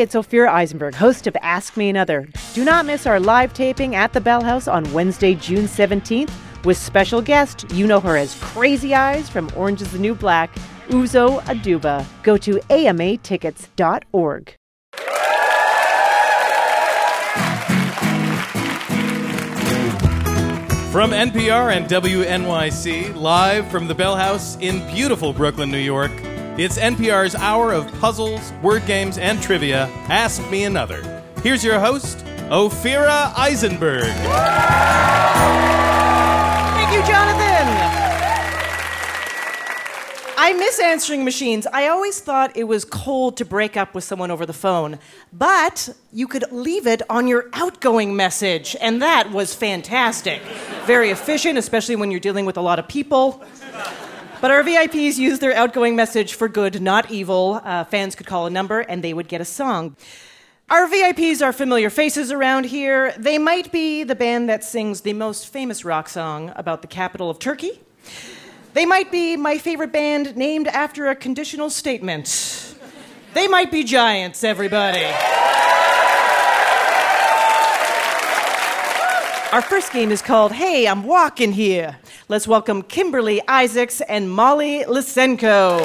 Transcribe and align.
It's 0.00 0.14
Ophira 0.14 0.48
Eisenberg, 0.48 0.94
host 0.94 1.26
of 1.26 1.36
Ask 1.42 1.76
Me 1.76 1.90
Another. 1.90 2.26
Do 2.54 2.64
not 2.64 2.86
miss 2.86 3.06
our 3.06 3.20
live 3.20 3.52
taping 3.52 3.94
at 3.94 4.14
the 4.14 4.20
Bell 4.22 4.42
House 4.42 4.66
on 4.66 4.90
Wednesday, 4.94 5.34
June 5.34 5.66
17th, 5.66 6.32
with 6.64 6.78
special 6.78 7.20
guest. 7.20 7.70
You 7.72 7.86
know 7.86 8.00
her 8.00 8.16
as 8.16 8.34
Crazy 8.36 8.94
Eyes 8.94 9.28
from 9.28 9.50
Orange 9.54 9.82
is 9.82 9.92
the 9.92 9.98
New 9.98 10.14
Black, 10.14 10.54
Uzo 10.88 11.42
Aduba. 11.42 12.06
Go 12.22 12.38
to 12.38 12.52
amatickets.org. 12.70 14.54
From 20.90 21.10
NPR 21.10 21.76
and 21.76 21.86
WNYC, 21.86 23.16
live 23.16 23.70
from 23.70 23.86
the 23.86 23.94
Bell 23.94 24.16
House 24.16 24.56
in 24.60 24.78
beautiful 24.94 25.34
Brooklyn, 25.34 25.70
New 25.70 25.76
York, 25.76 26.10
it's 26.58 26.78
NPR's 26.78 27.34
hour 27.34 27.72
of 27.72 27.90
puzzles, 28.00 28.52
word 28.62 28.84
games, 28.86 29.18
and 29.18 29.40
trivia. 29.42 29.86
Ask 30.08 30.48
Me 30.50 30.64
Another. 30.64 31.22
Here's 31.42 31.64
your 31.64 31.78
host, 31.78 32.18
Ophira 32.50 33.32
Eisenberg. 33.36 34.04
Thank 36.74 36.92
you, 36.92 37.02
Jonathan. 37.06 38.00
I 40.42 40.54
miss 40.54 40.80
answering 40.80 41.24
machines. 41.24 41.66
I 41.72 41.88
always 41.88 42.18
thought 42.20 42.56
it 42.56 42.64
was 42.64 42.84
cold 42.84 43.36
to 43.36 43.44
break 43.44 43.76
up 43.76 43.94
with 43.94 44.04
someone 44.04 44.30
over 44.30 44.46
the 44.46 44.52
phone, 44.52 44.98
but 45.32 45.90
you 46.12 46.26
could 46.26 46.50
leave 46.50 46.86
it 46.86 47.02
on 47.08 47.28
your 47.28 47.48
outgoing 47.52 48.16
message, 48.16 48.74
and 48.80 49.00
that 49.02 49.30
was 49.30 49.54
fantastic. 49.54 50.42
Very 50.86 51.10
efficient, 51.10 51.58
especially 51.58 51.94
when 51.94 52.10
you're 52.10 52.20
dealing 52.20 52.46
with 52.46 52.56
a 52.56 52.62
lot 52.62 52.78
of 52.78 52.88
people. 52.88 53.44
But 54.40 54.50
our 54.50 54.62
VIPs 54.62 55.18
use 55.18 55.38
their 55.38 55.52
outgoing 55.52 55.96
message 55.96 56.32
for 56.32 56.48
good, 56.48 56.80
not 56.80 57.10
evil. 57.10 57.60
Uh, 57.62 57.84
fans 57.84 58.14
could 58.14 58.26
call 58.26 58.46
a 58.46 58.50
number 58.50 58.80
and 58.80 59.04
they 59.04 59.12
would 59.12 59.28
get 59.28 59.42
a 59.42 59.44
song. 59.44 59.96
Our 60.70 60.88
VIPs 60.88 61.42
are 61.42 61.52
familiar 61.52 61.90
faces 61.90 62.32
around 62.32 62.64
here. 62.64 63.12
They 63.18 63.36
might 63.36 63.70
be 63.70 64.02
the 64.02 64.14
band 64.14 64.48
that 64.48 64.64
sings 64.64 65.02
the 65.02 65.12
most 65.12 65.48
famous 65.48 65.84
rock 65.84 66.08
song 66.08 66.52
about 66.56 66.80
the 66.80 66.88
capital 66.88 67.28
of 67.28 67.38
Turkey. 67.38 67.82
They 68.72 68.86
might 68.86 69.12
be 69.12 69.36
my 69.36 69.58
favorite 69.58 69.92
band 69.92 70.34
named 70.36 70.68
after 70.68 71.08
a 71.08 71.14
conditional 71.14 71.68
statement. 71.68 72.76
They 73.34 73.46
might 73.46 73.70
be 73.70 73.84
giants, 73.84 74.42
everybody. 74.42 75.04
Our 79.52 79.62
first 79.62 79.92
game 79.92 80.12
is 80.12 80.22
called 80.22 80.52
Hey, 80.52 80.86
I'm 80.86 81.02
Walking 81.02 81.50
Here. 81.52 81.98
Let's 82.28 82.46
welcome 82.46 82.82
Kimberly 82.82 83.42
Isaacs 83.48 84.00
and 84.02 84.30
Molly 84.30 84.84
Lysenko. 84.84 85.80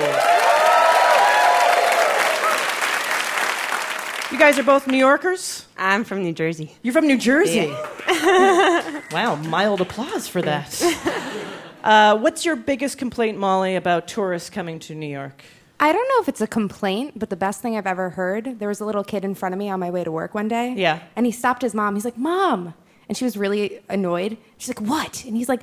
You 4.31 4.37
guys 4.37 4.59
are 4.59 4.63
both 4.63 4.85
New 4.85 4.97
Yorkers? 4.97 5.65
I'm 5.79 6.03
from 6.03 6.21
New 6.21 6.33
Jersey. 6.33 6.75
You're 6.83 6.93
from 6.93 7.07
New 7.07 7.17
Jersey? 7.17 7.73
Yeah. 8.07 9.01
wow, 9.11 9.35
mild 9.35 9.81
applause 9.81 10.27
for 10.27 10.41
that. 10.43 10.81
Uh, 11.85 12.17
what's 12.17 12.43
your 12.43 12.55
biggest 12.55 12.97
complaint, 12.97 13.37
Molly, 13.37 13.75
about 13.75 14.07
tourists 14.07 14.49
coming 14.49 14.79
to 14.79 14.95
New 14.95 15.05
York? 15.05 15.43
I 15.79 15.93
don't 15.93 16.09
know 16.09 16.19
if 16.19 16.27
it's 16.27 16.41
a 16.41 16.47
complaint, 16.47 17.19
but 17.19 17.29
the 17.29 17.35
best 17.35 17.61
thing 17.61 17.77
I've 17.77 17.85
ever 17.85 18.09
heard 18.09 18.57
there 18.57 18.69
was 18.69 18.79
a 18.79 18.85
little 18.85 19.03
kid 19.03 19.23
in 19.23 19.35
front 19.35 19.53
of 19.53 19.59
me 19.59 19.69
on 19.69 19.79
my 19.79 19.91
way 19.91 20.03
to 20.03 20.11
work 20.11 20.33
one 20.33 20.47
day. 20.47 20.73
Yeah. 20.75 21.01
And 21.15 21.27
he 21.27 21.31
stopped 21.31 21.61
his 21.61 21.75
mom. 21.75 21.93
He's 21.93 22.03
like, 22.03 22.17
Mom. 22.17 22.73
And 23.07 23.17
she 23.17 23.23
was 23.23 23.37
really 23.37 23.79
annoyed. 23.89 24.37
She's 24.57 24.69
like, 24.69 24.81
What? 24.81 25.23
And 25.25 25.35
he's 25.35 25.49
like, 25.49 25.61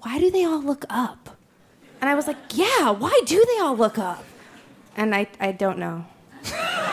Why 0.00 0.18
do 0.18 0.30
they 0.30 0.44
all 0.44 0.60
look 0.62 0.84
up? 0.90 1.36
And 2.00 2.10
I 2.10 2.14
was 2.14 2.26
like, 2.26 2.36
Yeah, 2.52 2.90
why 2.90 3.18
do 3.26 3.44
they 3.54 3.60
all 3.60 3.76
look 3.76 3.98
up? 3.98 4.24
And 4.96 5.14
I, 5.14 5.26
I 5.40 5.52
don't 5.52 5.78
know. 5.78 6.06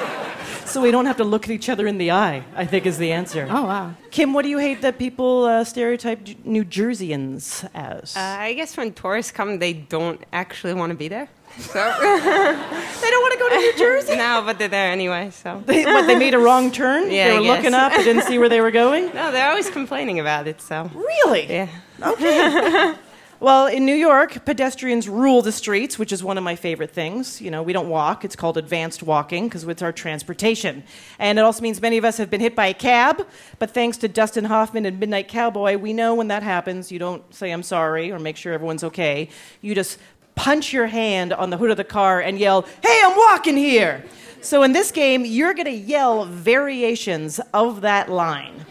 So 0.65 0.79
we 0.79 0.89
don't 0.89 1.05
have 1.05 1.17
to 1.17 1.25
look 1.25 1.43
at 1.43 1.51
each 1.51 1.67
other 1.67 1.85
in 1.85 1.97
the 1.97 2.11
eye, 2.11 2.45
I 2.55 2.65
think 2.65 2.85
is 2.85 2.97
the 2.97 3.11
answer. 3.11 3.45
Oh, 3.49 3.65
wow. 3.65 3.93
Kim, 4.09 4.31
what 4.33 4.43
do 4.43 4.47
you 4.49 4.57
hate 4.57 4.79
that 4.83 4.97
people 4.97 5.43
uh, 5.43 5.65
stereotype 5.65 6.23
J- 6.23 6.37
New 6.45 6.63
Jerseyans 6.63 7.69
as? 7.73 8.15
Uh, 8.15 8.19
I 8.21 8.53
guess 8.53 8.77
when 8.77 8.93
tourists 8.93 9.33
come, 9.33 9.59
they 9.59 9.73
don't 9.73 10.21
actually 10.31 10.73
want 10.73 10.91
to 10.91 10.95
be 10.97 11.09
there. 11.09 11.27
So 11.57 11.73
they 11.99 13.09
don't 13.09 13.21
want 13.21 13.33
to 13.33 13.39
go 13.39 13.49
to 13.49 13.55
New 13.55 13.77
Jersey? 13.77 14.15
no, 14.15 14.41
but 14.45 14.57
they're 14.59 14.67
there 14.67 14.91
anyway. 14.91 15.29
So 15.31 15.61
They, 15.65 15.85
what, 15.85 16.07
they 16.07 16.17
made 16.17 16.33
a 16.33 16.39
wrong 16.39 16.71
turn? 16.71 17.11
Yeah, 17.11 17.29
they 17.29 17.39
were 17.39 17.45
looking 17.45 17.73
up, 17.73 17.91
they 17.93 18.03
didn't 18.03 18.23
see 18.23 18.37
where 18.39 18.49
they 18.49 18.61
were 18.61 18.71
going? 18.71 19.05
no, 19.13 19.31
they're 19.31 19.49
always 19.49 19.69
complaining 19.69 20.19
about 20.19 20.47
it. 20.47 20.61
So 20.61 20.89
Really? 20.93 21.47
yeah. 21.49 21.67
Okay. 22.01 22.93
Well, 23.41 23.65
in 23.65 23.87
New 23.87 23.95
York, 23.95 24.45
pedestrians 24.45 25.09
rule 25.09 25.41
the 25.41 25.51
streets, 25.51 25.97
which 25.97 26.11
is 26.11 26.23
one 26.23 26.37
of 26.37 26.43
my 26.43 26.55
favorite 26.55 26.91
things. 26.91 27.41
You 27.41 27.49
know, 27.49 27.63
we 27.63 27.73
don't 27.73 27.89
walk, 27.89 28.23
it's 28.23 28.35
called 28.35 28.55
advanced 28.55 29.01
walking 29.01 29.47
because 29.47 29.63
it's 29.63 29.81
our 29.81 29.91
transportation. 29.91 30.83
And 31.17 31.39
it 31.39 31.41
also 31.41 31.63
means 31.63 31.81
many 31.81 31.97
of 31.97 32.05
us 32.05 32.17
have 32.17 32.29
been 32.29 32.39
hit 32.39 32.55
by 32.55 32.67
a 32.67 32.73
cab, 32.75 33.25
but 33.57 33.71
thanks 33.71 33.97
to 33.97 34.07
Dustin 34.07 34.45
Hoffman 34.45 34.85
and 34.85 34.99
Midnight 34.99 35.27
Cowboy, 35.27 35.77
we 35.77 35.91
know 35.91 36.13
when 36.13 36.27
that 36.27 36.43
happens, 36.43 36.91
you 36.91 36.99
don't 36.99 37.23
say, 37.33 37.49
I'm 37.49 37.63
sorry, 37.63 38.11
or 38.11 38.19
make 38.19 38.37
sure 38.37 38.53
everyone's 38.53 38.83
okay. 38.83 39.27
You 39.61 39.73
just 39.73 39.97
punch 40.35 40.73
your 40.73 40.87
hand 40.87 41.33
on 41.33 41.49
the 41.49 41.57
hood 41.57 41.71
of 41.71 41.77
the 41.77 41.83
car 41.83 42.19
and 42.19 42.39
yell, 42.39 42.65
Hey, 42.83 43.01
I'm 43.03 43.17
walking 43.17 43.57
here! 43.57 44.03
So 44.41 44.63
in 44.63 44.73
this 44.73 44.91
game, 44.91 45.23
you're 45.23 45.53
going 45.53 45.65
to 45.65 45.71
yell 45.71 46.25
variations 46.25 47.39
of 47.53 47.81
that 47.81 48.09
line. 48.09 48.65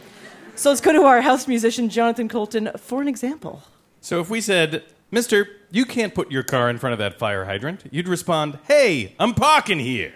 So 0.57 0.69
let's 0.71 0.81
go 0.81 0.93
to 0.93 1.03
our 1.03 1.21
house 1.21 1.47
musician, 1.47 1.89
Jonathan 1.89 2.29
Coulton, 2.29 2.71
for 2.77 3.01
an 3.01 3.09
example. 3.09 3.63
So 4.01 4.21
if 4.21 4.29
we 4.29 4.41
said, 4.41 4.83
Mister, 5.11 5.49
you 5.71 5.85
can't 5.85 6.15
put 6.15 6.31
your 6.31 6.43
car 6.43 6.69
in 6.69 6.79
front 6.79 6.93
of 6.93 6.99
that 6.99 7.19
fire 7.19 7.45
hydrant, 7.45 7.85
you'd 7.91 8.09
respond, 8.09 8.59
Hey, 8.67 9.15
I'm 9.19 9.35
parking 9.35 9.79
here. 9.79 10.15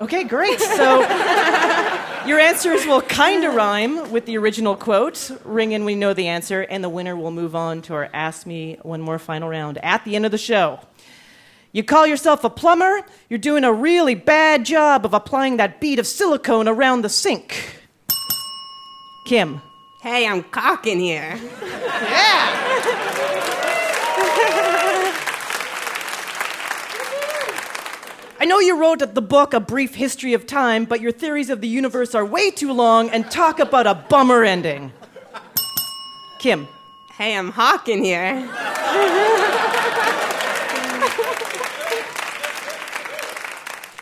Okay, 0.00 0.24
great. 0.24 0.60
So 0.60 1.00
your 2.26 2.38
answers 2.38 2.86
will 2.86 3.00
kind 3.00 3.44
of 3.44 3.54
rhyme 3.54 4.10
with 4.10 4.26
the 4.26 4.36
original 4.36 4.76
quote. 4.76 5.30
Ring 5.44 5.72
in 5.72 5.84
we 5.84 5.94
know 5.94 6.12
the 6.12 6.28
answer, 6.28 6.62
and 6.62 6.84
the 6.84 6.88
winner 6.88 7.16
will 7.16 7.30
move 7.30 7.56
on 7.56 7.80
to 7.82 7.94
our 7.94 8.10
Ask 8.12 8.46
Me 8.46 8.78
One 8.82 9.00
More 9.00 9.18
final 9.18 9.48
round 9.48 9.78
at 9.78 10.04
the 10.04 10.14
end 10.14 10.26
of 10.26 10.32
the 10.32 10.38
show. 10.38 10.80
You 11.72 11.82
call 11.82 12.06
yourself 12.06 12.44
a 12.44 12.50
plumber, 12.50 13.02
you're 13.28 13.38
doing 13.38 13.64
a 13.64 13.72
really 13.72 14.14
bad 14.14 14.64
job 14.64 15.04
of 15.04 15.14
applying 15.14 15.56
that 15.58 15.80
bead 15.80 15.98
of 15.98 16.06
silicone 16.06 16.68
around 16.68 17.02
the 17.02 17.08
sink. 17.08 17.80
Kim. 19.26 19.60
Hey, 20.02 20.26
I'm 20.26 20.42
caulking 20.44 21.00
here. 21.00 21.38
I 28.38 28.44
know 28.44 28.60
you 28.60 28.78
wrote 28.78 28.98
the 29.14 29.22
book 29.22 29.54
A 29.54 29.60
Brief 29.60 29.94
History 29.94 30.34
of 30.34 30.46
Time, 30.46 30.84
but 30.84 31.00
your 31.00 31.10
theories 31.10 31.48
of 31.48 31.62
the 31.62 31.68
universe 31.68 32.14
are 32.14 32.24
way 32.24 32.50
too 32.50 32.70
long 32.70 33.08
and 33.08 33.30
talk 33.30 33.58
about 33.58 33.86
a 33.86 33.94
bummer 33.94 34.44
ending. 34.44 34.92
Kim. 36.38 36.68
Hey, 37.16 37.34
I'm 37.34 37.50
hawking 37.50 38.04
here. 38.04 38.36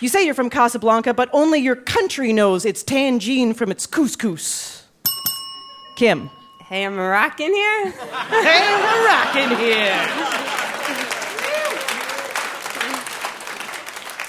You 0.01 0.09
say 0.09 0.25
you're 0.25 0.35
from 0.35 0.51
Casablanca, 0.51 1.15
but 1.15 1.31
only 1.33 1.61
your 1.61 1.77
country 1.77 2.33
knows 2.33 2.65
it's 2.65 2.83
tangine 2.83 3.55
from 3.55 3.71
its 3.71 3.87
couscous. 3.87 4.83
Kim. 5.95 6.29
Hey, 6.59 6.85
I'm 6.85 6.97
rocking 6.97 7.53
here. 7.53 7.91
Hey, 7.93 8.83
we're 8.83 9.07
rocking 9.07 9.57
here. 9.59 10.64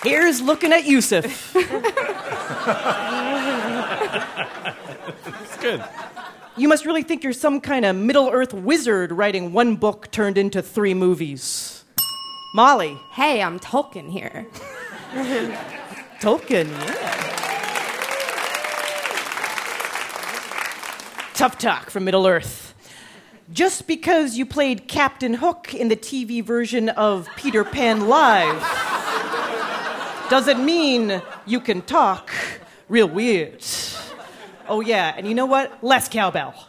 Here's 0.05 0.39
looking 0.39 0.71
at 0.71 0.85
Yusuf. 0.85 1.55
It's 5.41 5.57
good. 5.57 5.83
You 6.55 6.67
must 6.67 6.85
really 6.85 7.01
think 7.01 7.23
you're 7.23 7.33
some 7.33 7.59
kind 7.59 7.85
of 7.85 7.95
Middle 7.95 8.29
Earth 8.29 8.53
wizard 8.53 9.11
writing 9.11 9.51
one 9.51 9.77
book 9.77 10.11
turned 10.11 10.37
into 10.37 10.61
three 10.61 10.93
movies. 10.93 11.83
Molly. 12.53 12.99
Hey, 13.13 13.41
I'm 13.41 13.59
Tolkien 13.59 14.11
here. 14.11 14.45
Tolkien, 16.21 16.69
yeah. 16.69 17.31
Tough 21.33 21.57
talk 21.57 21.89
from 21.89 22.05
Middle 22.05 22.27
Earth. 22.27 22.75
Just 23.51 23.87
because 23.87 24.37
you 24.37 24.45
played 24.45 24.87
Captain 24.87 25.33
Hook 25.33 25.73
in 25.73 25.87
the 25.87 25.95
TV 25.95 26.43
version 26.43 26.89
of 26.89 27.27
Peter 27.35 27.63
Pan 27.63 28.07
Live 28.07 28.94
doesn't 30.29 30.63
mean 30.63 31.21
you 31.45 31.59
can 31.59 31.81
talk 31.81 32.31
real 32.89 33.07
weird. 33.07 33.63
Oh, 34.67 34.81
yeah, 34.81 35.13
and 35.15 35.27
you 35.27 35.35
know 35.35 35.45
what? 35.45 35.83
Less 35.83 36.09
cowbell. 36.09 36.67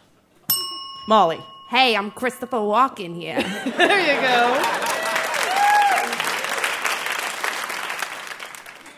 Molly. 1.07 1.39
Hey, 1.69 1.95
I'm 1.95 2.11
Christopher 2.11 2.57
Walken 2.57 3.15
here. 3.15 3.41
There 3.77 3.99
you 3.99 4.21
go. 4.21 4.83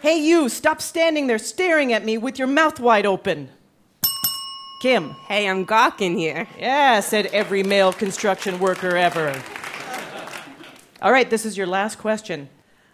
Hey, 0.01 0.17
you, 0.17 0.47
stop 0.50 0.81
standing 0.81 1.27
there 1.27 1.38
staring 1.38 1.91
at 1.91 2.06
me 2.06 2.17
with 2.17 2.39
your 2.39 2.47
mouth 2.47 2.79
wide 2.79 3.06
open. 3.06 3.50
Kim. 4.81 5.09
Hey, 5.27 5.50
I'm 5.50 5.65
gawking 5.65 6.17
here. 6.17 6.47
Yeah, 6.57 7.01
said 7.01 7.25
every 7.27 7.63
male 7.63 7.91
construction 7.91 8.59
worker 8.59 8.95
ever. 8.95 9.41
All 11.01 11.11
right, 11.11 11.29
this 11.29 11.45
is 11.45 11.57
your 11.57 11.67
last 11.67 11.97
question. 11.97 12.50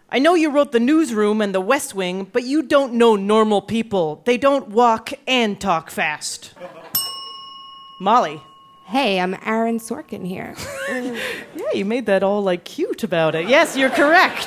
I 0.08 0.18
know 0.20 0.34
you 0.34 0.50
wrote 0.50 0.70
The 0.72 0.80
Newsroom 0.80 1.40
and 1.40 1.54
The 1.54 1.60
West 1.60 1.94
Wing, 1.94 2.28
but 2.32 2.44
you 2.44 2.62
don't 2.62 2.94
know 2.94 3.16
normal 3.16 3.60
people. 3.60 4.22
They 4.24 4.36
don't 4.38 4.68
walk 4.68 5.12
and 5.26 5.60
talk 5.60 5.90
fast. 5.90 6.54
Molly. 8.00 8.40
Hey, 8.84 9.18
I'm 9.18 9.36
Aaron 9.44 9.78
Sorkin 9.78 10.26
here. 10.26 10.54
Yeah, 11.56 11.72
you 11.74 11.84
made 11.84 12.06
that 12.06 12.22
all 12.22 12.42
like 12.42 12.64
cute 12.64 13.02
about 13.02 13.34
it. 13.34 13.48
Yes, 13.48 13.76
you're 13.76 13.90
correct. 13.90 14.46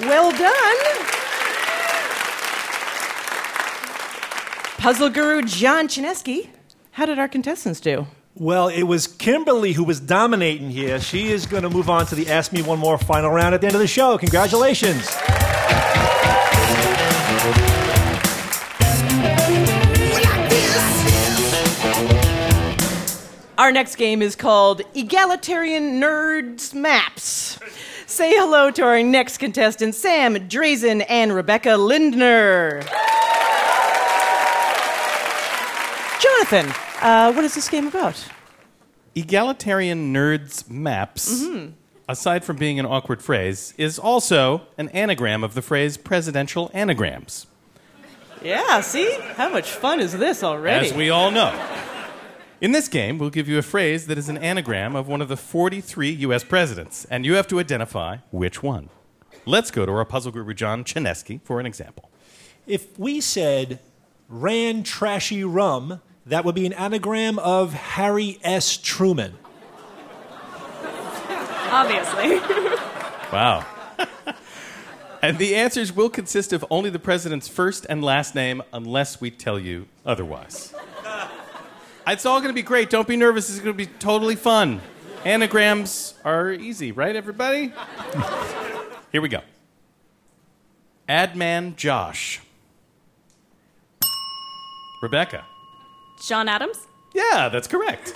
Well 0.00 0.30
done. 0.30 0.76
Puzzle 4.76 5.08
guru 5.08 5.40
John 5.42 5.88
Chaneski. 5.88 6.48
How 6.92 7.06
did 7.06 7.18
our 7.18 7.28
contestants 7.28 7.80
do? 7.80 8.06
Well, 8.36 8.68
it 8.68 8.84
was 8.84 9.06
Kimberly 9.06 9.72
who 9.72 9.84
was 9.84 10.00
dominating 10.00 10.70
here. 10.70 11.00
She 11.00 11.28
is 11.28 11.46
going 11.46 11.64
to 11.64 11.70
move 11.70 11.90
on 11.90 12.06
to 12.06 12.14
the 12.14 12.30
Ask 12.30 12.52
Me 12.52 12.62
One 12.62 12.78
More 12.78 12.96
final 12.96 13.30
round 13.30 13.54
at 13.54 13.60
the 13.60 13.66
end 13.66 13.74
of 13.74 13.80
the 13.80 13.86
show. 13.86 14.16
Congratulations. 14.18 15.08
Our 23.58 23.72
next 23.72 23.96
game 23.96 24.22
is 24.22 24.36
called 24.36 24.80
Egalitarian 24.94 26.00
Nerds 26.00 26.72
Maps. 26.72 27.58
Say 28.06 28.32
hello 28.34 28.70
to 28.70 28.82
our 28.82 29.02
next 29.02 29.36
contestants, 29.36 29.98
Sam 29.98 30.34
Drazen 30.48 31.04
and 31.08 31.34
Rebecca 31.34 31.76
Lindner. 31.76 32.82
Jonathan, 36.20 36.72
uh, 37.00 37.32
what 37.32 37.44
is 37.44 37.54
this 37.54 37.68
game 37.68 37.86
about? 37.86 38.24
Egalitarian 39.14 40.12
Nerds 40.14 40.68
Maps, 40.70 41.44
aside 42.08 42.44
from 42.44 42.56
being 42.56 42.78
an 42.78 42.86
awkward 42.86 43.20
phrase, 43.22 43.74
is 43.76 43.98
also 43.98 44.62
an 44.78 44.88
anagram 44.90 45.42
of 45.42 45.54
the 45.54 45.62
phrase 45.62 45.96
presidential 45.96 46.70
anagrams, 46.72 47.46
Yeah, 48.42 48.80
see? 48.80 49.10
How 49.36 49.48
much 49.50 49.70
fun 49.70 50.00
is 50.00 50.12
this 50.16 50.42
already? 50.44 50.86
as 50.88 50.94
we 50.94 51.10
all 51.10 51.30
know. 51.30 51.52
In 52.60 52.72
this 52.72 52.88
game, 52.88 53.18
we'll 53.18 53.30
give 53.30 53.48
you 53.48 53.58
a 53.58 53.62
phrase 53.62 54.06
that 54.06 54.18
is 54.18 54.28
an 54.28 54.36
anagram 54.38 54.94
of 54.94 55.08
one 55.08 55.20
of 55.22 55.28
the 55.28 55.36
43 55.36 56.10
U.S. 56.10 56.44
presidents, 56.44 57.04
and 57.10 57.24
you 57.24 57.34
have 57.34 57.48
to 57.48 57.58
identify 57.58 58.18
which 58.30 58.62
one. 58.62 58.90
Let's 59.46 59.70
go 59.70 59.86
to 59.86 59.92
our 59.92 60.04
puzzle 60.04 60.30
guru, 60.30 60.52
John 60.54 60.84
Chaneski, 60.84 61.40
for 61.42 61.58
an 61.58 61.66
example. 61.66 62.10
If 62.66 62.96
we 62.98 63.20
said 63.20 63.80
ran 64.28 64.82
trashy 64.82 65.42
rum, 65.42 66.00
that 66.30 66.44
would 66.44 66.54
be 66.54 66.64
an 66.64 66.72
anagram 66.72 67.38
of 67.38 67.72
Harry 67.72 68.38
S. 68.42 68.76
Truman. 68.76 69.34
Obviously. 71.70 72.40
Wow. 73.32 73.64
and 75.22 75.38
the 75.38 75.54
answers 75.54 75.94
will 75.94 76.10
consist 76.10 76.52
of 76.52 76.64
only 76.68 76.90
the 76.90 76.98
president's 76.98 77.46
first 77.46 77.86
and 77.88 78.02
last 78.02 78.34
name 78.34 78.60
unless 78.72 79.20
we 79.20 79.30
tell 79.30 79.58
you 79.58 79.86
otherwise. 80.04 80.74
It's 82.06 82.26
all 82.26 82.40
going 82.40 82.48
to 82.48 82.54
be 82.54 82.62
great. 82.62 82.90
Don't 82.90 83.06
be 83.06 83.14
nervous. 83.14 83.48
It's 83.50 83.60
going 83.60 83.76
to 83.76 83.86
be 83.86 83.86
totally 83.86 84.34
fun. 84.34 84.80
Anagrams 85.24 86.14
are 86.24 86.50
easy, 86.50 86.90
right, 86.90 87.14
everybody? 87.14 87.72
Here 89.12 89.20
we 89.20 89.28
go. 89.28 89.42
Adman 91.08 91.76
Josh. 91.76 92.40
Rebecca. 95.02 95.44
John 96.20 96.48
Adams? 96.48 96.86
Yeah, 97.12 97.48
that's 97.48 97.66
correct. 97.66 98.14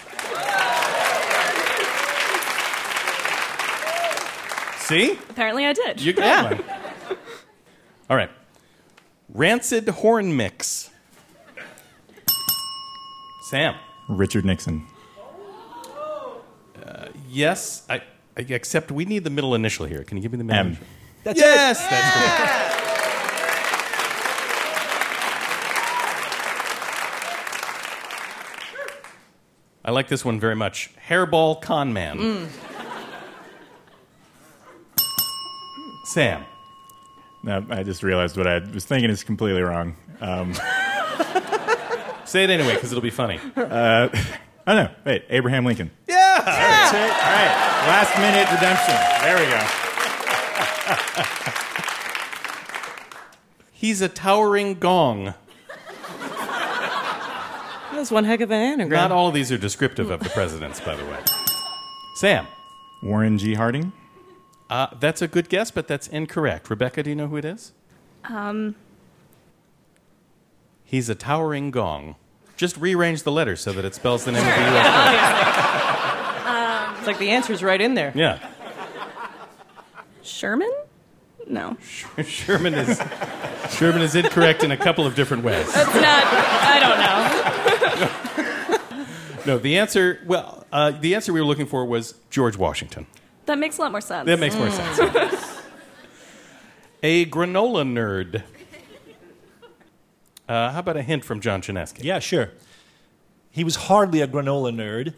See? 4.79 5.12
Apparently 5.31 5.65
I 5.67 5.73
did. 5.73 6.01
You 6.01 6.12
got 6.12 6.53
one. 6.53 6.65
All 8.11 8.17
right. 8.17 8.31
Rancid 9.33 9.89
horn 9.89 10.37
mix. 10.37 10.91
Sam. 13.49 13.75
Richard 14.09 14.45
Nixon. 14.45 14.87
Uh, 16.85 17.09
yes, 17.29 17.87
I, 17.89 18.03
I 18.37 18.41
except 18.50 18.93
we 18.93 19.07
need 19.07 19.25
the 19.25 19.31
middle 19.31 19.55
initial 19.55 19.87
here. 19.87 20.05
Can 20.05 20.19
you 20.19 20.23
give 20.23 20.33
me 20.33 20.39
the 20.39 20.45
middle 20.45 20.61
M. 20.61 20.67
initial? 20.67 20.87
That's 21.25 21.41
Yes, 21.41 21.81
that's 21.81 22.15
correct. 22.15 22.63
I 29.85 29.91
like 29.91 30.09
this 30.09 30.25
one 30.25 30.41
very 30.41 30.57
much. 30.57 30.91
Hairball 31.09 31.61
con 31.61 31.93
man. 31.93 32.49
Sam. 36.07 36.45
No, 37.43 37.67
I 37.69 37.83
just 37.83 38.03
realized 38.03 38.39
what 38.39 38.47
I 38.47 38.61
was 38.61 38.87
thinking 38.87 39.11
is 39.11 39.23
completely 39.23 39.61
wrong. 39.61 39.97
Um, 40.21 40.55
Say 42.25 42.45
it 42.45 42.51
anyway, 42.51 42.75
because 42.75 42.91
it'll 42.91 43.03
be 43.03 43.11
funny. 43.11 43.39
oh 43.57 44.11
no, 44.67 44.89
wait, 45.05 45.25
Abraham 45.29 45.67
Lincoln. 45.67 45.91
Yeah. 46.09 46.41
That's 46.43 46.95
it. 46.95 47.01
All 47.01 47.09
right, 47.09 47.53
last 47.87 48.17
minute 48.19 48.51
redemption. 48.51 48.95
There 49.21 49.39
we 49.39 49.47
go. 49.51 49.61
He's 53.73 54.01
a 54.01 54.09
towering 54.09 54.79
gong. 54.79 55.35
That's 57.94 58.11
one 58.11 58.25
heck 58.25 58.41
of 58.41 58.50
an 58.50 58.61
anagram. 58.61 59.00
Not 59.00 59.12
all 59.12 59.29
of 59.29 59.35
these 59.35 59.52
are 59.52 59.58
descriptive 59.58 60.11
of 60.11 60.20
the 60.20 60.29
presidents, 60.31 60.81
by 60.81 60.96
the 60.96 61.05
way. 61.05 61.19
Sam. 62.17 62.46
Warren 63.02 63.38
G. 63.38 63.55
Harding. 63.55 63.93
Uh, 64.70 64.87
that's 64.99 65.20
a 65.23 65.29
good 65.29 65.49
guess, 65.49 65.70
but 65.70 65.87
that's 65.87 66.08
incorrect. 66.08 66.69
Rebecca, 66.70 67.02
do 67.02 67.11
you 67.11 67.17
know 67.17 67.29
who 67.29 67.37
it 67.37 67.44
is? 67.44 67.73
Um, 68.25 68.75
He's 70.85 71.08
a 71.08 71.14
towering 71.14 71.70
gong. 71.70 72.17
Just 72.56 72.76
rearrange 72.76 73.23
the 73.25 73.32
letters 73.32 73.61
so 73.61 73.73
that 73.73 73.85
it 73.85 73.94
spells 73.94 74.25
the 74.25 74.32
name 74.32 74.47
of 74.47 74.55
the 74.55 74.61
U.S. 74.61 74.94
It's 76.99 77.06
like 77.06 77.19
the 77.19 77.31
answer's 77.31 77.62
right 77.62 77.81
in 77.81 77.94
there. 77.94 78.12
Yeah. 78.14 78.38
Sherman? 80.23 80.73
No. 81.49 81.76
Sherman 82.25 82.75
is 82.75 83.00
Sherman 83.70 84.02
is 84.02 84.14
incorrect 84.14 84.62
in 84.64 84.70
a 84.70 84.76
couple 84.76 85.06
of 85.06 85.14
different 85.14 85.43
ways. 85.44 85.73
That's 85.75 85.94
not, 85.94 86.25
I 86.25 86.79
don't 86.81 86.99
know. 86.99 87.44
No, 89.46 89.58
the 89.58 89.79
answer 89.79 90.20
well, 90.26 90.67
uh, 90.73 90.91
the 90.93 91.14
answer 91.14 91.32
we 91.32 91.41
were 91.41 91.46
looking 91.46 91.67
for 91.67 91.85
was 91.85 92.14
George 92.31 92.56
Washington. 92.56 93.06
That 93.46 93.58
makes 93.58 93.76
a 93.79 93.82
lot 93.82 93.91
more 93.93 94.00
sense. 94.00 94.26
That 94.26 94.38
makes 94.41 94.56
more 94.56 94.70
sense. 94.70 94.99
a 97.02 97.26
granola 97.26 97.85
nerd. 97.85 98.43
Uh, 100.49 100.70
how 100.73 100.78
about 100.80 100.97
a 100.97 101.02
hint 101.02 101.25
from 101.25 101.40
John 101.40 101.61
Chaneski? 101.62 102.02
Yeah, 102.04 102.19
sure. 102.19 102.50
He 103.50 103.64
was 103.64 103.76
hardly 103.76 104.21
a 104.21 104.26
granola 104.28 104.75
nerd, 104.75 105.14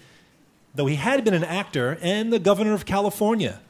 though 0.75 0.87
he 0.87 0.97
had 0.97 1.25
been 1.25 1.35
an 1.35 1.45
actor 1.45 1.99
and 2.03 2.33
the 2.33 2.39
governor 2.39 2.75
of 2.75 2.85
California. 2.85 3.61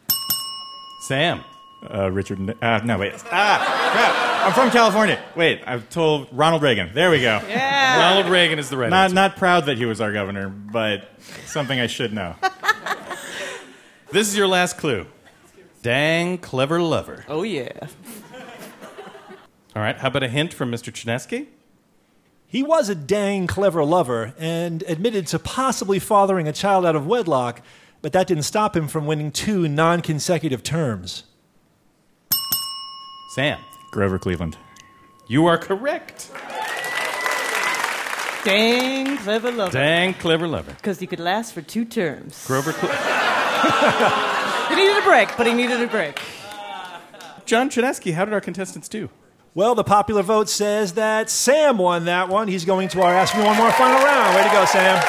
Sam. 1.03 1.45
Uh, 1.89 2.11
Richard. 2.11 2.39
Ni- 2.41 2.55
Uh, 2.61 2.81
no, 2.85 2.99
wait. 2.99 3.13
Ah, 3.31 3.93
crap. 3.93 4.26
I'm 4.47 4.53
from 4.53 4.71
California. 4.71 5.21
Wait, 5.35 5.61
I've 5.67 5.89
told 5.91 6.29
Ronald 6.31 6.63
Reagan. 6.63 6.91
There 6.95 7.11
we 7.11 7.21
go. 7.21 7.41
Ronald 7.49 8.27
Reagan 8.31 8.61
is 8.61 8.71
the 8.71 8.77
right 8.77 8.89
Not 8.89 9.07
answer. 9.07 9.15
not 9.17 9.37
proud 9.37 9.67
that 9.67 9.77
he 9.77 9.85
was 9.87 10.01
our 10.01 10.13
governor, 10.13 10.49
but 10.49 11.11
something 11.47 11.81
I 11.81 11.89
should 11.89 12.13
know. 12.13 12.37
This 14.13 14.29
is 14.29 14.37
your 14.37 14.47
last 14.47 14.79
clue. 14.79 15.05
Dang 15.83 16.39
clever 16.39 16.81
lover. 16.81 17.25
Oh, 17.27 17.43
yeah. 17.43 17.71
All 19.75 19.83
right, 19.83 19.97
how 19.99 20.07
about 20.09 20.23
a 20.23 20.29
hint 20.29 20.55
from 20.55 20.71
Mr. 20.71 20.93
Chaneski? 20.93 21.49
He 22.47 22.63
was 22.63 22.89
a 22.89 22.95
dang 22.95 23.49
clever 23.49 23.85
lover 23.85 24.33
and 24.39 24.85
admitted 24.85 25.27
to 25.27 25.41
possibly 25.41 25.99
fathering 25.99 26.47
a 26.47 26.53
child 26.53 26.87
out 26.87 26.95
of 26.95 27.05
wedlock, 27.05 27.63
but 28.01 28.13
that 28.13 28.29
didn't 28.29 28.45
stop 28.45 28.77
him 28.77 28.87
from 28.87 29.07
winning 29.07 29.33
two 29.33 29.67
non 29.69 30.03
consecutive 30.03 30.63
terms. 30.63 31.25
Sam. 33.35 33.59
Grover 33.91 34.19
Cleveland. 34.19 34.57
You 35.27 35.47
are 35.47 35.59
correct. 35.59 36.31
Dang 38.45 39.17
clever 39.19 39.51
lover. 39.51 39.73
Dang 39.73 40.15
clever 40.15 40.47
lover. 40.47 40.73
Because 40.73 41.01
he 41.01 41.07
could 41.07 41.19
last 41.19 41.53
for 41.53 41.63
two 41.63 41.85
terms. 41.85 42.47
Grover 42.47 42.73
Cle- 42.73 42.89
He 44.69 44.75
needed 44.77 44.99
a 44.99 45.03
break, 45.03 45.29
but 45.37 45.47
he 45.47 45.53
needed 45.55 45.81
a 45.81 45.87
break. 45.87 46.21
John 47.45 47.71
Chaneski, 47.71 48.13
how 48.13 48.25
did 48.25 48.35
our 48.35 48.41
contestants 48.41 48.89
do? 48.89 49.09
Well, 49.55 49.75
the 49.75 49.85
popular 49.85 50.23
vote 50.23 50.49
says 50.49 50.95
that 50.95 51.31
Sam 51.31 51.79
won 51.79 52.05
that 52.05 52.29
one. 52.29 52.47
He's 52.49 52.65
going 52.65 52.89
to 52.89 53.01
our 53.03 53.13
Ask 53.15 53.37
Me 53.37 53.43
One 53.45 53.57
More 53.57 53.71
final 53.73 53.99
round. 54.05 54.37
Way 54.37 54.43
to 54.43 54.51
go, 54.51 54.65
Sam. 54.67 55.03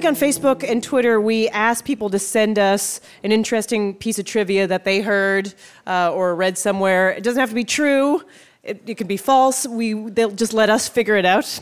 Week 0.00 0.08
on 0.08 0.16
Facebook 0.16 0.66
and 0.66 0.82
Twitter, 0.82 1.20
we 1.20 1.46
ask 1.50 1.84
people 1.84 2.08
to 2.08 2.18
send 2.18 2.58
us 2.58 3.02
an 3.22 3.32
interesting 3.32 3.92
piece 3.92 4.18
of 4.18 4.24
trivia 4.24 4.66
that 4.66 4.82
they 4.82 5.02
heard 5.02 5.52
uh, 5.86 6.10
or 6.14 6.34
read 6.34 6.56
somewhere. 6.56 7.10
It 7.10 7.22
doesn't 7.22 7.38
have 7.38 7.50
to 7.50 7.54
be 7.54 7.64
true. 7.64 8.22
It, 8.62 8.80
it 8.86 8.96
can 8.96 9.06
be 9.06 9.18
false. 9.18 9.66
We 9.66 9.92
they'll 9.92 10.30
just 10.30 10.54
let 10.54 10.70
us 10.70 10.88
figure 10.88 11.16
it 11.16 11.26
out. 11.26 11.60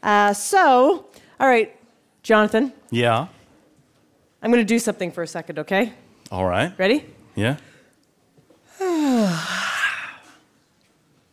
Uh, 0.00 0.32
so, 0.32 1.06
all 1.40 1.48
right, 1.48 1.76
Jonathan, 2.22 2.72
Yeah. 2.92 3.26
I'm 4.40 4.52
going 4.52 4.64
to 4.64 4.74
do 4.74 4.78
something 4.78 5.10
for 5.10 5.24
a 5.24 5.26
second, 5.26 5.58
okay? 5.58 5.92
All 6.30 6.46
right. 6.46 6.72
Ready? 6.78 7.04
Yeah. 7.34 7.56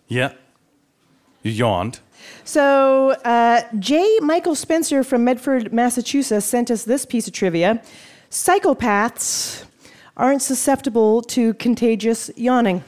yeah. 0.08 0.34
You 1.44 1.52
yawned. 1.52 2.00
So, 2.44 3.12
uh, 3.26 3.62
J. 3.80 4.20
Michael 4.22 4.56
Spencer 4.56 5.04
from 5.04 5.24
Medford, 5.24 5.72
Massachusetts, 5.72 6.46
sent 6.46 6.72
us 6.72 6.84
this 6.84 7.06
piece 7.06 7.28
of 7.28 7.34
trivia 7.34 7.82
Psychopaths 8.30 9.66
aren't 10.16 10.42
susceptible 10.42 11.22
to 11.24 11.54
contagious 11.56 12.30
yawning. 12.36 12.84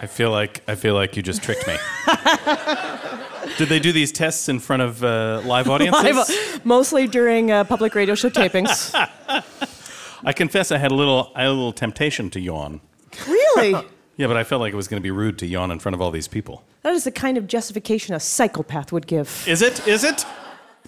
I 0.00 0.06
feel 0.06 0.30
like 0.30 0.62
I 0.66 0.74
feel 0.74 0.94
like 0.94 1.16
you 1.16 1.22
just 1.22 1.42
tricked 1.42 1.66
me. 1.66 1.76
Did 3.56 3.68
they 3.68 3.78
do 3.78 3.92
these 3.92 4.10
tests 4.10 4.48
in 4.48 4.58
front 4.58 4.82
of 4.82 5.04
uh, 5.04 5.42
live 5.44 5.68
audiences? 5.68 6.02
Live- 6.02 6.64
mostly 6.64 7.06
during 7.06 7.52
uh, 7.52 7.64
public 7.64 7.94
radio 7.94 8.14
show 8.14 8.30
tapings. 8.30 8.90
I 10.24 10.32
confess 10.32 10.72
I 10.72 10.78
had 10.78 10.90
a 10.90 10.94
little 10.94 11.30
I 11.36 11.42
had 11.42 11.48
a 11.48 11.52
little 11.52 11.72
temptation 11.72 12.30
to 12.30 12.40
yawn. 12.40 12.80
really? 13.28 13.74
Yeah, 14.16 14.26
but 14.26 14.36
I 14.36 14.44
felt 14.44 14.60
like 14.60 14.72
it 14.72 14.76
was 14.76 14.88
going 14.88 15.00
to 15.00 15.02
be 15.02 15.10
rude 15.10 15.38
to 15.38 15.46
yawn 15.46 15.70
in 15.70 15.78
front 15.78 15.94
of 15.94 16.00
all 16.00 16.10
these 16.10 16.28
people. 16.28 16.64
That 16.82 16.92
is 16.92 17.04
the 17.04 17.10
kind 17.10 17.38
of 17.38 17.46
justification 17.46 18.14
a 18.14 18.20
psychopath 18.20 18.92
would 18.92 19.06
give. 19.06 19.44
Is 19.48 19.62
it? 19.62 19.86
Is 19.86 20.04
it? 20.04 20.26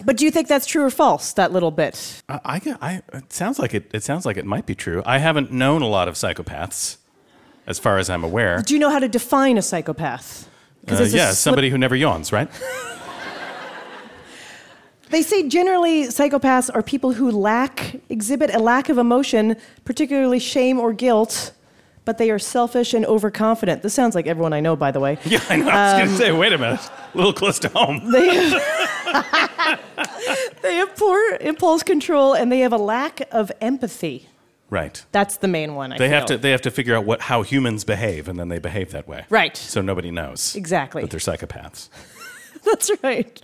But 0.03 0.17
do 0.17 0.25
you 0.25 0.31
think 0.31 0.47
that's 0.47 0.65
true 0.65 0.83
or 0.83 0.89
false, 0.89 1.33
that 1.33 1.51
little 1.51 1.71
bit? 1.71 2.21
I, 2.27 2.39
I, 2.43 2.75
I 2.81 3.01
it 3.17 3.31
sounds 3.31 3.59
like 3.59 3.73
it. 3.73 3.89
It 3.93 4.03
sounds 4.03 4.25
like 4.25 4.37
it 4.37 4.45
might 4.45 4.65
be 4.65 4.75
true. 4.75 5.01
I 5.05 5.19
haven't 5.19 5.51
known 5.51 5.81
a 5.81 5.87
lot 5.87 6.07
of 6.07 6.15
psychopaths, 6.15 6.97
as 7.65 7.79
far 7.79 7.97
as 7.97 8.09
I'm 8.09 8.23
aware. 8.23 8.61
Do 8.61 8.73
you 8.73 8.79
know 8.79 8.89
how 8.89 8.99
to 8.99 9.07
define 9.07 9.57
a 9.57 9.61
psychopath? 9.61 10.49
Uh, 10.87 10.95
yeah, 10.95 11.31
slip- 11.31 11.35
somebody 11.35 11.69
who 11.69 11.77
never 11.77 11.95
yawns, 11.95 12.31
right? 12.31 12.49
They 15.09 15.21
say 15.21 15.47
generally 15.47 16.07
psychopaths 16.07 16.69
are 16.73 16.81
people 16.81 17.13
who 17.13 17.29
lack, 17.29 18.01
exhibit 18.09 18.53
a 18.53 18.59
lack 18.59 18.89
of 18.89 18.97
emotion, 18.97 19.55
particularly 19.85 20.39
shame 20.39 20.79
or 20.79 20.93
guilt, 20.93 21.51
but 22.05 22.17
they 22.17 22.29
are 22.31 22.39
selfish 22.39 22.93
and 22.93 23.05
overconfident. 23.05 23.81
This 23.81 23.93
sounds 23.93 24.15
like 24.15 24.27
everyone 24.27 24.53
I 24.53 24.59
know, 24.61 24.75
by 24.75 24.91
the 24.91 24.99
way. 24.99 25.17
Yeah, 25.25 25.43
I 25.49 25.55
know. 25.57 25.69
I 25.69 25.93
was 25.93 26.03
going 26.03 26.17
to 26.17 26.23
say, 26.23 26.31
wait 26.31 26.53
a 26.53 26.57
minute, 26.57 26.79
a 27.13 27.17
little 27.17 27.33
close 27.33 27.59
to 27.59 27.69
home. 27.69 28.01
They 28.11 28.35
have, 28.35 29.79
they 30.61 30.75
have 30.75 30.95
poor 30.95 31.37
impulse 31.41 31.83
control 31.83 32.33
and 32.33 32.51
they 32.51 32.59
have 32.59 32.71
a 32.73 32.77
lack 32.77 33.21
of 33.31 33.51
empathy. 33.59 34.29
Right. 34.69 35.03
That's 35.11 35.37
the 35.37 35.47
main 35.47 35.75
one. 35.75 35.93
I 35.93 35.97
They 35.97 36.09
have 36.09 36.25
to. 36.25 36.37
They 36.37 36.51
have 36.51 36.61
to 36.61 36.71
figure 36.71 36.95
out 36.95 37.05
what 37.05 37.21
how 37.21 37.43
humans 37.43 37.83
behave, 37.83 38.27
and 38.27 38.39
then 38.39 38.49
they 38.49 38.59
behave 38.59 38.91
that 38.91 39.07
way. 39.07 39.25
Right. 39.29 39.55
So 39.55 39.81
nobody 39.81 40.11
knows. 40.11 40.55
Exactly. 40.55 41.01
That 41.03 41.11
they're 41.11 41.19
psychopaths. 41.19 41.89
That's 42.63 42.91
right. 43.03 43.39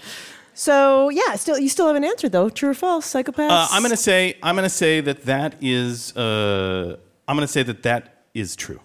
So 0.54 1.10
yeah, 1.10 1.36
still 1.36 1.60
you 1.60 1.70
still 1.70 1.88
haven't 1.88 2.04
answered 2.04 2.32
though. 2.32 2.50
True 2.50 2.70
or 2.70 2.74
false? 2.74 3.12
Psychopaths. 3.14 3.50
Uh, 3.52 3.68
I'm 3.72 3.82
going 3.82 3.92
to 3.92 3.98
say. 3.98 4.38
I'm 4.42 4.56
going 4.56 4.64
to 4.64 4.70
say 4.70 5.00
that 5.02 5.24
that 5.26 5.56
is. 5.62 6.16
Uh, 6.18 6.98
I'm 7.28 7.36
going 7.36 7.48
to 7.48 7.52
say 7.52 7.64
that 7.64 7.84
that 7.84 8.21
is 8.34 8.56
true. 8.56 8.80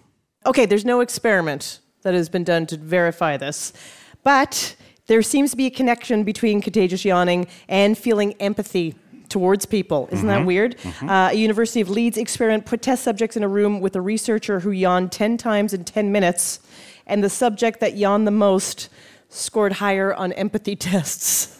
Okay, 0.45 0.65
there's 0.65 0.85
no 0.85 1.01
experiment 1.01 1.79
that 2.03 2.13
has 2.13 2.29
been 2.29 2.43
done 2.43 2.65
to 2.67 2.77
verify 2.77 3.37
this, 3.37 3.73
but 4.23 4.75
there 5.07 5.21
seems 5.21 5.51
to 5.51 5.57
be 5.57 5.65
a 5.65 5.69
connection 5.69 6.23
between 6.23 6.61
contagious 6.61 7.03
yawning 7.03 7.47
and 7.67 7.97
feeling 7.97 8.33
empathy 8.39 8.95
towards 9.29 9.65
people. 9.65 10.07
Isn't 10.11 10.27
that 10.27 10.45
weird? 10.45 10.77
Uh, 11.01 11.29
a 11.31 11.33
University 11.33 11.81
of 11.81 11.89
Leeds 11.89 12.17
experiment 12.17 12.65
put 12.65 12.81
test 12.81 13.03
subjects 13.03 13.35
in 13.35 13.43
a 13.43 13.47
room 13.47 13.81
with 13.81 13.95
a 13.95 14.01
researcher 14.01 14.61
who 14.61 14.71
yawned 14.71 15.11
10 15.11 15.37
times 15.37 15.73
in 15.73 15.83
10 15.83 16.11
minutes, 16.11 16.59
and 17.05 17.23
the 17.23 17.29
subject 17.29 17.79
that 17.79 17.97
yawned 17.97 18.25
the 18.25 18.31
most 18.31 18.89
scored 19.29 19.73
higher 19.73 20.13
on 20.13 20.31
empathy 20.33 20.75
tests. 20.77 21.53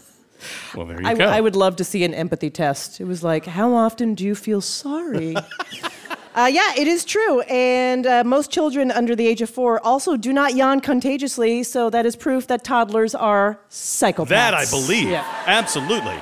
Well, 0.75 0.85
there 0.85 1.01
you 1.01 1.07
I, 1.07 1.13
go. 1.13 1.25
I 1.25 1.41
would 1.41 1.55
love 1.55 1.75
to 1.77 1.83
see 1.83 2.03
an 2.03 2.13
empathy 2.13 2.49
test. 2.49 3.01
It 3.01 3.05
was 3.05 3.23
like, 3.23 3.45
how 3.45 3.73
often 3.73 4.13
do 4.13 4.23
you 4.23 4.35
feel 4.35 4.61
sorry? 4.61 5.35
uh, 6.37 6.45
yeah, 6.45 6.73
it 6.77 6.87
is 6.87 7.03
true. 7.03 7.41
And 7.41 8.05
uh, 8.05 8.23
most 8.23 8.51
children 8.51 8.91
under 8.91 9.15
the 9.15 9.25
age 9.25 9.41
of 9.41 9.49
four 9.49 9.83
also 9.83 10.15
do 10.15 10.31
not 10.31 10.55
yawn 10.55 10.81
contagiously, 10.81 11.63
so 11.63 11.89
that 11.89 12.05
is 12.05 12.15
proof 12.15 12.45
that 12.47 12.63
toddlers 12.63 13.15
are 13.15 13.59
psychopaths. 13.71 14.29
that 14.29 14.53
I 14.53 14.65
believe. 14.65 15.09
Yeah. 15.09 15.25
Absolutely. 15.47 16.15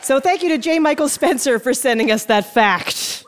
So 0.00 0.20
thank 0.20 0.42
you 0.42 0.48
to 0.48 0.58
J. 0.58 0.78
Michael 0.78 1.08
Spencer 1.08 1.58
for 1.58 1.74
sending 1.74 2.10
us 2.10 2.24
that 2.24 2.46
fact. 2.46 3.24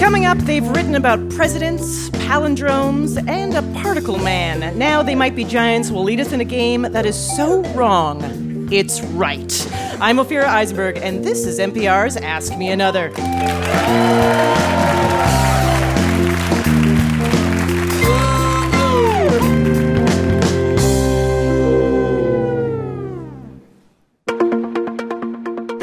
Coming 0.00 0.26
up, 0.26 0.38
they've 0.38 0.66
written 0.68 0.94
about 0.96 1.30
presidents, 1.30 2.10
palindromes, 2.10 3.16
and 3.28 3.54
a 3.54 3.62
particle 3.80 4.18
man. 4.18 4.76
Now 4.76 5.02
they 5.02 5.14
might 5.14 5.36
be 5.36 5.44
giants 5.44 5.90
will 5.90 6.02
lead 6.02 6.20
us 6.20 6.32
in 6.32 6.40
a 6.40 6.44
game 6.44 6.82
that 6.82 7.06
is 7.06 7.16
so 7.36 7.62
wrong, 7.74 8.20
it's 8.70 9.00
right. 9.02 9.68
I'm 10.00 10.18
Ophira 10.18 10.44
Eisenberg, 10.44 10.98
and 10.98 11.24
this 11.24 11.46
is 11.46 11.58
NPR's 11.58 12.16
Ask 12.16 12.56
Me 12.56 12.70
Another. 12.70 13.08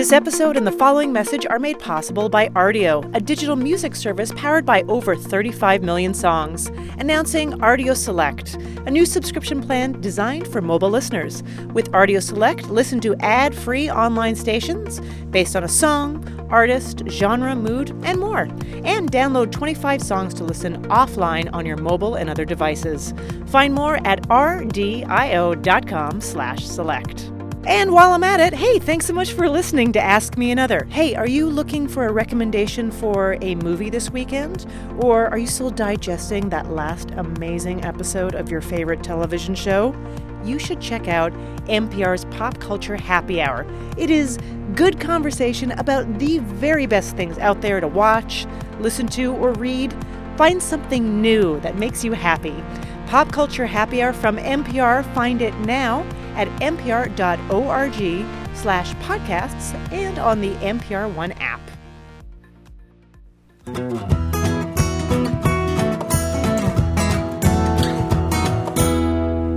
This 0.05 0.13
episode 0.13 0.55
and 0.55 0.67
the 0.67 0.71
following 0.71 1.11
message 1.11 1.47
are 1.47 1.57
made 1.57 1.79
possible 1.79 2.29
by 2.29 2.49
Rdio, 2.49 3.09
a 3.15 3.19
digital 3.19 3.55
music 3.55 3.95
service 3.95 4.31
powered 4.33 4.63
by 4.63 4.83
over 4.83 5.15
35 5.15 5.81
million 5.81 6.13
songs. 6.13 6.67
Announcing 6.99 7.53
Rdio 7.53 7.97
Select, 7.97 8.53
a 8.85 8.91
new 8.91 9.03
subscription 9.03 9.63
plan 9.63 9.99
designed 10.01 10.47
for 10.47 10.61
mobile 10.61 10.91
listeners. 10.91 11.41
With 11.73 11.91
Ardio 11.91 12.21
Select, 12.21 12.69
listen 12.69 12.99
to 12.99 13.15
ad 13.15 13.55
free 13.55 13.89
online 13.89 14.35
stations 14.35 15.01
based 15.31 15.55
on 15.55 15.63
a 15.63 15.67
song, 15.67 16.23
artist, 16.51 17.01
genre, 17.07 17.55
mood, 17.55 17.89
and 18.03 18.19
more. 18.19 18.41
And 18.83 19.11
download 19.11 19.51
25 19.51 20.03
songs 20.03 20.35
to 20.35 20.43
listen 20.43 20.83
offline 20.83 21.51
on 21.51 21.65
your 21.65 21.77
mobile 21.77 22.13
and 22.13 22.29
other 22.29 22.45
devices. 22.45 23.11
Find 23.47 23.73
more 23.73 23.95
at 24.05 24.21
rdio.com 24.27 26.21
slash 26.21 26.63
select. 26.63 27.31
And 27.67 27.91
while 27.91 28.11
I'm 28.11 28.23
at 28.23 28.39
it, 28.39 28.53
hey, 28.53 28.77
thanks 28.77 29.07
so 29.07 29.13
much 29.13 29.33
for 29.33 29.49
listening 29.49 29.91
to 29.93 29.99
Ask 29.99 30.37
Me 30.37 30.51
Another. 30.51 30.85
Hey, 30.91 31.15
are 31.15 31.27
you 31.27 31.49
looking 31.49 31.87
for 31.87 32.05
a 32.05 32.11
recommendation 32.11 32.91
for 32.91 33.39
a 33.41 33.55
movie 33.55 33.89
this 33.89 34.11
weekend? 34.11 34.67
Or 34.99 35.25
are 35.29 35.39
you 35.39 35.47
still 35.47 35.71
digesting 35.71 36.49
that 36.49 36.69
last 36.69 37.09
amazing 37.17 37.83
episode 37.83 38.35
of 38.35 38.51
your 38.51 38.61
favorite 38.61 39.01
television 39.01 39.55
show? 39.55 39.95
You 40.43 40.59
should 40.59 40.79
check 40.79 41.07
out 41.07 41.33
NPR's 41.65 42.25
Pop 42.25 42.59
Culture 42.59 42.97
Happy 42.97 43.41
Hour. 43.41 43.65
It 43.97 44.11
is 44.11 44.37
good 44.75 44.99
conversation 44.99 45.71
about 45.71 46.19
the 46.19 46.37
very 46.37 46.85
best 46.85 47.15
things 47.17 47.39
out 47.39 47.61
there 47.61 47.79
to 47.79 47.87
watch, 47.87 48.45
listen 48.79 49.07
to, 49.07 49.33
or 49.33 49.53
read. 49.53 49.91
Find 50.37 50.61
something 50.61 51.19
new 51.19 51.59
that 51.61 51.79
makes 51.79 52.03
you 52.03 52.11
happy. 52.11 52.63
Pop 53.07 53.31
Culture 53.31 53.65
Happy 53.65 54.03
Hour 54.03 54.13
from 54.13 54.37
NPR. 54.37 55.03
Find 55.15 55.41
it 55.41 55.55
now 55.61 56.05
at 56.35 56.47
npr.org 56.59 58.25
slash 58.55 58.93
podcasts 58.95 59.73
and 59.91 60.19
on 60.19 60.41
the 60.41 60.51
NPR 60.55 61.13
One 61.13 61.31
app. 61.33 61.61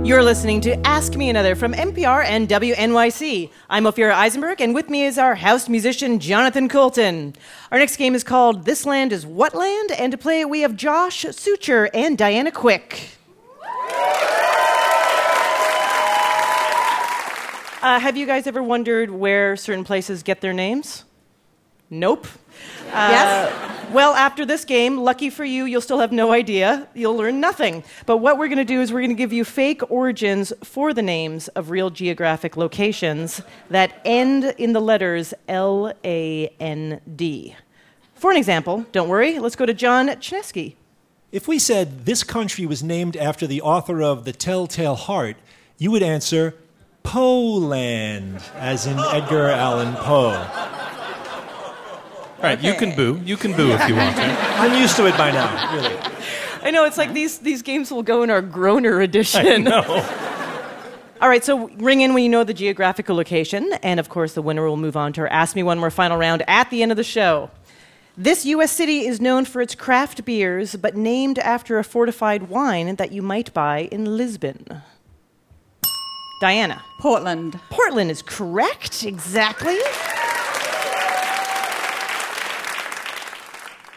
You're 0.09 0.23
listening 0.23 0.59
to 0.61 0.87
Ask 0.87 1.15
Me 1.15 1.29
Another 1.29 1.55
from 1.55 1.71
NPR 1.71 2.25
and 2.25 2.49
WNYC. 2.49 3.51
I'm 3.69 3.83
Ophira 3.83 4.13
Eisenberg, 4.13 4.59
and 4.59 4.73
with 4.73 4.89
me 4.89 5.05
is 5.05 5.19
our 5.19 5.35
house 5.35 5.69
musician, 5.69 6.19
Jonathan 6.19 6.67
Coulton. 6.67 7.35
Our 7.71 7.77
next 7.77 7.97
game 7.97 8.15
is 8.15 8.23
called 8.23 8.65
This 8.65 8.87
Land 8.87 9.13
is 9.13 9.27
What 9.27 9.53
Land? 9.53 9.91
And 9.91 10.11
to 10.11 10.17
play 10.17 10.39
it, 10.39 10.49
we 10.49 10.61
have 10.61 10.75
Josh 10.75 11.27
Suture 11.29 11.91
and 11.93 12.17
Diana 12.17 12.51
Quick. 12.51 13.19
Uh, 17.81 17.97
have 17.97 18.17
you 18.17 18.25
guys 18.25 18.45
ever 18.45 18.61
wondered 18.61 19.09
where 19.09 19.55
certain 19.55 19.85
places 19.85 20.21
get 20.21 20.41
their 20.41 20.51
names? 20.51 21.05
Nope. 21.89 22.27
yes? 22.85 23.89
Well, 23.91 24.13
after 24.13 24.45
this 24.45 24.65
game, 24.65 24.97
lucky 24.97 25.29
for 25.29 25.45
you, 25.45 25.63
you'll 25.63 25.81
still 25.81 25.99
have 25.99 26.11
no 26.11 26.31
idea. 26.33 26.87
You'll 26.93 27.15
learn 27.15 27.39
nothing. 27.39 27.83
But 28.05 28.17
what 28.17 28.37
we're 28.37 28.49
going 28.49 28.57
to 28.57 28.65
do 28.65 28.81
is 28.81 28.91
we're 28.91 28.99
going 28.99 29.09
to 29.11 29.15
give 29.15 29.31
you 29.31 29.45
fake 29.45 29.89
origins 29.89 30.51
for 30.61 30.93
the 30.93 31.01
names 31.01 31.47
of 31.49 31.69
real 31.69 31.89
geographic 31.89 32.57
locations 32.57 33.41
that 33.69 34.01
end 34.03 34.53
in 34.57 34.73
the 34.73 34.81
letters 34.81 35.33
L 35.47 35.93
A 36.03 36.53
N 36.59 36.99
D. 37.15 37.55
For 38.13 38.29
an 38.29 38.37
example, 38.37 38.85
don't 38.91 39.07
worry, 39.07 39.39
let's 39.39 39.55
go 39.55 39.65
to 39.65 39.73
John 39.73 40.09
Chaneski. 40.09 40.75
If 41.31 41.47
we 41.47 41.57
said 41.57 42.05
this 42.05 42.23
country 42.23 42.65
was 42.65 42.83
named 42.83 43.15
after 43.15 43.47
the 43.47 43.61
author 43.61 44.03
of 44.03 44.25
The 44.25 44.33
Telltale 44.33 44.95
Heart, 44.95 45.37
you 45.77 45.91
would 45.91 46.03
answer 46.03 46.55
Poland, 47.09 48.39
as 48.53 48.85
in 48.85 48.99
Edgar 48.99 49.49
Allan 49.49 49.95
Poe. 49.95 50.29
All 52.37 52.43
right, 52.43 52.61
you 52.61 52.75
can 52.75 52.95
boo. 52.95 53.19
You 53.25 53.35
can 53.35 53.53
boo 53.53 53.71
if 53.71 53.89
you 53.89 53.95
want 53.95 54.15
to. 54.15 54.21
I'm 54.23 54.79
used 54.79 54.95
to 54.97 55.07
it 55.07 55.17
by 55.17 55.31
now, 55.31 55.73
really. 55.73 55.97
I 56.61 56.69
know 56.69 56.85
it's 56.85 56.99
like 56.99 57.13
these, 57.13 57.39
these 57.39 57.63
games 57.63 57.89
will 57.89 58.03
go 58.03 58.21
in 58.21 58.29
our 58.29 58.43
Groner 58.43 59.01
edition. 59.01 59.63
No. 59.63 59.81
All 61.21 61.27
right, 61.27 61.43
so 61.43 61.69
ring 61.77 62.01
in 62.01 62.13
when 62.13 62.21
you 62.21 62.29
know 62.29 62.43
the 62.43 62.53
geographical 62.53 63.15
location, 63.15 63.73
and 63.81 63.99
of 63.99 64.09
course, 64.09 64.33
the 64.33 64.43
winner 64.43 64.63
will 64.67 64.77
move 64.77 64.95
on 64.95 65.11
to 65.13 65.21
our 65.21 65.27
Ask 65.29 65.55
Me 65.55 65.63
One 65.63 65.79
More 65.79 65.89
final 65.89 66.15
round 66.15 66.43
at 66.47 66.69
the 66.69 66.83
end 66.83 66.91
of 66.91 66.95
the 66.95 67.03
show. 67.03 67.49
This 68.15 68.45
U.S. 68.45 68.71
city 68.71 69.07
is 69.07 69.19
known 69.19 69.45
for 69.45 69.63
its 69.63 69.73
craft 69.73 70.25
beers, 70.25 70.75
but 70.75 70.95
named 70.95 71.39
after 71.39 71.79
a 71.79 71.83
fortified 71.83 72.49
wine 72.49 72.97
that 72.97 73.11
you 73.11 73.23
might 73.23 73.51
buy 73.51 73.89
in 73.91 74.15
Lisbon. 74.15 74.83
Diana. 76.39 76.81
Portland. 76.99 77.59
Portland 77.69 78.09
is 78.09 78.21
correct, 78.21 79.03
exactly. 79.03 79.77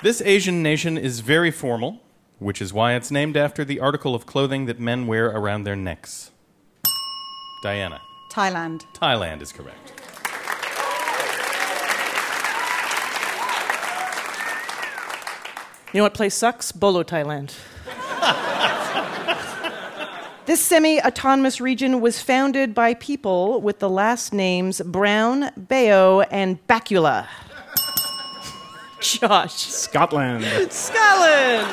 This 0.02 0.20
Asian 0.20 0.60
nation 0.62 0.98
is 0.98 1.20
very 1.20 1.52
formal, 1.52 2.00
which 2.40 2.60
is 2.60 2.72
why 2.72 2.94
it's 2.94 3.12
named 3.12 3.36
after 3.36 3.64
the 3.64 3.78
article 3.78 4.16
of 4.16 4.26
clothing 4.26 4.66
that 4.66 4.80
men 4.80 5.06
wear 5.06 5.26
around 5.26 5.62
their 5.62 5.76
necks. 5.76 6.32
Diana. 7.62 8.00
Thailand. 8.32 8.86
Thailand 8.92 9.40
is 9.40 9.52
correct. 9.52 9.92
You 15.92 15.98
know 15.98 16.04
what 16.04 16.14
place 16.14 16.34
sucks? 16.34 16.72
Bolo, 16.72 17.04
Thailand. 17.04 17.54
this 20.46 20.60
semi 20.60 21.00
autonomous 21.00 21.60
region 21.60 22.00
was 22.00 22.20
founded 22.20 22.74
by 22.74 22.94
people 22.94 23.60
with 23.60 23.78
the 23.78 23.88
last 23.88 24.32
names 24.32 24.80
Brown, 24.84 25.50
Baio, 25.50 26.26
and 26.30 26.66
Bakula. 26.66 27.28
Josh. 29.00 29.54
Scotland. 29.54 30.44
Scotland! 30.72 31.68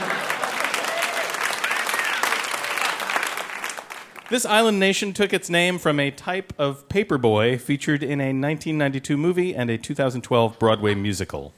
This 4.30 4.46
island 4.46 4.80
nation 4.80 5.14
took 5.14 5.34
its 5.34 5.50
name 5.50 5.80
from 5.80 6.00
a 6.00 6.12
type 6.12 6.54
of 6.60 6.88
paperboy 6.88 7.60
featured 7.60 8.04
in 8.04 8.22
a 8.22 8.26
1992 8.26 9.18
movie 9.18 9.56
and 9.56 9.72
a 9.72 9.78
2012 9.80 10.60
Broadway 10.60 10.94
musical. 10.94 11.52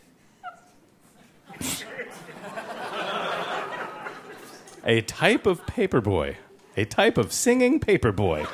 a 4.86 5.02
type 5.02 5.46
of 5.46 5.66
paperboy. 5.66 6.38
A 6.78 6.86
type 6.86 7.18
of 7.18 7.34
singing 7.34 7.82
paperboy. 7.82 8.48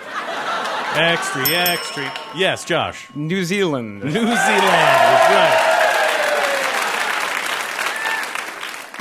Extra, 0.95 1.47
extra. 1.49 2.11
Yes, 2.35 2.65
Josh. 2.65 3.07
New 3.13 3.43
Zealand. 3.43 4.03
New 4.03 4.11
Zealand 4.11 4.33
is 4.33 4.39
right. 5.29 5.73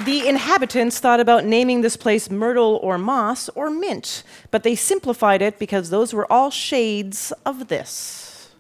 The 0.05 0.29
inhabitants 0.29 0.99
thought 1.01 1.21
about 1.21 1.47
naming 1.47 1.81
this 1.81 1.97
place 1.97 2.31
Myrtle 2.31 2.79
or 2.83 2.99
Moss 2.99 3.49
or 3.51 3.71
Mint, 3.71 4.23
but 4.51 4.63
they 4.63 4.75
simplified 4.75 5.41
it 5.41 5.59
because 5.59 5.89
those 5.89 6.13
were 6.13 6.31
all 6.31 6.51
shades 6.51 7.33
of 7.47 7.69
this. 7.69 8.51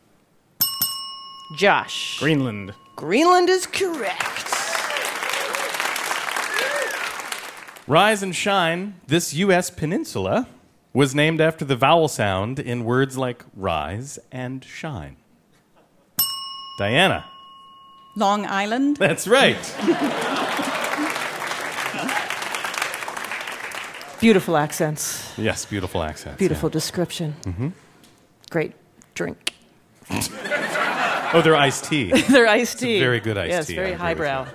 Josh. 1.58 2.18
Greenland. 2.18 2.72
Greenland 2.96 3.50
is 3.50 3.66
correct. 3.66 4.45
Rise 7.88 8.22
and 8.22 8.34
shine, 8.34 8.94
this 9.06 9.32
U.S. 9.34 9.70
peninsula 9.70 10.48
was 10.92 11.14
named 11.14 11.40
after 11.40 11.64
the 11.64 11.76
vowel 11.76 12.08
sound 12.08 12.58
in 12.58 12.84
words 12.84 13.16
like 13.16 13.44
rise 13.54 14.18
and 14.32 14.64
shine. 14.64 15.16
Diana. 16.78 17.24
Long 18.16 18.44
Island. 18.46 18.96
That's 18.96 19.28
right. 19.28 19.56
Beautiful 24.18 24.56
accents. 24.56 25.32
yes, 25.38 25.64
beautiful 25.66 26.02
accents. 26.02 26.38
Beautiful 26.38 26.68
description. 26.68 27.36
Mm-hmm. 27.42 27.68
Great 28.50 28.72
drink. 29.14 29.52
Oh, 30.10 31.40
they're 31.44 31.54
iced 31.54 31.84
tea. 31.84 32.12
They're 32.28 32.46
iced 32.46 32.78
tea. 32.78 32.98
very 32.98 33.20
good 33.20 33.36
iced 33.36 33.50
yes, 33.50 33.66
tea, 33.66 33.74
I 33.74 33.76
very 33.76 33.92
highbrow. 33.92 34.46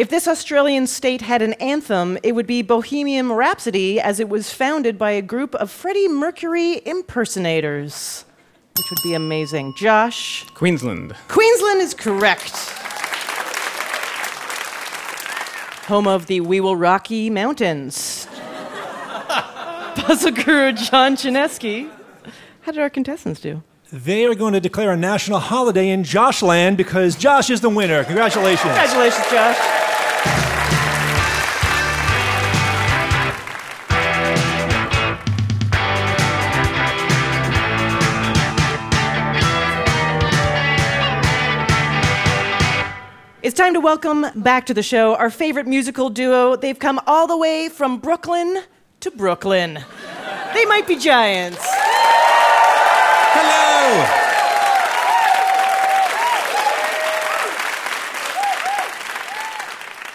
If 0.00 0.08
this 0.08 0.26
Australian 0.26 0.86
state 0.86 1.20
had 1.20 1.42
an 1.42 1.52
anthem, 1.60 2.16
it 2.22 2.34
would 2.34 2.46
be 2.46 2.62
Bohemian 2.62 3.32
Rhapsody, 3.32 4.00
as 4.00 4.18
it 4.18 4.30
was 4.30 4.50
founded 4.50 4.96
by 4.96 5.10
a 5.10 5.20
group 5.20 5.54
of 5.56 5.70
Freddie 5.70 6.08
Mercury 6.08 6.80
impersonators, 6.86 8.24
which 8.78 8.88
would 8.88 9.02
be 9.02 9.12
amazing. 9.12 9.74
Josh. 9.76 10.46
Queensland. 10.54 11.14
Queensland 11.28 11.82
is 11.82 11.92
correct. 11.92 12.54
Home 15.88 16.06
of 16.06 16.28
the 16.28 16.40
We 16.40 16.60
Will 16.60 16.76
Rocky 16.76 17.28
Mountains. 17.28 18.26
Puzzle 19.96 20.30
guru 20.30 20.72
John 20.72 21.14
Chaneski. 21.14 21.90
How 22.62 22.72
did 22.72 22.80
our 22.80 22.88
contestants 22.88 23.38
do? 23.38 23.62
They 23.92 24.24
are 24.24 24.34
going 24.34 24.54
to 24.54 24.60
declare 24.60 24.92
a 24.92 24.96
national 24.96 25.40
holiday 25.40 25.90
in 25.90 26.04
Joshland 26.04 26.78
because 26.78 27.16
Josh 27.16 27.50
is 27.50 27.60
the 27.60 27.68
winner. 27.68 28.02
Congratulations. 28.04 28.62
Congratulations, 28.62 29.26
Josh. 29.30 29.79
It's 43.50 43.58
time 43.58 43.74
to 43.74 43.80
welcome 43.80 44.26
back 44.36 44.66
to 44.66 44.74
the 44.74 44.82
show 44.84 45.16
our 45.16 45.28
favorite 45.28 45.66
musical 45.66 46.08
duo. 46.08 46.54
They've 46.54 46.78
come 46.78 47.00
all 47.04 47.26
the 47.26 47.36
way 47.36 47.68
from 47.68 47.98
Brooklyn 47.98 48.62
to 49.00 49.10
Brooklyn. 49.10 49.74
They 50.54 50.64
might 50.66 50.86
be 50.86 50.94
giants. 50.94 51.58
Hello. 53.34 54.06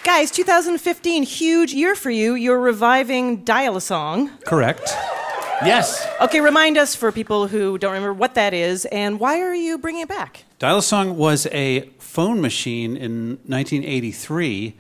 Guys, 0.06 0.32
2015, 0.32 1.24
huge 1.24 1.74
year 1.74 1.94
for 1.94 2.10
you. 2.10 2.36
You're 2.36 2.62
reviving 2.62 3.44
Dial 3.44 3.76
a 3.76 3.82
Song. 3.82 4.30
Correct. 4.46 4.96
Yes. 5.66 6.08
Okay, 6.22 6.40
remind 6.40 6.78
us 6.78 6.96
for 6.96 7.12
people 7.12 7.48
who 7.48 7.78
don't 7.78 7.92
remember 7.92 8.14
what 8.14 8.36
that 8.36 8.54
is 8.54 8.86
and 8.86 9.20
why 9.20 9.42
are 9.42 9.54
you 9.54 9.78
bringing 9.78 10.04
it 10.04 10.08
back? 10.08 10.46
Dial 10.60 10.78
a 10.78 10.82
Song 10.82 11.18
was 11.18 11.48
a 11.48 11.90
phone 12.16 12.40
machine 12.40 12.96
in 12.96 13.32
1983 13.46 14.74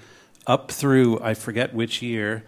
up 0.47 0.71
through, 0.71 1.19
I 1.21 1.33
forget 1.33 1.73
which 1.73 2.01
year, 2.01 2.45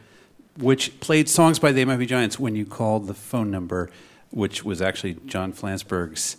which 0.57 0.97
played 1.01 1.27
songs 1.27 1.59
by 1.59 1.73
the 1.73 1.83
Mighty 1.83 2.05
Giants 2.05 2.39
when 2.39 2.55
you 2.55 2.65
called 2.65 3.07
the 3.07 3.13
phone 3.13 3.51
number, 3.51 3.89
which 4.29 4.63
was 4.63 4.81
actually 4.81 5.17
John 5.25 5.51
Flansburgh's 5.51 6.37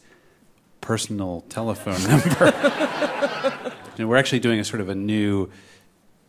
personal 0.80 1.42
telephone 1.50 2.02
number. 2.08 2.50
Know, 3.98 4.06
we're 4.06 4.16
actually 4.16 4.40
doing 4.40 4.60
a 4.60 4.64
sort 4.64 4.80
of 4.80 4.88
a 4.88 4.94
new, 4.94 5.50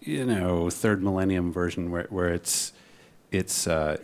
you 0.02 0.26
know, 0.26 0.70
third 0.70 1.02
millennium 1.02 1.54
version 1.54 1.90
where, 1.90 2.08
where 2.10 2.34
it's, 2.34 2.74
it's, 3.32 3.66
uh, 3.66 3.96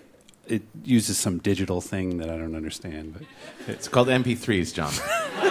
it 0.48 0.64
uses 0.84 1.18
some 1.18 1.40
digital 1.40 1.82
thing 1.82 2.18
that 2.18 2.30
I 2.30 2.38
don't 2.38 2.56
understand, 2.56 3.14
but 3.14 3.24
It's 3.68 3.88
called 3.88 4.08
MP3s, 4.08 4.74
John. 4.74 4.94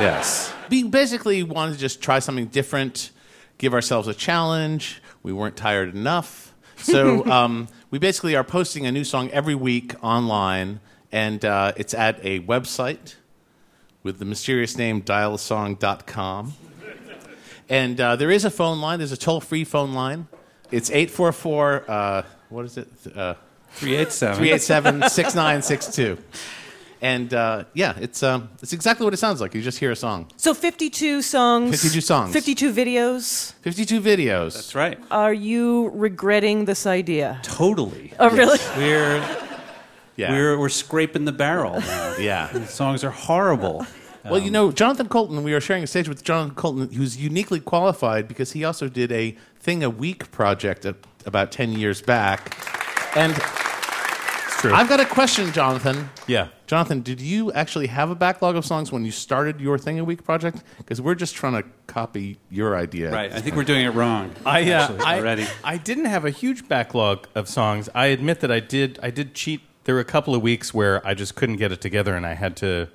yes. 0.00 0.52
We 0.70 0.82
basically 0.84 1.42
wanted 1.42 1.74
to 1.74 1.78
just 1.78 2.02
try 2.02 2.18
something 2.18 2.46
different, 2.46 3.10
give 3.58 3.74
ourselves 3.74 4.08
a 4.08 4.14
challenge. 4.14 5.02
We 5.22 5.32
weren't 5.32 5.56
tired 5.56 5.94
enough. 5.94 6.54
So 6.76 7.24
um, 7.30 7.68
we 7.90 7.98
basically 7.98 8.36
are 8.36 8.44
posting 8.44 8.86
a 8.86 8.92
new 8.92 9.04
song 9.04 9.30
every 9.30 9.54
week 9.54 9.94
online, 10.02 10.80
and 11.12 11.44
uh, 11.44 11.72
it's 11.76 11.94
at 11.94 12.18
a 12.24 12.40
website 12.40 13.14
with 14.02 14.18
the 14.18 14.24
mysterious 14.24 14.76
name 14.76 15.02
dialasong.com. 15.02 16.54
And 17.68 17.98
uh, 17.98 18.16
there 18.16 18.30
is 18.30 18.44
a 18.44 18.50
phone 18.50 18.80
line, 18.80 18.98
there's 18.98 19.12
a 19.12 19.16
toll 19.16 19.40
free 19.40 19.64
phone 19.64 19.94
line. 19.94 20.28
It's 20.70 20.90
844, 20.90 21.90
uh, 21.90 22.22
what 22.50 22.64
is 22.66 22.76
it? 22.76 22.88
Uh, 23.14 23.34
387. 23.74 24.36
387 24.36 25.08
6962. 25.10 26.18
And 27.00 27.34
uh, 27.34 27.64
yeah, 27.74 27.94
it's, 28.00 28.22
um, 28.22 28.48
it's 28.62 28.72
exactly 28.72 29.04
what 29.04 29.12
it 29.12 29.18
sounds 29.18 29.40
like. 29.40 29.54
You 29.54 29.60
just 29.60 29.78
hear 29.78 29.90
a 29.90 29.96
song. 29.96 30.30
So 30.36 30.54
52 30.54 31.20
songs. 31.20 31.70
52 31.82 32.00
songs. 32.00 32.32
52 32.32 32.72
videos. 32.72 33.52
52 33.60 34.00
videos. 34.00 34.54
That's 34.54 34.74
right. 34.74 34.98
Are 35.10 35.34
you 35.34 35.90
regretting 35.94 36.64
this 36.64 36.86
idea? 36.86 37.40
Totally. 37.42 38.12
Oh, 38.18 38.30
really? 38.30 38.58
We're 38.78 39.22
Yeah. 40.16 40.30
we're 40.32 40.58
we're 40.58 40.68
scraping 40.70 41.24
the 41.26 41.32
barrel 41.32 41.80
now. 41.80 42.14
yeah. 42.18 42.46
The 42.52 42.66
songs 42.66 43.04
are 43.04 43.10
horrible. 43.10 43.84
Well, 44.24 44.38
you 44.38 44.50
know, 44.50 44.72
Jonathan 44.72 45.08
Coulton, 45.10 45.42
we 45.44 45.52
are 45.52 45.60
sharing 45.60 45.82
a 45.82 45.86
stage 45.86 46.08
with 46.08 46.24
Jonathan 46.24 46.54
Coulton, 46.54 46.90
who's 46.90 47.18
uniquely 47.18 47.60
qualified 47.60 48.26
because 48.26 48.52
he 48.52 48.64
also 48.64 48.88
did 48.88 49.12
a 49.12 49.36
Thing 49.60 49.84
a 49.84 49.90
Week 49.90 50.30
project 50.30 50.86
a- 50.86 50.96
about 51.26 51.52
10 51.52 51.72
years 51.72 52.00
back. 52.00 52.56
And 53.14 53.32
It's 53.36 53.63
true. 54.68 54.74
I've 54.74 54.88
got 54.88 55.00
a 55.00 55.06
question, 55.06 55.52
Jonathan. 55.52 56.10
yeah. 56.26 56.48
Jonathan, 56.66 57.02
did 57.02 57.20
you 57.20 57.52
actually 57.52 57.86
have 57.88 58.10
a 58.10 58.14
backlog 58.14 58.56
of 58.56 58.64
songs 58.64 58.90
when 58.90 59.04
you 59.04 59.10
started 59.10 59.60
your 59.60 59.78
Thing 59.78 59.98
a 59.98 60.04
Week 60.04 60.24
project? 60.24 60.62
Because 60.78 61.00
we're 61.00 61.14
just 61.14 61.34
trying 61.34 61.62
to 61.62 61.68
copy 61.86 62.38
your 62.50 62.76
idea. 62.76 63.12
Right. 63.12 63.32
I 63.32 63.40
think 63.40 63.54
we're 63.54 63.64
doing 63.64 63.84
it 63.84 63.90
wrong. 63.90 64.32
I, 64.46 64.70
uh, 64.72 64.82
actually, 64.82 65.00
I, 65.00 65.18
already. 65.18 65.46
I 65.62 65.76
didn't 65.76 66.06
have 66.06 66.24
a 66.24 66.30
huge 66.30 66.68
backlog 66.68 67.28
of 67.34 67.48
songs. 67.48 67.88
I 67.94 68.06
admit 68.06 68.40
that 68.40 68.50
I 68.50 68.60
did. 68.60 68.98
I 69.02 69.10
did 69.10 69.34
cheat 69.34 69.60
there 69.84 69.94
were 69.94 70.00
a 70.00 70.04
couple 70.04 70.34
of 70.34 70.42
weeks 70.42 70.72
where 70.72 71.06
I 71.06 71.14
just 71.14 71.34
couldn't 71.34 71.56
get 71.56 71.70
it 71.70 71.80
together, 71.80 72.16
and 72.16 72.26
I 72.26 72.34
had 72.34 72.56
to, 72.58 72.88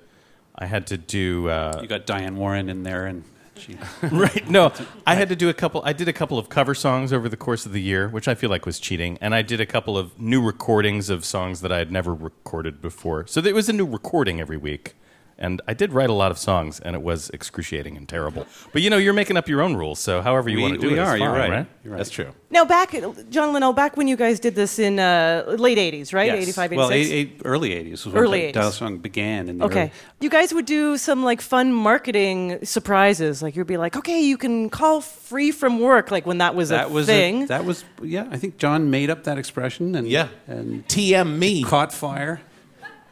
I 0.56 0.66
had 0.66 0.88
to 0.88 0.98
do. 0.98 1.48
Uh, 1.50 1.80
You 1.82 1.88
got 1.88 2.06
Diane 2.06 2.36
Warren 2.36 2.70
in 2.70 2.84
there, 2.84 3.06
and 3.06 3.24
she. 3.60 3.78
right. 4.12 4.50
No, 4.50 4.72
I 5.06 5.16
had 5.16 5.30
to 5.30 5.36
do 5.36 5.50
a 5.50 5.54
couple. 5.54 5.82
I 5.86 5.94
did 5.94 6.08
a 6.08 6.14
couple 6.14 6.38
of 6.38 6.50
cover 6.50 6.74
songs 6.74 7.14
over 7.14 7.30
the 7.30 7.38
course 7.38 7.66
of 7.66 7.74
the 7.74 7.82
year, 7.82 8.08
which 8.08 8.28
I 8.28 8.36
feel 8.36 8.50
like 8.50 8.66
was 8.66 8.80
cheating, 8.80 9.18
and 9.22 9.36
I 9.36 9.42
did 9.42 9.60
a 9.60 9.66
couple 9.66 9.98
of 9.98 10.20
new 10.20 10.42
recordings 10.42 11.10
of 11.10 11.26
songs 11.26 11.62
that 11.62 11.72
I 11.72 11.78
had 11.78 11.92
never 11.92 12.14
recorded 12.14 12.82
before. 12.82 13.28
So 13.28 13.42
it 13.42 13.56
was 13.56 13.70
a 13.70 13.74
new 13.74 13.86
recording 13.86 14.40
every 14.40 14.58
week. 14.58 14.96
And 15.42 15.62
I 15.70 15.74
did 15.74 15.94
write 15.94 16.10
a 16.10 16.14
lot 16.14 16.32
of 16.32 16.38
songs, 16.38 16.82
and 16.82 16.96
it 16.98 17.02
was 17.02 17.30
excruciating 17.30 17.96
and 17.96 18.08
terrible. 18.10 18.46
But 18.74 18.82
you 18.82 18.90
know, 18.90 18.98
you're 18.98 19.14
making 19.14 19.38
up 19.38 19.48
your 19.48 19.62
own 19.62 19.76
rules, 19.78 20.00
so 20.00 20.22
however 20.22 20.50
you 20.50 20.58
We- 20.58 20.62
want 20.64 20.74
to 20.76 20.80
do 20.82 20.88
we 20.88 20.94
it 21.00 21.02
is 21.02 21.08
are, 21.08 21.18
you're 21.18 21.32
right. 21.32 21.50
right? 21.50 21.68
You're 21.84 21.94
right. 21.94 21.98
That's 21.98 22.10
true. 22.10 22.32
Now, 22.52 22.66
back, 22.66 22.94
John 23.30 23.54
Linnell, 23.54 23.72
back 23.74 23.96
when 23.96 24.08
you 24.10 24.18
guys 24.18 24.40
did 24.40 24.56
this 24.56 24.80
in 24.80 25.00
uh, 25.00 25.46
late 25.58 25.78
80s, 25.78 26.14
right? 26.14 26.26
Yes. 26.28 26.44
85, 26.44 26.74
86? 26.74 26.78
Well, 26.78 26.92
eight, 26.92 27.12
eight, 27.12 27.42
early 27.46 27.70
80s 27.70 27.92
was 27.92 28.08
when 28.08 28.18
Early 28.18 28.40
the 28.42 28.48
80s. 28.48 28.54
Dial 28.54 28.72
Song 28.72 28.98
began. 28.98 29.48
In 29.50 29.60
the 29.60 29.66
Okay. 29.66 29.80
early- 29.82 29.92
You 30.20 30.30
guys 30.30 30.54
would 30.54 30.66
do 30.66 30.98
some 30.98 31.24
like 31.24 31.40
fun 31.42 31.72
marketing 31.72 32.60
surprises. 32.66 33.42
Like 33.42 33.56
you'd 33.56 33.68
be 33.68 33.78
like, 33.78 33.96
okay, 33.96 34.20
you 34.22 34.36
can 34.38 34.70
call 34.70 35.00
free 35.02 35.52
from 35.52 35.80
work, 35.80 36.12
like 36.12 36.26
when 36.26 36.40
that 36.40 36.56
was 36.56 36.70
that 36.70 36.88
a 36.88 36.90
was 36.90 37.06
thing. 37.06 37.46
that 37.46 37.64
was 37.66 37.86
yeah. 38.02 38.28
I 38.32 38.38
think 38.38 38.58
John 38.58 38.90
made 38.90 39.10
up 39.10 39.24
that 39.24 39.38
expression 39.38 39.96
and 39.96 40.08
Yeah. 40.08 40.28
and 40.48 40.86
TM 40.88 41.38
me. 41.40 41.64
caught 41.64 41.94
fire. 41.94 42.42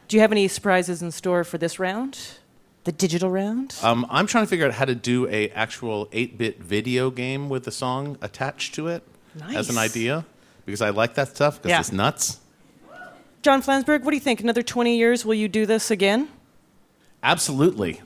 Do 0.08 0.16
you 0.16 0.20
have 0.20 0.32
any 0.32 0.48
surprises 0.48 1.02
in 1.02 1.10
store 1.10 1.44
for 1.44 1.58
this 1.58 1.78
round? 1.78 2.18
The 2.84 2.92
digital 2.92 3.30
round? 3.30 3.76
Um, 3.82 4.06
I'm 4.08 4.26
trying 4.26 4.44
to 4.44 4.48
figure 4.48 4.66
out 4.66 4.72
how 4.72 4.86
to 4.86 4.94
do 4.94 5.28
a 5.28 5.50
actual 5.50 6.06
8-bit 6.06 6.60
video 6.60 7.10
game 7.10 7.48
with 7.48 7.66
a 7.66 7.70
song 7.70 8.16
attached 8.22 8.74
to 8.76 8.88
it 8.88 9.02
as 9.54 9.68
an 9.68 9.76
idea 9.76 10.24
because 10.64 10.80
I 10.80 10.90
like 10.90 11.14
that 11.14 11.28
stuff 11.36 11.56
because 11.58 11.70
Yeah. 11.70 11.80
it's 11.80 11.92
nuts. 11.92 12.38
John 13.42 13.62
Flansburgh, 13.62 14.02
what 14.02 14.10
do 14.10 14.16
you 14.16 14.20
think? 14.20 14.40
Another 14.40 14.62
20 14.62 14.96
years, 14.96 15.24
will 15.24 15.34
you 15.34 15.48
do 15.48 15.66
this 15.66 15.90
again? 15.90 16.28
Absolutely. 17.22 18.00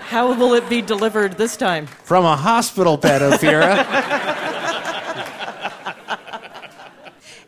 How 0.00 0.32
will 0.34 0.54
it 0.54 0.68
be 0.68 0.82
delivered 0.82 1.36
this 1.38 1.56
time? 1.56 1.86
From 1.86 2.24
a 2.24 2.36
hospital 2.36 2.96
bed, 2.96 3.20
Ophira. 3.22 4.46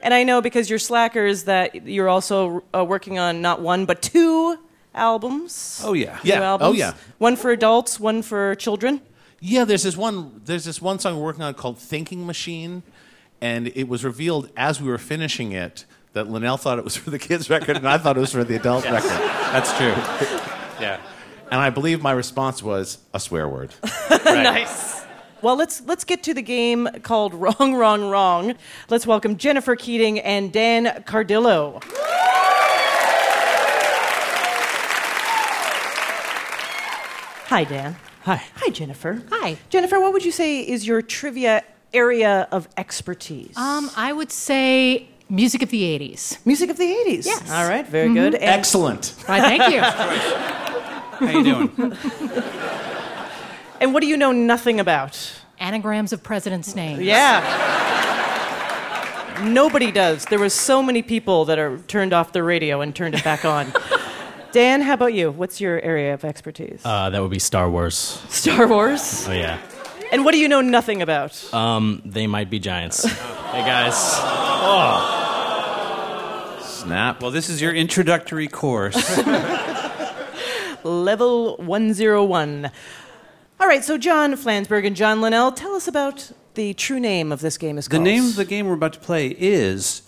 And 0.03 0.13
I 0.13 0.25
know 0.25 0.41
because 0.43 0.69
you're 0.69 0.79
slackers 0.81 1.45
that 1.45 1.87
you're 1.87 2.09
also 2.09 2.65
uh, 2.75 2.85
working 2.85 3.19
on 3.19 3.41
not 3.41 3.61
one 3.61 3.87
but 3.87 4.03
two 4.03 4.59
albums. 4.95 5.81
Oh 5.85 5.93
yeah. 5.93 6.19
Yeah. 6.23 6.37
Two 6.37 6.43
Oh, 6.43 6.47
albums. 6.47 6.79
yeah. 6.79 6.95
One 7.19 7.37
for 7.37 7.51
adults, 7.51 7.99
one 8.01 8.23
for 8.23 8.55
children. 8.57 9.01
Yeah, 9.41 9.65
there's 9.65 9.83
this 9.85 9.97
one. 9.97 10.41
There's 10.45 10.65
this 10.65 10.81
one 10.83 10.99
song 10.99 11.17
we're 11.17 11.25
working 11.25 11.43
on 11.43 11.55
called 11.55 11.79
"Thinking 11.79 12.27
Machine," 12.27 12.83
and 13.41 13.69
it 13.75 13.89
was 13.89 14.05
revealed 14.05 14.51
as 14.57 14.81
we 14.81 14.89
were 14.89 14.99
finishing 14.99 15.53
it 15.53 15.85
that 16.13 16.29
Linnell 16.31 16.57
thought 16.59 16.79
it 16.79 16.85
was 16.85 16.95
for 16.97 17.11
the 17.11 17.19
kids' 17.19 17.49
record, 17.51 17.77
and 17.77 17.89
I 17.89 17.97
thought 17.99 18.17
it 18.17 18.21
was 18.21 18.33
for 18.33 18.45
the 18.45 18.55
adult 18.57 18.85
record. 18.85 19.09
That's 19.11 19.77
true. 19.77 19.89
yeah. 20.81 21.01
And 21.51 21.61
I 21.61 21.71
believe 21.71 22.03
my 22.03 22.13
response 22.13 22.63
was 22.63 22.99
a 23.15 23.19
swear 23.21 23.49
word. 23.49 23.75
Nice. 24.25 24.92
Well, 25.43 25.57
let's 25.57 25.83
let's 25.87 26.05
get 26.05 26.23
to 26.23 26.35
the 26.35 26.43
game 26.43 26.89
called 27.03 27.35
Wrong, 27.59 27.75
Wrong, 27.75 28.09
Wrong. 28.09 28.55
Let's 28.89 29.07
welcome 29.07 29.37
Jennifer 29.37 29.75
Keating 29.75 30.21
and 30.21 30.53
Dan 30.53 31.03
Cardillo. 31.05 31.83
Hi, 37.49 37.65
Dan. 37.65 37.97
Hi. 38.23 38.43
Hi, 38.55 38.71
Jennifer. 38.71 39.23
Hi. 39.31 39.59
Jennifer, 39.69 39.99
what 40.01 40.13
would 40.13 40.25
you 40.25 40.31
say 40.31 40.61
is 40.61 40.87
your 40.87 41.03
trivia 41.03 41.65
area 41.93 42.49
of 42.53 42.69
expertise? 42.77 43.57
Um, 43.57 43.91
I 43.97 44.13
would 44.13 44.31
say 44.31 45.09
music 45.29 45.63
of 45.63 45.71
the 45.71 45.83
80s. 45.83 46.39
Music 46.47 46.71
of 46.71 46.79
the 46.79 46.85
80s. 46.85 47.27
Yes. 47.27 47.51
All 47.51 47.69
right, 47.69 47.87
very 47.87 48.15
good. 48.15 48.37
And 48.37 48.45
Excellent. 48.45 49.15
Why, 49.27 49.41
thank 49.41 49.75
you. 49.75 49.81
How 49.83 51.29
you 51.29 51.45
doing? 51.45 52.89
And 53.83 53.93
what 53.93 54.01
do 54.01 54.07
you 54.07 54.17
know 54.17 54.31
nothing 54.31 54.79
about? 54.79 55.21
Anagrams 55.59 56.13
of 56.13 56.23
presidents' 56.23 56.77
names. 56.77 57.03
Yeah. 57.03 57.43
Nobody 59.43 59.91
does. 59.91 60.25
There 60.27 60.39
was 60.39 60.55
so 60.55 60.85
many 60.85 61.03
people 61.03 61.47
that 61.47 61.59
are 61.59 61.79
turned 61.89 62.13
off 62.13 62.31
the 62.33 62.45
radio 62.45 62.81
and 62.81 62.95
turned 62.95 63.17
it 63.17 63.25
back 63.25 63.45
on. 63.45 63.73
Dan, 64.53 64.83
how 64.83 64.95
about 64.95 65.15
you? 65.15 65.33
What's 65.33 65.61
your 65.61 65.81
area 65.81 66.15
of 66.15 66.25
expertise? 66.25 66.81
Uh, 66.85 67.11
that 67.11 67.21
would 67.21 67.33
be 67.33 67.41
Star 67.41 67.69
Wars. 67.69 68.23
Star 68.29 68.69
Wars. 68.69 69.27
Oh 69.29 69.33
yeah. 69.33 69.59
And 70.13 70.25
what 70.25 70.31
do 70.31 70.39
you 70.39 70.47
know 70.47 70.61
nothing 70.61 71.03
about? 71.03 71.53
Um, 71.53 72.03
they 72.05 72.29
might 72.29 72.51
be 72.51 72.61
giants. 72.61 73.03
hey 73.05 73.65
guys. 73.65 73.95
Oh. 74.65 75.19
Snap. 76.63 77.21
Well, 77.21 77.33
this 77.33 77.49
is 77.49 77.61
your 77.61 77.73
introductory 77.73 78.47
course. 78.47 79.19
Level 80.85 81.57
101. 81.57 82.71
All 83.63 83.69
right, 83.69 83.85
so 83.85 83.97
John 83.97 84.33
Flansburgh 84.33 84.85
and 84.89 84.97
John 84.97 85.21
Linnell, 85.21 85.53
tell 85.53 85.77
us 85.77 85.87
about 85.87 86.33
the 86.55 86.75
true 86.75 86.99
name 86.99 87.31
of 87.31 87.41
this 87.41 87.57
game 87.57 87.79
is 87.79 87.87
the 87.87 88.01
name 88.01 88.25
of 88.25 88.35
the 88.35 88.45
game 88.45 88.67
we're 88.67 88.75
about 88.75 88.95
to 88.95 88.99
play 88.99 89.29
is 89.29 90.03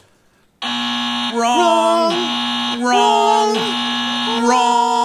wrong, 0.60 2.12
wrong, 2.82 3.54
wrong. 4.44 5.04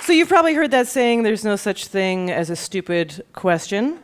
So 0.00 0.12
you've 0.12 0.28
probably 0.28 0.54
heard 0.54 0.72
that 0.72 0.88
saying, 0.88 1.22
there's 1.22 1.44
no 1.44 1.54
such 1.54 1.86
thing 1.86 2.32
as 2.32 2.50
a 2.50 2.56
stupid 2.56 3.24
question, 3.32 4.00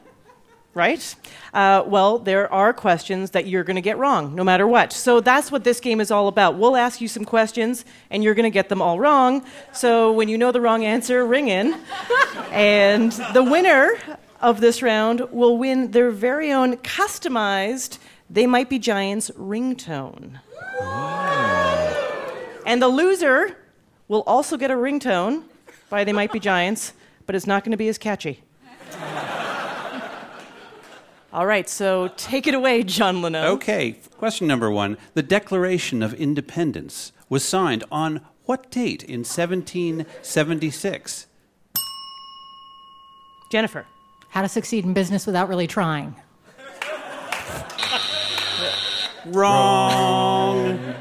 right? 0.75 1.15
Uh, 1.53 1.83
well, 1.87 2.19
there 2.19 2.51
are 2.53 2.73
questions 2.73 3.33
that 3.33 3.47
you're 3.47 3.65
going 3.65 3.77
to 3.77 3.83
get 3.83 3.99
wrong, 3.99 4.35
no 4.35 4.43
matter 4.43 4.67
what. 4.67 4.93
So 4.93 5.21
that's 5.21 5.53
what 5.53 5.65
this 5.65 5.81
game 5.81 6.01
is 6.01 6.11
all 6.11 6.29
about. 6.29 6.57
We'll 6.57 6.77
ask 6.77 7.01
you 7.01 7.09
some 7.09 7.25
questions, 7.25 7.85
and 8.11 8.25
you're 8.25 8.35
going 8.35 8.45
to 8.45 8.51
get 8.51 8.69
them 8.69 8.81
all 8.81 8.99
wrong. 8.99 9.45
So 9.73 10.13
when 10.13 10.29
you 10.29 10.39
know 10.39 10.53
the 10.53 10.61
wrong 10.61 10.85
answer, 10.85 11.27
ring 11.27 11.49
in. 11.49 11.79
and 12.51 13.13
the 13.35 13.43
winner 13.43 13.99
of 14.41 14.61
this 14.61 14.83
round 14.83 15.21
will 15.31 15.59
win 15.59 15.91
their 15.91 16.11
very 16.11 16.53
own 16.53 16.77
customized 16.79 17.99
They 18.31 18.47
Might 18.47 18.71
Be 18.71 18.79
Giants 18.79 19.31
ringtone. 19.39 20.41
And 22.65 22.81
the 22.81 22.89
loser 22.89 23.57
will 24.09 24.23
also 24.27 24.57
get 24.57 24.71
a 24.71 24.75
ringtone 24.75 25.45
by 25.91 26.05
They 26.05 26.13
Might 26.13 26.33
Be 26.33 26.41
Giants, 26.41 26.95
but 27.27 27.35
it's 27.35 27.47
not 27.47 27.63
going 27.63 27.73
to 27.73 27.77
be 27.77 27.89
as 27.89 27.99
catchy. 27.99 28.43
All 31.33 31.47
right, 31.47 31.67
so 31.67 32.11
take 32.19 32.47
it 32.47 32.55
away, 32.55 32.83
John 32.83 33.23
Linnell. 33.23 33.55
Okay, 33.55 33.93
question 34.19 34.47
number 34.47 34.71
one. 34.71 34.99
The 35.15 35.23
Declaration 35.23 36.03
of 36.03 36.13
Independence 36.13 37.13
was 37.31 37.43
signed 37.43 37.85
on 37.91 38.21
what 38.45 38.71
date 38.71 39.03
in 39.03 39.21
1776? 39.21 41.27
Jennifer. 43.51 43.87
How 44.29 44.43
to 44.43 44.49
succeed 44.49 44.85
in 44.85 44.93
business 44.93 45.27
without 45.27 45.49
really 45.49 45.67
trying. 45.67 46.17
Wrong. 49.25 50.95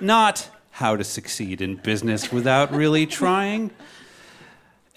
Not 0.00 0.50
how 0.70 0.96
to 0.96 1.04
succeed 1.04 1.62
in 1.62 1.76
business 1.76 2.30
without 2.30 2.72
really 2.72 3.06
trying. 3.06 3.70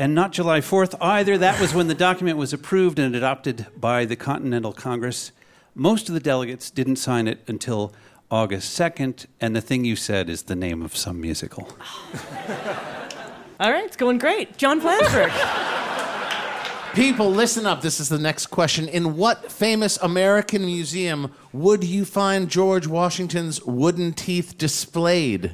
And 0.02 0.16
not 0.16 0.32
July 0.32 0.62
4th 0.62 0.96
either. 1.00 1.38
That 1.38 1.62
was 1.62 1.76
when 1.76 1.88
the 1.88 1.94
document 1.94 2.36
was 2.36 2.54
approved 2.54 2.98
and 2.98 3.16
adopted 3.16 3.68
by 3.80 4.04
the 4.04 4.16
Continental 4.16 4.74
Congress. 4.74 5.32
Most 5.76 6.10
of 6.10 6.16
the 6.16 6.20
delegates 6.20 6.72
didn't 6.72 6.96
sign 6.96 7.28
it 7.28 7.44
until 7.46 7.94
August 8.32 8.76
2nd, 8.80 9.28
and 9.40 9.56
the 9.56 9.62
thing 9.62 9.86
you 9.86 9.96
said 9.96 10.28
is 10.28 10.42
the 10.42 10.56
name 10.56 10.82
of 10.82 10.98
some 10.98 11.22
musical. 11.22 11.68
All 13.60 13.72
right, 13.72 13.86
it's 13.86 13.96
going 13.96 14.18
great. 14.18 14.58
John 14.58 14.82
Flansburgh. 14.82 15.32
People, 16.96 17.30
listen 17.30 17.68
up. 17.68 17.82
This 17.82 18.00
is 18.00 18.10
the 18.10 18.18
next 18.18 18.48
question. 18.48 18.88
In 18.88 19.18
what 19.18 19.52
famous 19.52 19.98
American 19.98 20.66
museum 20.66 21.32
would 21.54 21.84
you 21.84 22.06
find 22.06 22.50
George 22.50 22.88
Washington's 22.88 23.62
wooden 23.62 24.14
teeth 24.14 24.58
displayed? 24.58 25.54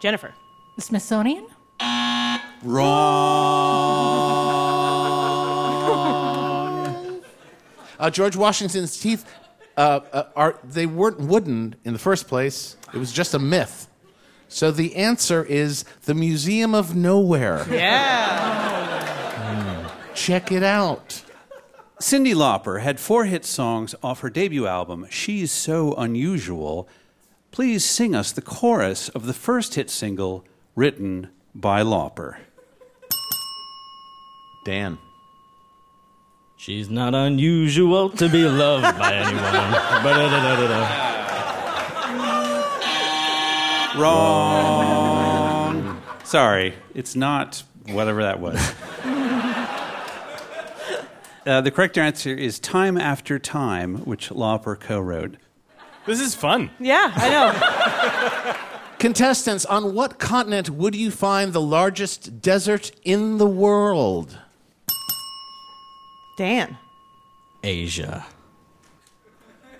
Jennifer. 0.00 0.32
The 0.76 0.82
Smithsonian? 0.82 1.48
Wrong. 2.64 4.42
uh, 7.98 8.10
George 8.10 8.36
Washington's 8.36 8.98
teeth 8.98 9.24
uh, 9.76 10.00
uh, 10.12 10.24
are 10.34 10.58
they 10.64 10.86
weren't 10.86 11.20
wooden 11.20 11.76
in 11.84 11.92
the 11.92 11.98
first 11.98 12.28
place. 12.28 12.76
It 12.92 12.98
was 12.98 13.12
just 13.12 13.34
a 13.34 13.38
myth. 13.38 13.88
So 14.48 14.70
the 14.70 14.96
answer 14.96 15.44
is 15.44 15.84
the 16.04 16.14
Museum 16.14 16.74
of 16.74 16.94
Nowhere. 16.94 17.66
Yeah. 17.70 19.90
Check 20.14 20.52
it 20.52 20.62
out. 20.62 21.22
Cyndi 22.00 22.34
Lauper 22.34 22.80
had 22.80 23.00
four 23.00 23.24
hit 23.24 23.44
songs 23.44 23.94
off 24.02 24.20
her 24.20 24.30
debut 24.30 24.66
album, 24.66 25.06
She's 25.10 25.50
So 25.50 25.94
Unusual. 25.94 26.88
Please 27.50 27.84
sing 27.84 28.14
us 28.14 28.32
the 28.32 28.42
chorus 28.42 29.08
of 29.10 29.26
the 29.26 29.32
first 29.32 29.74
hit 29.74 29.90
single 29.90 30.44
written 30.74 31.28
by 31.54 31.82
Lauper. 31.82 32.36
Dan. 34.64 34.98
She's 36.56 36.88
not 36.88 37.14
unusual 37.14 38.10
to 38.10 38.28
be 38.28 38.44
loved 38.44 38.98
by 38.98 39.14
anyone. 39.22 39.44
Wrong. 44.00 46.00
Sorry, 46.24 46.74
it's 46.94 47.14
not 47.14 47.62
whatever 47.86 48.22
that 48.22 48.40
was. 48.40 48.58
Uh, 51.46 51.60
the 51.60 51.70
correct 51.70 51.98
answer 51.98 52.32
is 52.34 52.58
Time 52.58 52.96
After 52.96 53.38
Time, 53.38 53.96
which 54.06 54.30
Lauper 54.30 54.80
co 54.80 54.98
wrote. 54.98 55.36
This 56.06 56.18
is 56.18 56.34
fun. 56.34 56.70
Yeah, 56.80 57.12
I 57.14 57.28
know. 57.28 57.52
Contestants, 58.98 59.66
on 59.66 59.92
what 59.92 60.18
continent 60.18 60.70
would 60.70 60.94
you 60.94 61.10
find 61.10 61.52
the 61.52 61.60
largest 61.60 62.40
desert 62.40 62.92
in 63.04 63.36
the 63.36 63.46
world? 63.46 64.38
Dan. 66.36 66.78
Asia. 67.62 68.26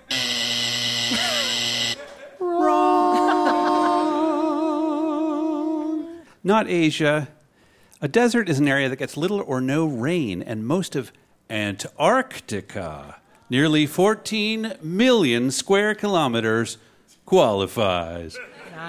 Wrong. 2.39 3.05
Not 6.43 6.67
Asia. 6.69 7.27
A 8.01 8.07
desert 8.07 8.49
is 8.49 8.59
an 8.59 8.67
area 8.67 8.87
that 8.89 8.97
gets 8.97 9.17
little 9.17 9.41
or 9.41 9.59
no 9.59 9.85
rain, 9.85 10.41
and 10.41 10.65
most 10.65 10.95
of 10.95 11.11
Antarctica, 11.49 13.15
nearly 13.49 13.85
14 13.85 14.73
million 14.81 15.51
square 15.51 15.95
kilometers, 15.95 16.77
qualifies 17.25 18.37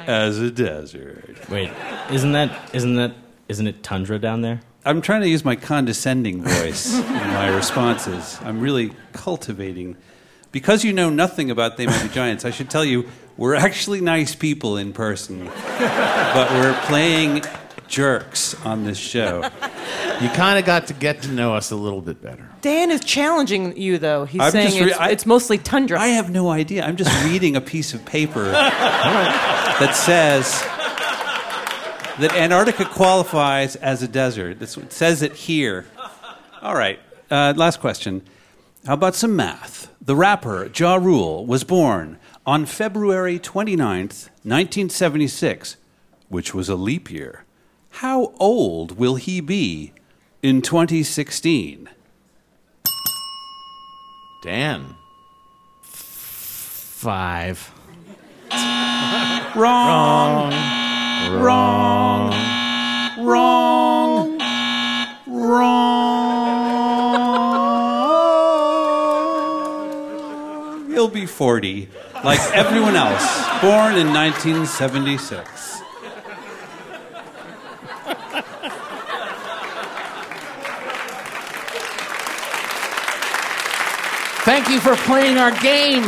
as 0.07 0.39
a 0.39 0.51
desert. 0.51 1.49
Wait, 1.49 1.71
isn't 2.11 2.33
that 2.33 2.75
isn't 2.75 2.97
that 2.97 3.15
isn't 3.49 3.67
it 3.67 3.83
tundra 3.83 4.19
down 4.19 4.43
there? 4.43 4.61
I'm 4.87 5.01
trying 5.03 5.23
to 5.23 5.29
use 5.29 5.45
my 5.45 5.57
condescending 5.57 6.43
voice 6.43 6.95
in 6.97 7.03
my 7.13 7.49
responses. 7.49 8.39
I'm 8.43 8.61
really 8.61 8.93
cultivating. 9.13 9.97
Because 10.53 10.85
you 10.85 10.93
know 10.93 11.11
nothing 11.11 11.51
about 11.51 11.77
They 11.77 11.87
Might 11.87 12.03
Be 12.05 12.09
Giants, 12.09 12.45
I 12.45 12.51
should 12.53 12.71
tell 12.71 12.85
you 12.85 13.09
we're 13.37 13.57
actually 13.57 14.01
nice 14.01 14.37
people 14.37 14.77
in 14.77 14.93
person, 14.93 15.45
but 15.79 16.51
we're 16.53 16.79
playing 16.85 17.43
jerks 17.89 18.55
on 18.65 18.85
this 18.85 18.97
show. 18.97 19.43
You 20.21 20.29
kind 20.31 20.59
of 20.59 20.65
got 20.65 20.87
to 20.87 20.95
get 20.95 21.23
to 21.23 21.33
know 21.33 21.55
us 21.55 21.73
a 21.73 21.77
little 21.77 22.01
bit 22.01 22.23
better. 22.23 22.49
Dan 22.63 22.91
is 22.93 23.01
challenging 23.05 23.77
you, 23.77 23.99
though. 23.99 24.25
He's 24.25 24.41
I'm 24.41 24.53
saying 24.53 24.85
re- 24.85 24.91
it's, 24.91 24.99
I- 25.01 25.11
it's 25.11 25.27
mostly 25.27 25.59
tundra. 25.59 26.01
I 26.01 26.09
have 26.09 26.31
no 26.31 26.49
idea. 26.49 26.85
I'm 26.85 26.97
just 26.97 27.11
reading 27.25 27.57
a 27.57 27.61
piece 27.61 27.93
of 27.93 28.05
paper 28.05 28.45
that 28.53 29.95
says 29.97 30.63
that 32.19 32.35
Antarctica 32.35 32.85
qualifies 32.87 33.77
as 33.77 34.03
a 34.03 34.09
desert. 34.09 34.59
That's, 34.59 34.77
it 34.77 34.93
says 34.93 35.23
it 35.23 35.35
here. 35.35 35.87
All 36.63 36.75
right. 36.75 36.99
Uh, 37.31 37.53
last 37.57 37.81
question. 37.81 38.23
How 38.87 38.95
about 38.95 39.15
some 39.15 39.37
math? 39.37 39.93
The 40.01 40.17
rapper 40.17 40.71
Ja 40.75 40.95
Rule 40.97 41.45
was 41.45 41.65
born 41.65 42.19
on 42.47 42.65
February 42.65 43.39
29th, 43.39 44.29
1976, 44.45 45.77
which 46.29 46.55
was 46.55 46.69
a 46.69 46.77
leap 46.77 47.11
year. 47.11 47.45
How 47.91 48.33
old 48.39 48.99
will 48.99 49.17
he 49.17 49.41
be 49.41 49.93
in 50.43 50.63
2016? 50.63 51.89
Dan. 54.43 54.95
Five. 55.83 57.73
Wrong. 59.57 60.53
Wrong. 60.53 60.86
Wrong. 61.41 62.33
Wrong. 63.19 64.39
Wrong. 65.27 65.87
He'll 70.91 71.09
be 71.09 71.27
40, 71.27 71.89
like 72.25 72.41
everyone 72.53 72.97
else, 72.97 73.61
born 73.61 73.97
in 73.97 74.13
1976. 74.13 75.67
Thank 84.47 84.69
you 84.69 84.79
for 84.79 84.95
playing 84.95 85.39
our 85.39 85.51
game. 85.61 86.05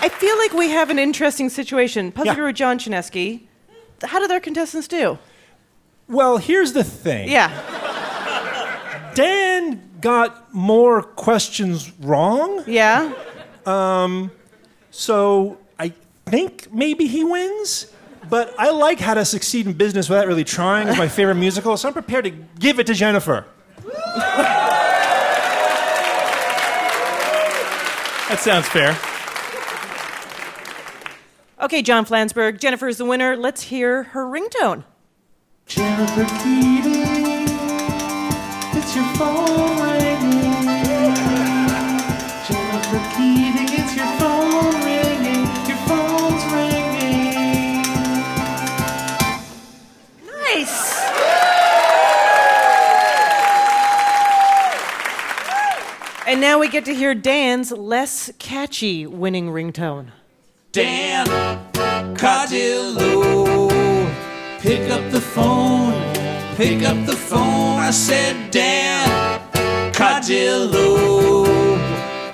I 0.00 0.08
feel 0.08 0.36
like 0.38 0.52
we 0.52 0.70
have 0.70 0.90
an 0.90 0.98
interesting 0.98 1.48
situation. 1.48 2.12
Puzzle 2.12 2.26
Yeah. 2.28 2.34
Guru 2.36 2.52
John 2.52 2.78
Chaneski, 2.78 3.42
how 4.04 4.20
did 4.20 4.30
their 4.30 4.40
contestants 4.40 4.86
do? 4.88 5.18
Well, 6.08 6.38
here's 6.38 6.72
the 6.72 6.84
thing. 6.84 7.28
Yeah. 7.28 7.50
Dan 9.14 9.82
got 10.00 10.54
more 10.54 11.02
questions 11.02 11.90
wrong. 12.00 12.62
Yeah. 12.66 13.12
Um, 13.66 14.30
so 14.90 15.58
I 15.78 15.92
think 16.26 16.72
maybe 16.72 17.06
he 17.06 17.24
wins. 17.24 17.92
But 18.30 18.54
I 18.58 18.70
like 18.70 19.00
How 19.00 19.14
to 19.14 19.24
Succeed 19.24 19.66
in 19.66 19.72
Business 19.72 20.08
Without 20.08 20.26
Really 20.26 20.44
Trying. 20.44 20.88
It's 20.88 20.98
my 20.98 21.08
favorite 21.08 21.36
musical, 21.36 21.76
so 21.78 21.88
I'm 21.88 21.94
prepared 21.94 22.24
to 22.24 22.30
give 22.30 22.78
it 22.78 22.86
to 22.88 22.94
Jennifer. 22.94 23.46
That 28.28 28.38
sounds 28.40 28.68
fair. 28.68 28.94
Okay, 31.60 31.82
John 31.82 32.06
Flansburgh, 32.06 32.60
Jennifer 32.60 32.86
is 32.86 32.98
the 32.98 33.04
winner. 33.04 33.36
Let's 33.36 33.62
hear 33.62 34.04
her 34.04 34.24
ringtone. 34.24 34.84
Jennifer 35.66 36.24
Keating, 36.40 37.48
it's 38.78 38.94
your 38.94 39.04
phone 39.16 39.80
ringing. 39.82 40.52
Jennifer 42.46 43.00
Keating, 43.16 43.68
it's 43.74 43.96
your 43.96 44.06
phone 44.18 44.72
ringing. 44.84 45.46
Your 45.66 45.78
phone's 45.88 46.44
ringing. 46.54 47.82
Nice. 50.44 50.94
And 56.24 56.40
now 56.40 56.60
we 56.60 56.68
get 56.68 56.84
to 56.84 56.94
hear 56.94 57.16
Dan's 57.16 57.72
less 57.72 58.30
catchy 58.38 59.08
winning 59.08 59.48
ringtone. 59.48 60.12
Dan 60.70 61.26
Cardillo, 62.14 63.70
pick 64.60 64.90
up 64.90 65.10
the 65.10 65.20
phone, 65.20 65.94
pick 66.56 66.82
up 66.82 67.06
the 67.06 67.16
phone. 67.16 67.78
I 67.78 67.90
said, 67.90 68.50
Dan 68.50 69.40
Cardillo, 69.94 71.46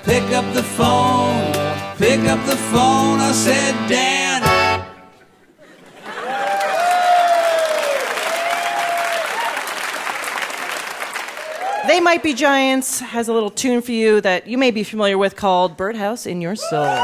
pick 0.03 0.33
up 0.33 0.53
the 0.53 0.63
phone, 0.63 1.53
pick 1.97 2.19
up 2.27 2.45
the 2.45 2.57
phone. 2.57 3.19
I 3.19 3.31
said, 3.31 3.73
Dan. 3.87 4.41
They 11.87 12.01
Might 12.01 12.21
Be 12.21 12.33
Giants 12.33 12.99
has 12.99 13.29
a 13.29 13.33
little 13.33 13.51
tune 13.51 13.81
for 13.81 13.93
you 13.93 14.19
that 14.19 14.47
you 14.47 14.57
may 14.57 14.71
be 14.71 14.83
familiar 14.83 15.17
with 15.17 15.37
called 15.37 15.77
Birdhouse 15.77 16.25
in 16.25 16.41
Your 16.41 16.57
Soul. 16.57 16.97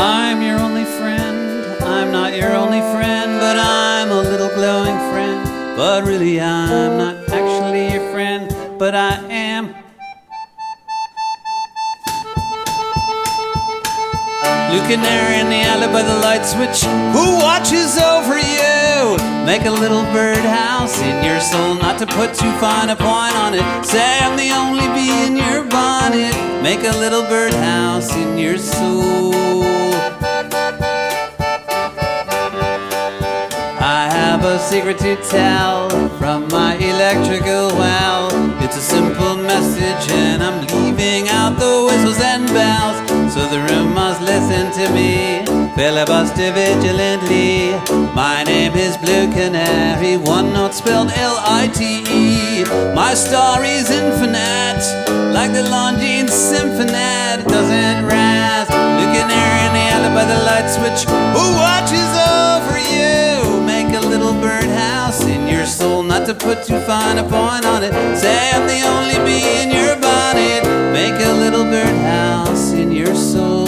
I'm 0.00 0.40
your 0.42 0.60
only 0.60 0.84
friend. 0.84 1.82
I'm 1.82 2.12
not 2.12 2.32
your 2.32 2.54
only 2.54 2.80
friend, 2.94 3.40
but 3.40 3.56
I'm 3.58 4.12
a 4.12 4.20
little 4.20 4.48
glowing 4.50 4.96
friend. 5.10 5.44
But 5.76 6.04
really, 6.04 6.40
I'm 6.40 6.96
not 6.96 7.28
actually 7.30 7.92
your 7.92 8.12
friend, 8.12 8.48
but 8.78 8.94
I 8.94 9.16
am. 9.28 9.74
Looking 14.72 15.02
there 15.02 15.40
in 15.40 15.50
the 15.50 15.62
alley 15.66 15.92
by 15.92 16.02
the 16.02 16.18
light 16.20 16.44
switch, 16.44 16.84
who 17.12 17.34
watches 17.42 17.98
over 17.98 18.38
you? 18.38 19.37
Make 19.48 19.64
a 19.64 19.70
little 19.70 20.02
birdhouse 20.12 21.00
in 21.00 21.24
your 21.24 21.40
soul, 21.40 21.74
not 21.76 21.98
to 22.00 22.06
put 22.06 22.34
too 22.34 22.52
fine 22.60 22.90
a 22.90 22.96
point 22.96 23.34
on 23.34 23.54
it. 23.54 23.64
Say 23.82 24.18
I'm 24.20 24.36
the 24.36 24.50
only 24.50 24.86
bee 24.92 25.24
in 25.24 25.38
your 25.38 25.64
bonnet. 25.64 26.34
Make 26.62 26.80
a 26.80 26.94
little 26.98 27.22
birdhouse 27.22 28.14
in 28.14 28.36
your 28.36 28.58
soul. 28.58 29.32
I 33.80 34.10
have 34.12 34.44
a 34.44 34.58
secret 34.58 34.98
to 34.98 35.16
tell 35.16 35.88
from 36.18 36.46
my 36.48 36.76
electrical 36.76 37.68
well. 37.78 38.28
It's 38.62 38.76
a 38.76 38.82
simple 38.82 39.34
message, 39.36 40.12
and 40.12 40.42
I'm 40.42 40.60
leaving 40.66 41.30
out 41.30 41.58
the 41.58 41.86
whistles 41.88 42.20
and 42.20 42.46
bells. 42.48 43.07
So 43.28 43.46
the 43.46 43.60
room 43.70 43.94
must 43.94 44.20
listen 44.22 44.72
to 44.72 44.92
me, 44.94 45.44
filibuster 45.76 46.50
vigilantly. 46.50 47.70
My 48.14 48.42
name 48.42 48.74
is 48.74 48.96
Blue 48.96 49.30
Canary, 49.30 50.16
one 50.16 50.52
note 50.52 50.74
spelled 50.74 51.10
L 51.12 51.36
I 51.44 51.68
T 51.68 52.02
E. 52.08 52.64
My 52.94 53.14
story's 53.14 53.90
infinite, 53.90 54.82
like 55.32 55.52
the 55.52 55.62
Longines. 55.70 56.38
It 57.38 57.46
doesn't 57.46 58.06
rest. 58.06 58.70
Blue 58.70 59.12
Canary 59.14 59.66
in 59.66 59.72
the 59.76 59.84
alley 59.94 60.10
by 60.14 60.24
the 60.24 60.40
light 60.44 60.68
switch. 60.68 61.04
Who 61.36 61.44
watches? 61.60 62.27
third 64.60 64.70
house 64.70 65.24
in 65.24 65.46
your 65.46 65.66
soul, 65.66 66.02
not 66.02 66.26
to 66.26 66.34
put 66.34 66.64
too 66.64 66.80
fine 66.80 67.18
a 67.18 67.22
point 67.22 67.64
on 67.64 67.82
it. 67.84 67.92
Say 68.16 68.50
I'm 68.52 68.66
the 68.66 68.80
only 68.82 69.18
bee 69.24 69.62
in 69.62 69.70
your 69.70 69.96
bonnet, 69.96 70.64
make 70.92 71.14
a 71.14 71.32
little 71.32 71.64
birdhouse 71.64 72.72
in 72.72 72.90
your 72.90 73.14
soul. 73.14 73.67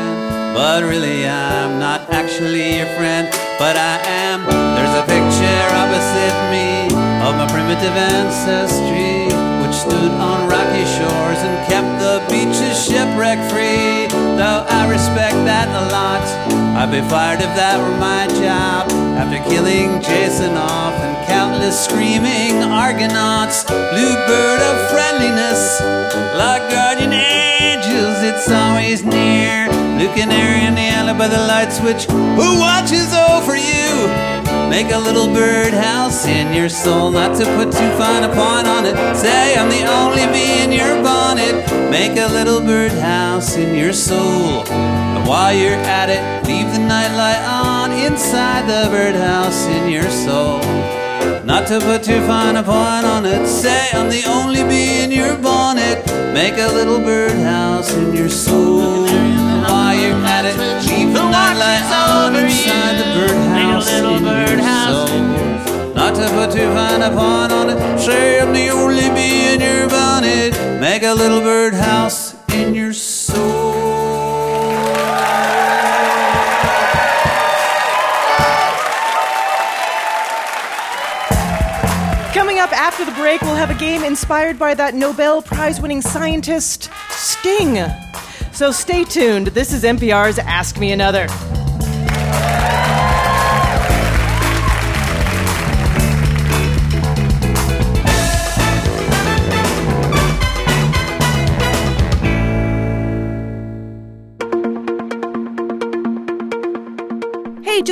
Friend. 0.00 0.54
But 0.54 0.82
really, 0.82 1.26
I'm 1.26 1.78
not 1.78 2.10
actually 2.10 2.78
your 2.78 2.90
friend, 2.96 3.28
but 3.58 3.76
I 3.76 4.00
am. 4.26 4.44
There's 4.46 4.96
a 4.96 5.04
picture 5.06 5.62
opposite 5.76 6.36
me 6.50 6.90
of 7.24 7.36
my 7.36 7.46
primitive 7.48 7.96
ancestry, 7.96 9.30
which 9.62 9.76
stood 9.76 10.12
on 10.18 10.48
rocky 10.48 10.84
shores 10.84 11.40
and 11.46 11.56
kept 11.70 11.90
the 12.00 12.20
beaches 12.28 12.76
shipwreck 12.84 13.38
free. 13.50 14.08
Though 14.36 14.64
I 14.68 14.88
respect 14.90 15.36
that 15.46 15.68
a 15.68 15.84
lot, 15.92 16.24
I'd 16.76 16.90
be 16.90 17.02
fired 17.08 17.40
if 17.40 17.52
that 17.56 17.78
were 17.78 17.96
my 17.98 18.26
job. 18.40 18.90
After 19.20 19.38
killing 19.48 20.00
Jason 20.02 20.56
off 20.56 20.94
and 20.94 21.14
countless 21.28 21.78
screaming 21.84 22.62
Argonauts, 22.62 23.64
bluebird 23.64 24.60
of 24.60 24.76
friendliness, 24.90 25.80
like 26.34 26.64
guardian 26.72 27.12
angels, 27.12 28.18
it's 28.24 28.50
always 28.50 29.04
near. 29.04 29.79
Blue 30.00 30.14
canary 30.14 30.64
in 30.64 30.74
the 30.74 30.88
alley 30.96 31.12
by 31.12 31.28
the 31.28 31.36
light 31.36 31.70
switch, 31.70 32.06
who 32.06 32.58
watches 32.58 33.12
over 33.12 33.54
you? 33.54 34.08
Make 34.70 34.90
a 34.92 34.98
little 34.98 35.26
birdhouse 35.26 36.24
in 36.24 36.54
your 36.54 36.70
soul, 36.70 37.10
not 37.10 37.36
to 37.36 37.44
put 37.56 37.70
too 37.70 37.90
fine 38.00 38.24
a 38.24 38.28
point 38.28 38.66
on 38.66 38.86
it. 38.86 38.96
Say 39.14 39.54
I'm 39.58 39.68
the 39.68 39.84
only 39.84 40.24
bee 40.32 40.64
in 40.64 40.72
your 40.72 41.02
bonnet. 41.02 41.52
Make 41.90 42.16
a 42.16 42.32
little 42.32 42.62
birdhouse 42.62 43.58
in 43.58 43.74
your 43.74 43.92
soul. 43.92 44.64
And 44.72 45.28
while 45.28 45.52
you're 45.52 45.74
at 45.74 46.08
it, 46.08 46.48
leave 46.48 46.72
the 46.72 46.78
nightlight 46.78 47.44
on 47.44 47.92
inside 47.92 48.66
the 48.66 48.88
birdhouse 48.88 49.66
in 49.66 49.90
your 49.90 50.08
soul. 50.08 50.60
Not 51.44 51.66
to 51.68 51.78
put 51.78 52.04
too 52.04 52.22
fine 52.26 52.56
a 52.56 52.62
point 52.62 53.04
on 53.04 53.26
it. 53.26 53.46
Say 53.46 53.88
I'm 53.92 54.08
the 54.08 54.24
only 54.26 54.64
bee 54.64 55.04
in 55.04 55.10
your 55.10 55.36
bonnet. 55.36 56.06
Make 56.32 56.54
a 56.54 56.72
little 56.72 57.00
birdhouse 57.00 57.92
in 57.92 58.14
your 58.14 58.30
soul. 58.30 59.39
And 59.70 59.78
while 59.78 59.94
you're 59.94 60.26
at 60.26 60.44
it, 60.46 60.56
leave 60.88 61.12
the 61.12 61.22
nightlight 61.30 61.84
on 61.92 62.34
inside 62.34 62.98
the 62.98 63.04
birdhouse 63.14 63.88
in 63.92 64.04
your 64.04 64.58
soul. 64.58 65.94
Not 65.94 66.14
to 66.16 66.28
put 66.30 66.50
too 66.50 66.72
fine 66.74 67.02
a 67.02 67.10
point 67.10 67.52
on 67.52 67.70
it. 67.70 67.98
Say 68.00 68.40
I'm 68.40 68.52
the 68.52 68.68
only 68.70 69.08
bee 69.10 69.54
in 69.54 69.60
your 69.60 69.88
bonnet. 69.88 70.54
Make 70.80 71.04
a 71.04 71.14
little 71.14 71.40
birdhouse 71.40 72.34
in 72.52 72.74
your 72.74 72.92
soul. 72.92 73.72
Coming 82.34 82.58
up 82.58 82.72
after 82.72 83.04
the 83.04 83.12
break, 83.12 83.40
we'll 83.42 83.54
have 83.54 83.70
a 83.70 83.78
game 83.78 84.02
inspired 84.02 84.58
by 84.58 84.74
that 84.74 84.94
Nobel 84.94 85.42
Prize 85.42 85.80
winning 85.80 86.02
scientist, 86.02 86.90
Sting. 87.10 87.78
So 88.52 88.72
stay 88.72 89.04
tuned. 89.04 89.48
This 89.48 89.72
is 89.72 89.84
NPR's 89.84 90.38
Ask 90.38 90.78
Me 90.78 90.92
Another. 90.92 91.26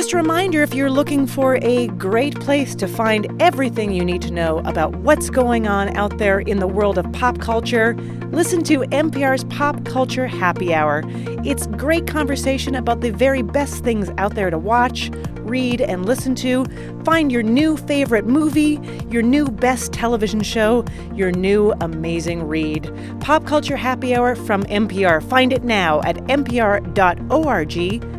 Just 0.09 0.15
a 0.15 0.17
reminder 0.17 0.63
if 0.63 0.73
you're 0.73 0.89
looking 0.89 1.27
for 1.27 1.59
a 1.61 1.85
great 1.89 2.33
place 2.39 2.73
to 2.73 2.87
find 2.87 3.27
everything 3.39 3.91
you 3.91 4.03
need 4.03 4.23
to 4.23 4.31
know 4.31 4.57
about 4.65 4.95
what's 4.95 5.29
going 5.29 5.67
on 5.67 5.95
out 5.95 6.17
there 6.17 6.39
in 6.39 6.57
the 6.57 6.65
world 6.65 6.97
of 6.97 7.05
pop 7.11 7.39
culture, 7.39 7.93
listen 8.31 8.63
to 8.63 8.79
NPR's 8.79 9.43
Pop 9.43 9.85
Culture 9.85 10.25
Happy 10.25 10.73
Hour. 10.73 11.03
It's 11.45 11.67
great 11.67 12.07
conversation 12.07 12.73
about 12.73 13.01
the 13.01 13.11
very 13.11 13.43
best 13.43 13.83
things 13.83 14.09
out 14.17 14.33
there 14.33 14.49
to 14.49 14.57
watch, 14.57 15.11
read, 15.41 15.79
and 15.79 16.07
listen 16.07 16.33
to. 16.35 16.65
Find 17.03 17.31
your 17.31 17.43
new 17.43 17.77
favorite 17.77 18.25
movie, 18.25 18.79
your 19.11 19.21
new 19.21 19.45
best 19.45 19.93
television 19.93 20.41
show, 20.41 20.85
your 21.13 21.31
new 21.31 21.71
amazing 21.81 22.47
read. 22.47 22.91
Pop 23.19 23.45
Culture 23.45 23.77
Happy 23.77 24.15
Hour 24.15 24.33
from 24.35 24.63
NPR. 24.63 25.21
Find 25.29 25.53
it 25.53 25.63
now 25.63 26.01
at 26.01 26.15
npr.org 26.25 26.89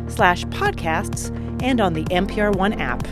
slash 0.09 0.45
podcasts 0.45 1.50
and 1.61 1.79
on 1.79 1.93
the 1.93 2.03
NPR 2.05 2.55
One 2.55 2.73
app. 2.73 3.07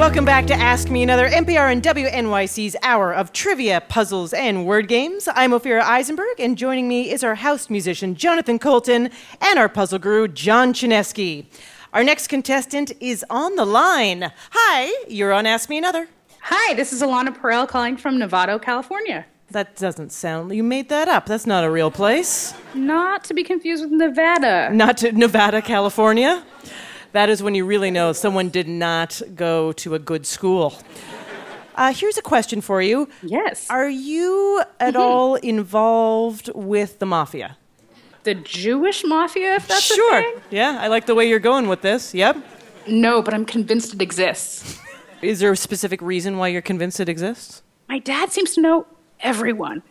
Welcome 0.00 0.24
back 0.24 0.46
to 0.46 0.54
Ask 0.54 0.88
Me 0.88 1.02
Another, 1.02 1.28
NPR 1.28 1.70
and 1.70 1.82
WNYC's 1.82 2.74
hour 2.82 3.12
of 3.12 3.32
trivia, 3.32 3.82
puzzles, 3.82 4.32
and 4.32 4.66
word 4.66 4.88
games. 4.88 5.28
I'm 5.34 5.52
Ophira 5.52 5.82
Eisenberg, 5.82 6.40
and 6.40 6.56
joining 6.56 6.88
me 6.88 7.10
is 7.10 7.22
our 7.22 7.34
house 7.34 7.68
musician, 7.68 8.14
Jonathan 8.14 8.58
Coulton, 8.58 9.10
and 9.40 9.58
our 9.58 9.68
puzzle 9.68 9.98
guru, 9.98 10.26
John 10.26 10.72
Chaneski. 10.72 11.44
Our 11.92 12.02
next 12.02 12.28
contestant 12.28 12.92
is 12.98 13.24
on 13.28 13.56
the 13.56 13.66
line. 13.66 14.32
Hi, 14.52 15.04
you're 15.06 15.32
on 15.32 15.44
Ask 15.44 15.68
Me 15.68 15.76
Another. 15.76 16.08
Hi, 16.42 16.74
this 16.74 16.92
is 16.92 17.02
Alana 17.02 17.36
Perel 17.36 17.68
calling 17.68 17.96
from 17.96 18.16
Novato, 18.18 18.60
California. 18.60 19.26
That 19.50 19.76
doesn't 19.76 20.12
sound. 20.12 20.54
You 20.54 20.62
made 20.62 20.88
that 20.88 21.08
up. 21.08 21.26
That's 21.26 21.46
not 21.46 21.64
a 21.64 21.70
real 21.70 21.90
place. 21.90 22.54
Not 22.74 23.24
to 23.24 23.34
be 23.34 23.42
confused 23.42 23.82
with 23.84 23.92
Nevada. 23.92 24.70
Not 24.72 24.98
to 24.98 25.12
Nevada, 25.12 25.60
California. 25.60 26.44
That 27.12 27.28
is 27.28 27.42
when 27.42 27.54
you 27.56 27.64
really 27.66 27.90
know 27.90 28.12
someone 28.12 28.48
did 28.48 28.68
not 28.68 29.20
go 29.34 29.72
to 29.72 29.94
a 29.96 29.98
good 29.98 30.24
school. 30.26 30.74
Uh, 31.74 31.92
here's 31.92 32.16
a 32.16 32.22
question 32.22 32.60
for 32.60 32.80
you. 32.80 33.08
Yes. 33.22 33.68
Are 33.68 33.88
you 33.88 34.62
at 34.78 34.94
all 34.96 35.34
involved 35.36 36.50
with 36.54 36.98
the 37.00 37.06
mafia? 37.06 37.56
The 38.22 38.34
Jewish 38.34 39.02
mafia, 39.04 39.54
if 39.56 39.66
that's 39.66 39.82
sure. 39.94 40.24
Yeah, 40.50 40.78
I 40.80 40.88
like 40.88 41.06
the 41.06 41.14
way 41.14 41.28
you're 41.28 41.38
going 41.38 41.68
with 41.68 41.80
this. 41.80 42.14
Yep. 42.14 42.36
No, 42.86 43.22
but 43.22 43.34
I'm 43.34 43.44
convinced 43.44 43.94
it 43.94 44.02
exists. 44.02 44.78
Is 45.22 45.40
there 45.40 45.52
a 45.52 45.56
specific 45.56 46.00
reason 46.00 46.38
why 46.38 46.48
you're 46.48 46.62
convinced 46.62 46.98
it 46.98 47.08
exists? 47.08 47.62
My 47.88 47.98
dad 47.98 48.32
seems 48.32 48.54
to 48.54 48.60
know 48.60 48.86
everyone. 49.20 49.82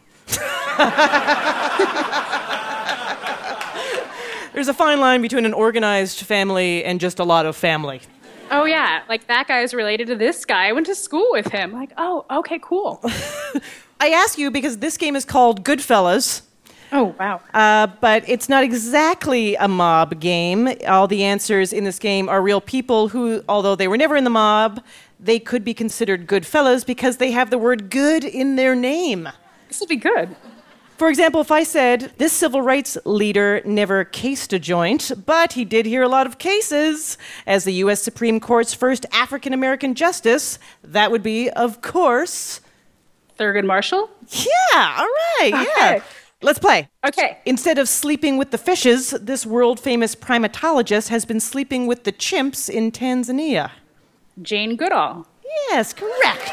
There's 4.53 4.67
a 4.67 4.73
fine 4.73 4.99
line 4.99 5.21
between 5.21 5.45
an 5.45 5.53
organized 5.53 6.21
family 6.21 6.83
and 6.83 6.99
just 6.99 7.19
a 7.19 7.23
lot 7.23 7.45
of 7.45 7.55
family. 7.55 8.01
Oh, 8.51 8.65
yeah, 8.65 9.03
like 9.07 9.27
that 9.27 9.47
guy 9.47 9.61
is 9.61 9.75
related 9.75 10.07
to 10.07 10.15
this 10.15 10.43
guy. 10.45 10.67
I 10.67 10.71
went 10.71 10.87
to 10.87 10.95
school 10.95 11.27
with 11.31 11.51
him. 11.51 11.71
Like, 11.71 11.91
oh, 11.97 12.25
okay, 12.31 12.59
cool. 12.61 12.99
I 13.99 14.10
ask 14.10 14.39
you 14.39 14.49
because 14.49 14.79
this 14.79 14.97
game 14.97 15.15
is 15.15 15.25
called 15.25 15.63
Goodfellas. 15.63 16.41
Oh, 16.91 17.15
wow. 17.19 17.41
Uh, 17.54 17.87
but 18.01 18.27
it's 18.27 18.49
not 18.49 18.63
exactly 18.63 19.54
a 19.56 19.67
mob 19.67 20.19
game. 20.19 20.69
All 20.87 21.08
the 21.08 21.23
answers 21.23 21.71
in 21.71 21.83
this 21.83 21.99
game 21.99 22.27
are 22.27 22.41
real 22.41 22.62
people 22.62 23.10
who, 23.10 23.43
although 23.47 23.75
they 23.75 23.87
were 23.87 23.97
never 23.97 24.15
in 24.15 24.23
the 24.23 24.31
mob, 24.31 24.83
they 25.19 25.39
could 25.39 25.63
be 25.63 25.73
considered 25.73 26.27
good 26.27 26.45
fellows 26.45 26.83
because 26.83 27.17
they 27.17 27.31
have 27.31 27.49
the 27.49 27.57
word 27.57 27.89
good 27.89 28.23
in 28.23 28.55
their 28.55 28.75
name. 28.75 29.29
This 29.67 29.79
will 29.79 29.87
be 29.87 29.97
good. 29.97 30.35
For 30.97 31.09
example, 31.09 31.39
if 31.39 31.49
I 31.49 31.63
said, 31.63 32.11
this 32.17 32.33
civil 32.33 32.61
rights 32.61 32.97
leader 33.05 33.61
never 33.63 34.03
cased 34.03 34.51
a 34.51 34.59
joint, 34.59 35.13
but 35.25 35.53
he 35.53 35.63
did 35.63 35.85
hear 35.85 36.03
a 36.03 36.09
lot 36.09 36.27
of 36.27 36.39
cases 36.39 37.17
as 37.47 37.63
the 37.63 37.71
U.S. 37.75 38.01
Supreme 38.01 38.41
Court's 38.41 38.73
first 38.73 39.05
African 39.13 39.53
American 39.53 39.95
justice, 39.95 40.59
that 40.83 41.09
would 41.09 41.23
be, 41.23 41.49
of 41.51 41.81
course. 41.81 42.59
Thurgood 43.37 43.65
Marshall? 43.65 44.09
Yeah, 44.29 44.95
all 44.97 45.05
right, 45.05 45.51
yeah. 45.51 45.61
Okay. 45.61 46.01
Let's 46.41 46.59
play. 46.59 46.89
Okay. 47.05 47.37
Instead 47.45 47.77
of 47.77 47.87
sleeping 47.87 48.37
with 48.37 48.51
the 48.51 48.57
fishes, 48.57 49.11
this 49.11 49.45
world 49.45 49.79
famous 49.79 50.15
primatologist 50.15 51.07
has 51.09 51.25
been 51.25 51.39
sleeping 51.39 51.87
with 51.87 52.03
the 52.03 52.11
chimps 52.11 52.69
in 52.69 52.91
Tanzania. 52.91 53.71
Jane 54.42 54.75
Goodall. 54.75 55.27
Yes, 55.69 55.94
correct. 55.94 56.52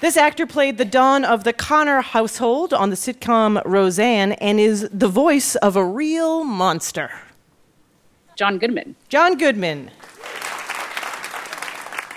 This 0.00 0.16
actor 0.16 0.46
played 0.46 0.78
the 0.78 0.84
Don 0.84 1.24
of 1.24 1.44
the 1.44 1.52
Connor 1.52 2.00
household 2.00 2.74
on 2.74 2.90
the 2.90 2.96
sitcom 2.96 3.62
Roseanne 3.64 4.32
and 4.32 4.58
is 4.58 4.88
the 4.92 5.06
voice 5.06 5.54
of 5.56 5.76
a 5.76 5.84
real 5.84 6.42
monster. 6.42 7.10
John 8.34 8.58
Goodman. 8.58 8.96
John 9.08 9.38
Goodman. 9.38 9.92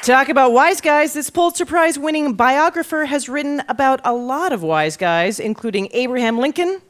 Talk 0.01 0.30
about 0.30 0.51
wise 0.51 0.82
guys. 0.82 1.14
This 1.14 1.30
Pulitzer 1.30 1.66
Prize 1.66 1.99
winning 1.99 2.34
biographer 2.34 3.06
has 3.06 3.30
written 3.30 3.62
about 3.68 4.01
a 4.03 4.14
lot 4.14 4.51
of 4.51 4.64
wise 4.64 4.97
guys, 4.97 5.39
including 5.39 5.88
Abraham 5.91 6.39
Lincoln, 6.39 6.82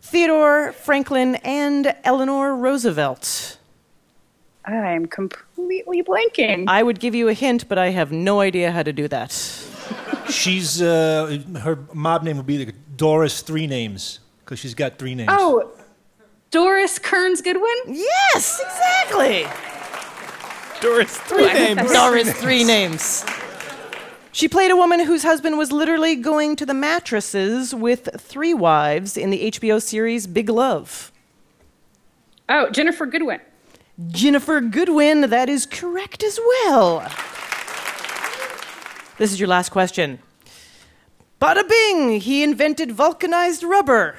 Theodore 0.00 0.72
Franklin, 0.72 1.34
and 1.36 1.94
Eleanor 2.04 2.56
Roosevelt. 2.56 3.57
I 4.74 4.92
am 4.92 5.06
completely 5.06 6.02
blanking. 6.02 6.64
I 6.68 6.82
would 6.82 7.00
give 7.00 7.14
you 7.14 7.28
a 7.28 7.32
hint, 7.34 7.68
but 7.68 7.78
I 7.78 7.90
have 7.90 8.12
no 8.12 8.40
idea 8.40 8.70
how 8.70 8.82
to 8.82 8.92
do 8.92 9.08
that. 9.08 9.32
She's 10.28 10.82
uh, 10.82 11.38
her 11.62 11.78
mob 11.94 12.22
name 12.22 12.36
would 12.36 12.46
be 12.46 12.64
like 12.64 12.74
Doris 12.96 13.40
Three 13.40 13.66
Names 13.66 14.20
because 14.44 14.58
she's 14.58 14.74
got 14.74 14.98
three 14.98 15.14
names. 15.14 15.30
Oh, 15.32 15.70
Doris 16.50 16.98
Kearns 16.98 17.40
Goodwin? 17.40 17.70
Yes, 17.86 18.60
exactly. 18.60 19.46
Doris 20.80 21.16
Three 21.16 21.52
names. 21.52 21.92
Doris 21.92 22.32
three 22.40 22.64
names. 22.64 23.24
She 24.32 24.48
played 24.48 24.70
a 24.70 24.76
woman 24.76 25.00
whose 25.00 25.22
husband 25.24 25.58
was 25.58 25.72
literally 25.72 26.14
going 26.14 26.54
to 26.56 26.64
the 26.66 26.74
mattresses 26.74 27.74
with 27.74 28.08
three 28.18 28.54
wives 28.54 29.16
in 29.16 29.30
the 29.30 29.50
HBO 29.50 29.82
series 29.82 30.26
Big 30.26 30.48
Love. 30.48 31.10
Oh, 32.48 32.68
Ginnifer 32.70 33.10
Goodwin. 33.10 33.40
Ginnifer 34.06 34.70
Goodwin, 34.70 35.22
that 35.30 35.48
is 35.48 35.66
correct 35.66 36.22
as 36.22 36.38
well. 36.46 37.00
This 39.18 39.32
is 39.32 39.40
your 39.40 39.48
last 39.48 39.70
question. 39.70 40.20
Bada 41.40 41.68
bing, 41.68 42.20
he 42.20 42.42
invented 42.44 42.92
vulcanized 42.92 43.62
rubber. 43.64 44.14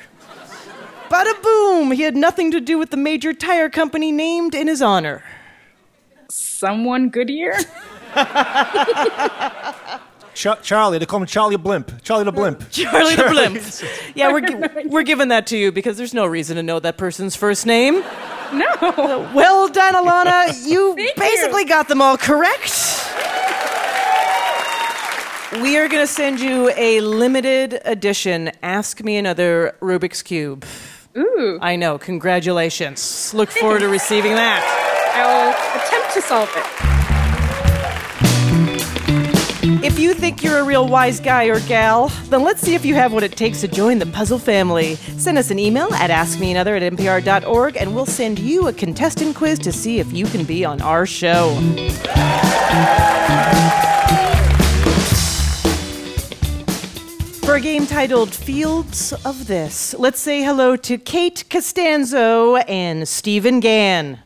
Bada 1.10 1.42
boom, 1.42 1.92
he 1.92 2.04
had 2.04 2.16
nothing 2.16 2.52
to 2.52 2.60
do 2.60 2.78
with 2.78 2.90
the 2.92 2.98
major 2.98 3.34
tire 3.34 3.70
company 3.70 4.12
named 4.12 4.54
in 4.54 4.68
his 4.68 4.82
honor. 4.82 5.24
Someone 6.30 7.10
Goodyear? 7.10 7.56
Ch- 10.36 10.48
Charlie, 10.62 10.98
they 11.00 11.06
call 11.06 11.22
him 11.22 11.26
Charlie 11.26 11.58
Blimp. 11.58 12.02
Charlie 12.04 12.26
the 12.26 12.32
Blimp. 12.32 12.64
Charlie 12.72 13.16
the 13.16 13.24
Blimp. 13.30 13.62
Yeah, 14.16 14.32
we're, 14.32 14.42
gi- 14.42 14.88
we're 14.88 15.04
giving 15.04 15.30
that 15.30 15.48
to 15.48 15.58
you 15.58 15.72
because 15.72 15.98
there's 15.98 16.14
no 16.14 16.26
reason 16.26 16.58
to 16.58 16.64
know 16.64 16.80
that 16.80 16.98
person's 16.98 17.36
first 17.36 17.66
name. 17.66 18.04
No. 18.54 19.30
Well 19.34 19.68
done, 19.70 19.94
Alana. 20.02 20.68
You 20.68 20.96
basically 21.16 21.66
got 21.66 21.88
them 21.88 22.02
all 22.02 22.18
correct. 22.18 22.74
We 25.64 25.78
are 25.78 25.88
going 25.88 26.04
to 26.06 26.08
send 26.08 26.40
you 26.40 26.70
a 26.78 27.02
limited 27.02 27.82
edition 27.84 28.52
Ask 28.62 29.04
Me 29.04 29.18
Another 29.18 29.76
Rubik's 29.82 30.22
Cube. 30.22 30.64
Ooh. 31.18 31.58
I 31.60 31.76
know. 31.76 31.98
Congratulations. 31.98 33.34
Look 33.34 33.50
forward 33.50 33.80
to 33.80 33.88
receiving 33.90 34.36
that. 34.36 34.62
I'll 35.16 35.82
attempt 35.82 36.14
to 36.14 36.22
solve 36.22 36.50
it. 36.56 36.99
If 39.82 39.98
you 39.98 40.14
think 40.14 40.44
you're 40.44 40.58
a 40.58 40.64
real 40.64 40.90
wise 40.90 41.22
guy 41.22 41.46
or 41.46 41.62
gal, 41.62 42.10
then 42.26 42.44
let's 42.44 42.60
see 42.60 42.76
if 42.76 42.84
you 42.84 42.96
have 42.96 43.14
what 43.14 43.24
it 43.24 43.38
takes 43.38 43.62
to 43.62 43.68
join 43.70 43.98
the 43.98 44.06
puzzle 44.08 44.38
family. 44.38 44.96
Send 44.96 45.38
us 45.38 45.52
an 45.52 45.60
email 45.60 45.94
at 45.94 46.10
askmeanother 46.10 46.82
at 46.82 46.94
npr.org 46.94 47.78
and 47.78 47.96
we'll 47.96 48.06
send 48.06 48.40
you 48.40 48.68
a 48.68 48.74
contestant 48.74 49.38
quiz 49.38 49.58
to 49.60 49.72
see 49.72 50.00
if 50.00 50.12
you 50.12 50.26
can 50.26 50.44
be 50.44 50.66
on 50.66 50.82
our 50.82 51.06
show. 51.06 51.56
For 57.46 57.56
a 57.56 57.62
game 57.62 57.88
titled 57.88 58.36
Fields 58.36 59.14
of 59.24 59.48
This, 59.48 59.96
let's 59.98 60.20
say 60.20 60.44
hello 60.44 60.76
to 60.76 60.98
Kate 60.98 61.46
Costanzo 61.50 62.58
and 62.58 63.08
Stephen 63.08 63.62
Gann. 63.62 64.20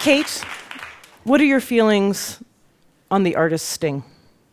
Kate, 0.00 0.44
what 1.24 1.40
are 1.40 1.44
your 1.44 1.60
feelings 1.60 2.42
on 3.10 3.24
the 3.24 3.34
artist 3.34 3.68
Sting? 3.68 4.04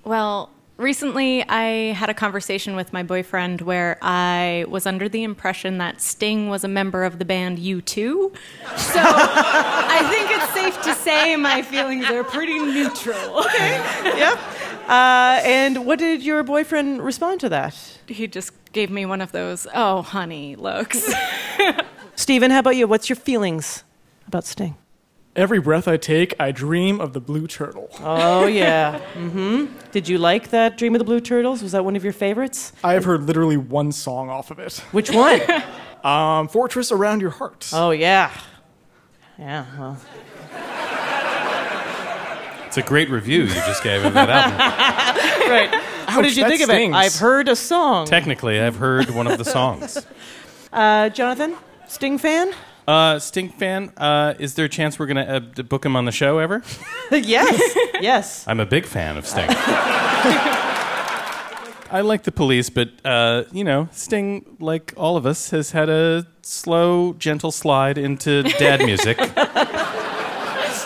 Well, 0.04 0.50
recently 0.78 1.44
I 1.48 1.94
had 1.94 2.10
a 2.10 2.14
conversation 2.14 2.76
with 2.76 2.92
my 2.92 3.04
boyfriend 3.04 3.62
where 3.62 3.98
I 4.02 4.66
was 4.68 4.86
under 4.86 5.08
the 5.08 5.24
impression 5.24 5.78
that 5.78 6.02
Sting 6.02 6.50
was 6.50 6.64
a 6.64 6.68
member 6.68 7.04
of 7.04 7.20
the 7.20 7.26
band 7.26 7.60
U2. 7.60 8.36
So 8.76 9.00
I 9.00 10.08
think 10.10 10.32
it's 10.32 10.54
safe 10.54 10.82
to 10.84 10.94
say 10.96 11.36
my 11.36 11.62
feelings 11.62 12.06
are 12.06 12.24
pretty 12.24 12.58
neutral. 12.58 13.40
Okay. 13.46 13.78
yep. 14.18 14.40
Uh, 14.88 15.42
and 15.44 15.86
what 15.86 16.00
did 16.00 16.24
your 16.24 16.44
boyfriend 16.44 17.04
respond 17.04 17.40
to 17.42 17.50
that? 17.50 17.76
He 18.08 18.28
just 18.28 18.52
gave 18.72 18.90
me 18.90 19.06
one 19.06 19.22
of 19.22 19.32
those, 19.32 19.68
oh, 19.74 20.02
honey 20.02 20.56
looks. 20.56 21.12
Steven, 22.16 22.52
how 22.52 22.60
about 22.60 22.76
you? 22.76 22.88
What's 22.88 23.10
your 23.10 23.16
feelings 23.16 23.84
about 24.28 24.46
Sting? 24.46 24.76
Every 25.36 25.60
breath 25.60 25.86
I 25.86 25.98
take, 25.98 26.34
I 26.40 26.52
dream 26.52 27.02
of 27.02 27.12
the 27.12 27.20
blue 27.20 27.46
turtle. 27.46 27.90
Oh, 28.00 28.48
yeah. 28.48 29.02
mm-hmm. 29.16 29.66
Did 29.92 30.08
you 30.08 30.18
like 30.18 30.52
that 30.52 30.78
Dream 30.78 30.96
of 30.96 31.00
the 31.00 31.06
Blue 31.06 31.20
Turtles? 31.20 31.62
Was 31.62 31.74
that 31.74 31.84
one 31.84 31.98
of 31.98 32.06
your 32.06 32.14
favorites? 32.14 32.72
I 32.86 32.94
have 32.94 33.04
heard 33.04 33.24
literally 33.24 33.58
one 33.58 33.92
song 33.92 34.30
off 34.30 34.50
of 34.50 34.60
it. 34.60 34.78
Which 34.92 35.12
one? 35.12 35.42
um, 36.06 36.48
Fortress 36.48 36.90
Around 36.90 37.20
Your 37.20 37.32
Heart. 37.32 37.72
Oh, 37.74 37.92
yeah. 37.92 38.32
Yeah, 39.38 39.66
well. 39.78 40.00
It's 42.68 42.78
a 42.78 42.82
great 42.82 43.10
review 43.10 43.44
you 43.44 43.54
just 43.54 43.84
gave 43.84 44.06
of 44.06 44.14
that 44.14 44.30
album. 44.30 45.50
right. 45.50 46.16
what 46.16 46.24
did 46.24 46.36
you 46.36 46.44
that 46.44 46.50
think 46.50 46.62
stings. 46.64 46.94
of 46.94 46.94
it? 46.94 47.06
I've 47.06 47.16
heard 47.16 47.50
a 47.50 47.56
song. 47.56 48.06
Technically, 48.06 48.60
I've 48.60 48.78
heard 48.78 49.10
one 49.10 49.28
of 49.28 49.38
the 49.38 49.46
songs. 49.46 50.06
Uh, 50.74 51.08
Jonathan, 51.08 51.56
Sting 51.88 52.18
fan? 52.18 52.54
Uh, 52.88 53.18
Sting 53.18 53.50
fan, 53.50 53.92
uh, 53.98 54.36
is 54.38 54.54
there 54.54 54.66
a 54.66 54.70
chance 54.70 55.00
we're 55.00 55.08
going 55.08 55.26
to 55.26 55.36
uh, 55.36 55.40
book 55.64 55.84
him 55.86 55.96
on 55.96 56.06
the 56.06 56.12
show 56.12 56.38
ever? 56.38 56.62
yes, 57.12 57.60
yes. 58.00 58.48
I'm 58.48 58.60
a 58.60 58.66
big 58.66 58.86
fan 58.86 59.18
of 59.18 59.26
Sting. 59.26 59.48
I 61.92 62.02
like 62.04 62.24
the 62.24 62.32
police, 62.32 62.70
but, 62.70 62.90
uh, 63.04 63.46
you 63.52 63.64
know, 63.64 63.90
Sting, 63.92 64.58
like 64.60 64.94
all 64.98 65.18
of 65.18 65.26
us, 65.26 65.50
has 65.50 65.72
had 65.72 65.90
a 65.90 66.28
slow, 66.42 67.14
gentle 67.14 67.52
slide 67.52 67.98
into 67.98 68.44
dad 68.44 68.82
music. 68.86 69.18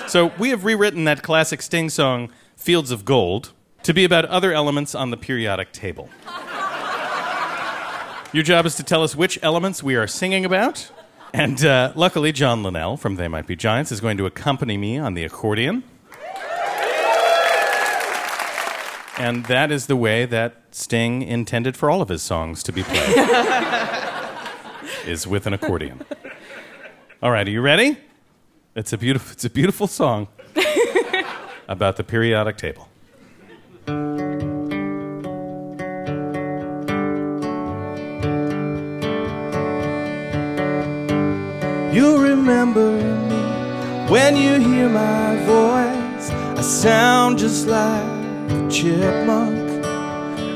so 0.07 0.31
we 0.37 0.49
have 0.49 0.63
rewritten 0.63 1.03
that 1.05 1.21
classic 1.21 1.61
Sting 1.61 1.89
song, 1.89 2.31
Fields 2.55 2.91
of 2.91 3.03
Gold, 3.03 3.51
to 3.83 3.93
be 3.93 4.05
about 4.05 4.23
other 4.25 4.53
elements 4.53 4.95
on 4.95 5.09
the 5.09 5.17
periodic 5.17 5.73
table. 5.73 6.09
Your 8.31 8.43
job 8.43 8.65
is 8.65 8.75
to 8.75 8.83
tell 8.83 9.03
us 9.03 9.15
which 9.15 9.39
elements 9.41 9.81
we 9.81 9.95
are 9.95 10.05
singing 10.05 10.45
about. 10.45 10.91
And 11.33 11.63
uh, 11.63 11.93
luckily, 11.95 12.31
John 12.31 12.63
Linnell 12.63 12.97
from 12.97 13.15
They 13.15 13.27
Might 13.27 13.45
Be 13.45 13.55
Giants 13.55 13.91
is 13.91 14.01
going 14.01 14.17
to 14.17 14.25
accompany 14.25 14.77
me 14.77 14.97
on 14.97 15.13
the 15.13 15.23
accordion. 15.23 15.83
And 19.17 19.45
that 19.45 19.69
is 19.71 19.87
the 19.87 19.95
way 19.97 20.25
that 20.25 20.63
Sting 20.71 21.21
intended 21.21 21.75
for 21.75 21.89
all 21.89 22.01
of 22.01 22.09
his 22.09 22.21
songs 22.21 22.63
to 22.63 22.71
be 22.71 22.83
played, 22.83 23.17
is 25.05 25.27
with 25.27 25.45
an 25.45 25.53
accordion. 25.53 26.01
All 27.21 27.31
right, 27.31 27.45
are 27.45 27.51
you 27.51 27.61
ready? 27.61 27.97
It's 28.75 28.93
a 28.93 28.97
beautiful, 28.97 29.33
it's 29.33 29.43
a 29.45 29.49
beautiful 29.49 29.87
song 29.87 30.29
about 31.67 31.97
the 31.97 32.03
periodic 32.03 32.57
table. 32.57 32.88
You'll 41.99 42.19
remember 42.19 42.93
me 42.93 44.09
when 44.09 44.37
you 44.37 44.53
hear 44.57 44.87
my 44.87 45.35
voice. 45.43 46.29
I 46.29 46.61
sound 46.61 47.37
just 47.37 47.67
like 47.67 48.07
a 48.49 48.69
chipmunk. 48.71 49.83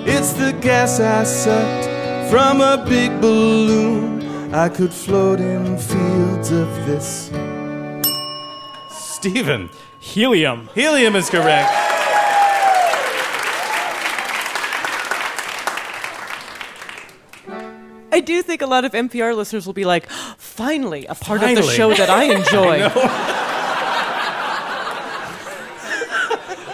It's 0.07 0.31
the 0.31 0.57
gas 0.61 1.01
I 1.01 1.25
sucked 1.25 2.31
from 2.31 2.61
a 2.61 2.85
big 2.87 3.19
balloon. 3.19 4.53
I 4.53 4.69
could 4.69 4.93
float 4.93 5.41
in 5.41 5.77
fields 5.77 6.49
of 6.49 6.69
this. 6.85 7.29
Stephen. 8.89 9.69
Helium. 9.99 10.69
Helium 10.73 11.17
is 11.17 11.29
correct. 11.29 11.69
I 18.13 18.19
do 18.19 18.43
think 18.43 18.61
a 18.61 18.67
lot 18.67 18.85
of 18.85 18.91
NPR 18.91 19.35
listeners 19.35 19.65
will 19.65 19.73
be 19.73 19.85
like, 19.85 20.07
finally, 20.53 21.05
a 21.07 21.15
part 21.15 21.41
of 21.41 21.55
the 21.55 21.63
show 21.63 21.93
that 21.93 22.09
I 22.09 22.23
enjoy. 22.37 22.83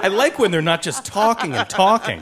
I 0.02 0.08
like 0.10 0.38
when 0.38 0.52
they're 0.52 0.62
not 0.62 0.82
just 0.82 1.06
talking 1.06 1.54
and 1.56 1.70
talking. 1.70 2.22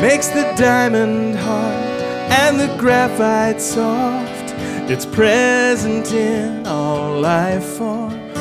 makes 0.00 0.28
the 0.28 0.54
diamond 0.56 1.36
hard 1.36 2.00
and 2.32 2.58
the 2.58 2.74
graphite 2.78 3.60
soft 3.60 4.54
It's 4.90 5.04
present 5.04 6.10
in 6.12 6.66
all 6.66 7.20
life 7.20 7.64
forms. 7.76 8.38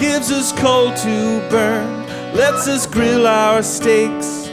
Gives 0.00 0.32
us 0.32 0.52
coal 0.52 0.94
to 0.94 1.48
burn, 1.50 2.06
lets 2.34 2.66
us 2.66 2.86
grill 2.86 3.26
our 3.26 3.62
steaks. 3.62 4.48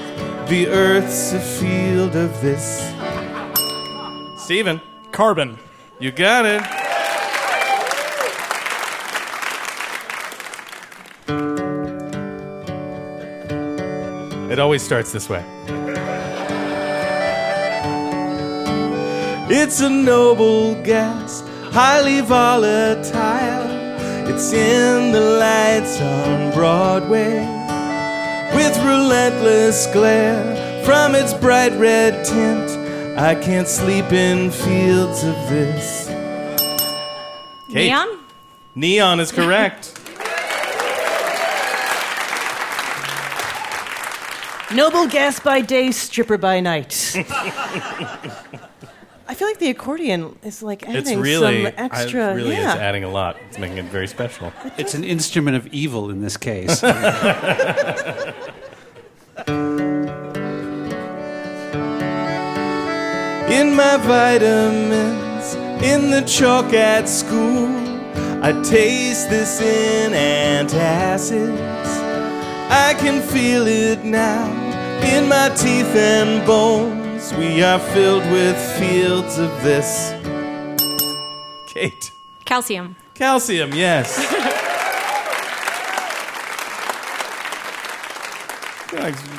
The 0.50 0.68
earth's 0.68 1.34
a 1.34 1.40
field 1.40 2.16
of 2.16 2.42
this. 2.42 2.97
Steven. 4.48 4.80
Carbon. 5.12 5.58
You 6.00 6.10
got 6.10 6.46
it. 6.46 6.62
It 14.50 14.58
always 14.58 14.82
starts 14.82 15.12
this 15.12 15.28
way. 15.28 15.44
It's 19.50 19.82
a 19.82 19.90
noble 19.90 20.82
gas, 20.82 21.44
highly 21.74 22.22
volatile. 22.22 23.68
It's 24.30 24.54
in 24.54 25.12
the 25.12 25.20
lights 25.20 26.00
on 26.00 26.54
Broadway 26.54 27.40
with 28.56 28.78
relentless 28.78 29.88
glare 29.88 30.86
from 30.86 31.16
its 31.16 31.34
bright 31.34 31.74
red 31.74 32.26
tint. 32.26 32.77
I 33.20 33.34
can't 33.34 33.68
sleep 33.68 34.12
in 34.12 34.52
fields 34.52 35.24
of 35.24 35.34
this. 35.50 36.06
Kate. 37.68 37.88
Neon? 37.88 38.20
Neon 38.76 39.20
is 39.20 39.32
correct. 39.32 40.00
Noble 44.76 45.08
gas 45.08 45.40
by 45.40 45.62
day, 45.62 45.90
stripper 45.90 46.38
by 46.38 46.60
night. 46.60 47.16
I 49.30 49.34
feel 49.34 49.48
like 49.48 49.58
the 49.58 49.72
accordion 49.72 50.38
is 50.44 50.62
like 50.62 50.84
adding 50.84 50.98
it's 50.98 51.12
really, 51.14 51.64
some 51.66 51.74
extra. 51.76 52.28
I, 52.28 52.34
really 52.34 52.52
yeah. 52.52 52.76
is 52.76 52.80
adding 52.80 53.04
a 53.04 53.10
lot. 53.10 53.36
It's 53.50 53.58
making 53.58 53.78
it 53.78 53.86
very 53.86 54.08
special. 54.08 54.54
It's 54.78 54.94
an 54.94 55.04
instrument 55.04 55.58
of 55.58 55.66
evil 55.74 56.12
in 56.12 56.22
this 56.22 56.38
case. 56.38 56.82
in 63.58 63.74
my 63.74 63.98
vitamins, 63.98 65.56
in 65.84 66.12
the 66.12 66.22
chalk 66.28 66.74
at 66.74 67.10
school. 67.10 67.68
I 68.44 68.52
taste 68.62 69.32
this 69.32 69.60
in 69.62 70.12
antacids. 70.12 71.58
I 72.70 72.94
can 73.00 73.20
feel 73.20 73.66
it 73.66 74.04
now 74.04 74.46
in 75.02 75.28
my 75.28 75.50
teeth 75.50 75.96
and 75.96 76.46
bones. 76.46 77.34
We 77.34 77.64
are 77.64 77.80
filled 77.80 78.30
with 78.32 78.56
fields 78.78 79.40
of 79.40 79.50
this. 79.64 80.12
Kate. 81.74 82.12
Calcium. 82.46 82.96
Calcium, 83.16 83.74
yes. 83.74 84.16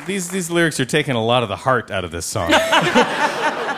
These 0.05 0.29
these 0.29 0.49
lyrics 0.49 0.79
are 0.79 0.85
taking 0.85 1.15
a 1.15 1.23
lot 1.23 1.43
of 1.43 1.49
the 1.49 1.55
heart 1.55 1.91
out 1.91 2.03
of 2.03 2.09
this 2.09 2.25
song. 2.25 2.51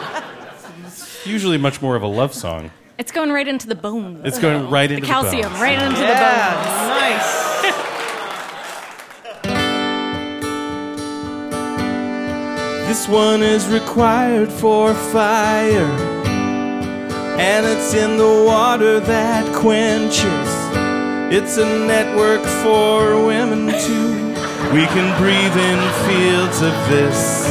it's 1.22 1.28
usually 1.28 1.60
much 1.60 1.82
more 1.84 1.96
of 1.96 2.02
a 2.02 2.08
love 2.08 2.34
song. 2.34 2.72
It's 2.98 3.12
going 3.12 3.32
right 3.32 3.48
into 3.48 3.68
the 3.68 3.76
bones. 3.76 4.22
It's 4.26 4.40
going 4.40 4.70
right 4.72 4.90
into 4.90 5.02
the 5.02 5.08
calcium, 5.08 5.50
bones. 5.52 5.62
right 5.62 5.80
into 5.82 6.02
Yeah, 6.02 6.56
the 6.56 6.66
bones. 6.66 6.90
nice. 7.00 7.88
This 12.88 13.08
one 13.08 13.42
is 13.42 13.68
required 13.70 14.52
for 14.52 14.94
fire, 14.94 15.86
and 17.40 17.66
it's 17.66 17.94
in 17.94 18.18
the 18.18 18.44
water 18.46 19.00
that 19.00 19.46
quenches. 19.56 20.50
It's 21.34 21.56
a 21.58 21.66
network 21.88 22.42
for 22.62 23.26
women 23.26 23.68
too. 23.80 24.12
We 24.76 24.86
can 24.88 25.08
breathe 25.22 25.56
in 25.56 25.80
fields 26.06 26.62
of 26.62 26.74
this. 26.90 27.46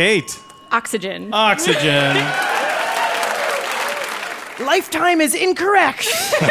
Kate. 0.00 0.40
Oxygen. 0.72 1.28
Oxygen. 1.30 2.16
Lifetime 4.64 5.20
is 5.20 5.34
incorrect. 5.34 6.08
All 6.42 6.48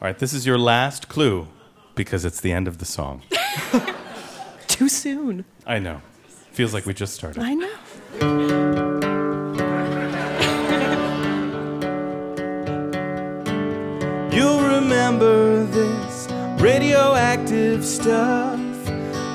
right, 0.00 0.18
this 0.18 0.32
is 0.32 0.46
your 0.46 0.56
last 0.56 1.10
clue 1.10 1.48
because 1.94 2.24
it's 2.24 2.40
the 2.40 2.50
end 2.50 2.66
of 2.66 2.78
the 2.78 2.86
song. 2.86 3.20
Too 4.66 4.88
soon. 4.88 5.44
I 5.66 5.80
know. 5.80 6.00
Feels 6.52 6.72
like 6.72 6.86
we 6.86 6.94
just 6.94 7.12
started. 7.12 7.42
I 7.42 7.52
know. 7.52 7.68
You'll 14.32 14.66
remember 14.66 15.66
this 15.66 16.26
radioactive 16.58 17.84
stuff 17.84 18.63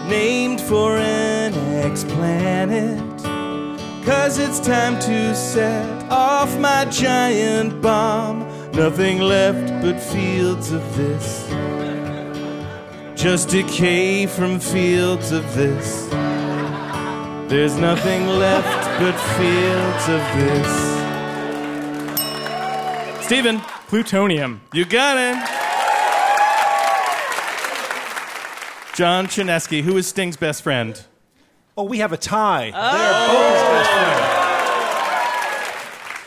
named 0.09 0.59
for 0.59 0.97
an 0.97 1.53
ex 1.85 2.03
planet. 2.03 2.99
Cause 4.03 4.39
it's 4.39 4.59
time 4.59 4.99
to 5.01 5.35
set 5.35 6.11
off 6.11 6.57
my 6.57 6.85
giant 6.85 7.79
bomb. 7.81 8.39
Nothing 8.71 9.19
left 9.19 9.69
but 9.83 9.99
fields 9.99 10.71
of 10.71 10.81
this. 10.97 11.47
Just 13.15 13.49
decay 13.49 14.25
from 14.25 14.59
fields 14.59 15.31
of 15.31 15.43
this. 15.53 16.07
There's 17.49 17.75
nothing 17.77 18.25
left 18.27 18.83
but 18.99 19.15
fields 19.37 20.09
of 20.09 20.21
this. 20.39 20.89
Steven. 23.25 23.61
Plutonium. 23.87 24.61
You 24.71 24.85
got 24.85 25.17
it. 25.17 25.68
John 28.99 29.27
Chaneski, 29.27 29.81
who 29.81 29.95
is 29.95 30.07
Sting's 30.07 30.35
best 30.35 30.61
friend? 30.61 31.01
Oh, 31.77 31.85
we 31.85 31.99
have 31.99 32.11
a 32.11 32.17
tie. 32.17 32.71
They're 32.71 32.73
oh. 32.75 33.27
both 33.31 33.53
his 33.53 33.61
best 33.71 33.89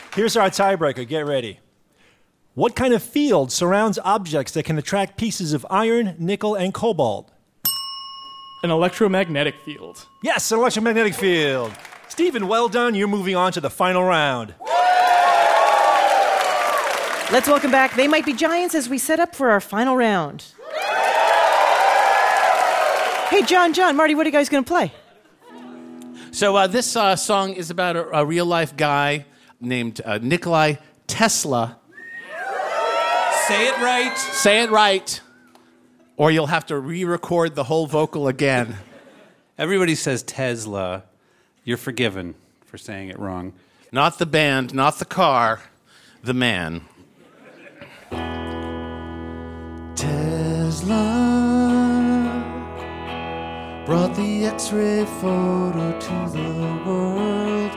friend. 0.01 0.15
Here's 0.15 0.35
our 0.35 0.49
tiebreaker. 0.49 1.07
Get 1.07 1.27
ready. 1.27 1.59
What 2.55 2.75
kind 2.75 2.95
of 2.95 3.03
field 3.03 3.51
surrounds 3.51 3.99
objects 4.03 4.53
that 4.53 4.63
can 4.65 4.79
attract 4.79 5.17
pieces 5.17 5.53
of 5.53 5.67
iron, 5.69 6.15
nickel, 6.17 6.55
and 6.55 6.73
cobalt? 6.73 7.31
An 8.63 8.71
electromagnetic 8.71 9.53
field. 9.63 10.07
Yes, 10.23 10.51
an 10.51 10.57
electromagnetic 10.57 11.13
field. 11.13 11.71
Stephen, 12.07 12.47
well 12.47 12.69
done. 12.69 12.95
You're 12.95 13.07
moving 13.07 13.35
on 13.35 13.51
to 13.51 13.61
the 13.61 13.69
final 13.69 14.03
round. 14.03 14.55
Let's 17.31 17.47
welcome 17.47 17.69
back 17.69 17.95
They 17.95 18.07
Might 18.07 18.25
Be 18.25 18.33
Giants 18.33 18.73
as 18.73 18.89
we 18.89 18.97
set 18.97 19.19
up 19.19 19.35
for 19.35 19.51
our 19.51 19.61
final 19.61 19.95
round. 19.95 20.45
Hey, 23.29 23.41
John, 23.43 23.73
John, 23.73 23.95
Marty, 23.95 24.15
what 24.15 24.25
are 24.25 24.29
you 24.29 24.33
guys 24.33 24.49
going 24.49 24.63
to 24.63 24.67
play? 24.67 24.91
So 26.31 26.55
uh, 26.55 26.67
this 26.67 26.95
uh, 26.95 27.15
song 27.15 27.53
is 27.53 27.69
about 27.69 27.95
a, 27.95 28.19
a 28.19 28.25
real 28.25 28.45
life 28.45 28.75
guy 28.75 29.25
named 29.59 30.01
uh, 30.03 30.19
Nikolai 30.21 30.75
Tesla. 31.07 31.77
Say 33.47 33.67
it 33.67 33.77
right. 33.77 34.15
Say 34.17 34.63
it 34.63 34.69
right, 34.69 35.19
or 36.15 36.31
you'll 36.31 36.47
have 36.47 36.65
to 36.67 36.77
re-record 36.77 37.55
the 37.55 37.65
whole 37.65 37.87
vocal 37.87 38.27
again. 38.27 38.77
Everybody 39.57 39.95
says 39.95 40.23
Tesla. 40.23 41.03
You're 41.63 41.77
forgiven 41.77 42.35
for 42.65 42.77
saying 42.77 43.09
it 43.09 43.19
wrong. 43.19 43.53
Not 43.91 44.17
the 44.17 44.25
band, 44.25 44.73
not 44.73 44.99
the 44.99 45.05
car, 45.05 45.61
the 46.23 46.33
man. 46.33 46.81
Tesla 49.95 51.42
brought 53.85 54.15
the 54.15 54.45
X-ray 54.45 55.05
photo 55.19 55.99
to 55.99 56.29
the 56.31 56.81
world, 56.85 57.71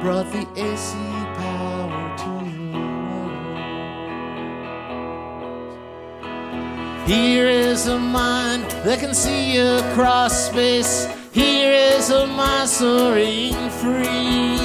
brought 0.00 0.32
the 0.32 0.46
AC 0.56 0.96
power 1.36 2.16
to 2.16 2.30
the 2.48 2.70
world. 2.72 3.38
Here 7.06 7.46
is 7.46 7.86
a 7.88 7.98
mind 7.98 8.70
that 8.84 9.00
can 9.00 9.12
see 9.12 9.58
across 9.58 10.46
space. 10.46 11.06
Here 11.32 11.72
is 11.72 12.08
a 12.10 12.26
mind 12.26 12.70
soaring 12.70 13.52
free. 13.82 14.58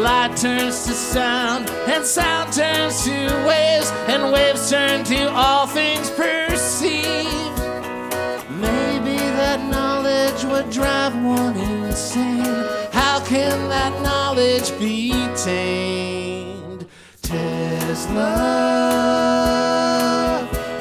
Light 0.00 0.36
turns 0.36 0.84
to 0.86 0.92
sound, 0.92 1.70
and 1.86 2.04
sound 2.04 2.52
turns 2.52 3.04
to 3.04 3.10
waves, 3.46 3.92
and 4.08 4.32
waves 4.32 4.68
turn 4.68 5.04
to 5.04 5.30
all 5.30 5.68
things 5.68 6.10
perceived. 6.10 6.51
would 10.52 10.70
drive 10.70 11.14
one 11.24 11.56
insane. 11.56 12.44
How 12.92 13.24
can 13.24 13.70
that 13.70 13.92
knowledge 14.02 14.68
be 14.78 15.10
tamed? 15.34 16.86
Tesla 17.22 18.34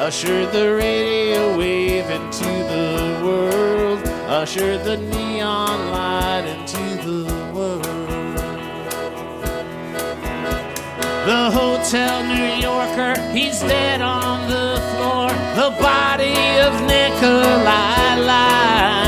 ushered 0.07 0.51
the 0.51 0.76
radio 0.76 1.57
wave 1.57 2.09
into 2.09 2.51
the 2.74 3.22
world, 3.24 3.99
ushered 4.41 4.84
the 4.84 4.97
neon 4.97 5.80
light 5.91 6.45
into 6.53 6.84
the 7.07 7.24
world. 7.55 8.36
The 11.32 11.43
Hotel 11.59 12.15
New 12.34 12.49
Yorker, 12.67 13.13
he's 13.32 13.61
dead 13.61 14.01
on 14.01 14.49
the 14.49 14.69
floor. 14.91 15.30
The 15.61 15.72
body 15.82 16.59
of 16.59 16.74
Nikolai 16.91 18.15
Lai 18.30 19.01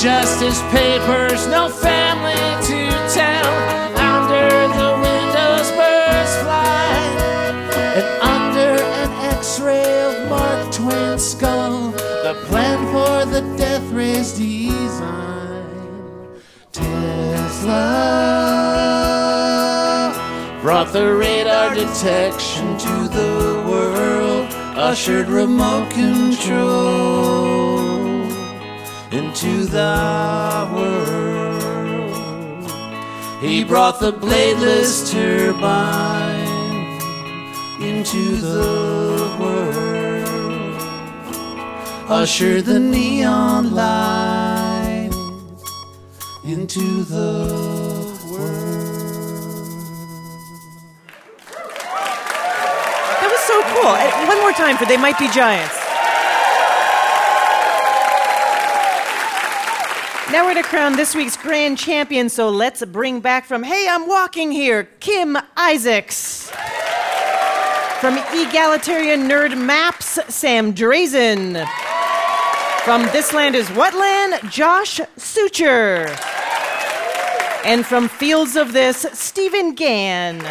just 0.00 0.40
his 0.40 0.62
papers, 0.72 1.46
no 1.48 1.68
family 1.68 2.32
to 2.64 2.88
tell. 3.12 3.52
Under 3.98 4.48
the 4.80 4.90
windows, 4.96 5.70
birds 5.72 6.34
fly, 6.40 6.96
and 7.96 8.06
under 8.22 8.82
an 8.82 9.10
X-ray 9.36 10.02
of 10.04 10.28
Mark 10.30 10.72
Twain's 10.72 11.22
skull, 11.22 11.90
the 12.24 12.34
plan 12.46 12.78
for 12.86 13.26
the 13.30 13.42
death 13.58 13.84
rays 13.92 14.32
design. 14.32 15.66
Tesla 16.72 17.84
brought 20.62 20.94
the 20.94 21.14
radar 21.14 21.74
detection 21.74 22.78
to 22.78 23.08
the 23.08 23.64
world, 23.68 24.48
ushered 24.78 25.28
remote 25.28 25.90
control 25.90 27.69
into 29.12 29.64
the 29.64 30.68
world. 30.72 32.10
He 33.40 33.64
brought 33.64 33.98
the 33.98 34.12
bladeless 34.12 35.10
turbine 35.10 36.46
into 37.82 38.36
the 38.36 39.36
world, 39.40 40.76
ushered 42.08 42.66
the 42.66 42.78
neon 42.78 43.74
light 43.74 45.10
into 46.44 47.04
the 47.04 47.48
world 48.30 48.80
That 53.20 53.30
was 53.30 53.40
so 53.40 53.62
cool. 53.72 53.94
One 54.28 54.40
more 54.40 54.52
time 54.52 54.76
for 54.76 54.84
They 54.84 54.96
Might 54.96 55.18
Be 55.18 55.28
Giants. 55.28 55.79
Now 60.32 60.46
we're 60.46 60.54
to 60.54 60.62
crown 60.62 60.94
this 60.94 61.16
week's 61.16 61.36
grand 61.36 61.76
champion, 61.76 62.28
so 62.28 62.50
let's 62.50 62.84
bring 62.84 63.18
back 63.18 63.44
from 63.44 63.64
Hey, 63.64 63.88
I'm 63.90 64.06
Walking 64.06 64.52
Here, 64.52 64.84
Kim 65.00 65.36
Isaacs. 65.56 66.48
From 68.00 68.16
Egalitarian 68.32 69.28
Nerd 69.28 69.58
Maps, 69.60 70.20
Sam 70.32 70.72
Drazen. 70.72 71.66
From 72.84 73.02
This 73.06 73.32
Land 73.32 73.56
is 73.56 73.68
What 73.70 73.92
Land, 73.92 74.52
Josh 74.52 75.00
Suture. 75.16 76.06
And 77.64 77.84
from 77.84 78.08
Fields 78.08 78.54
of 78.54 78.72
This, 78.72 79.04
Stephen 79.12 79.74
Gann. 79.74 80.46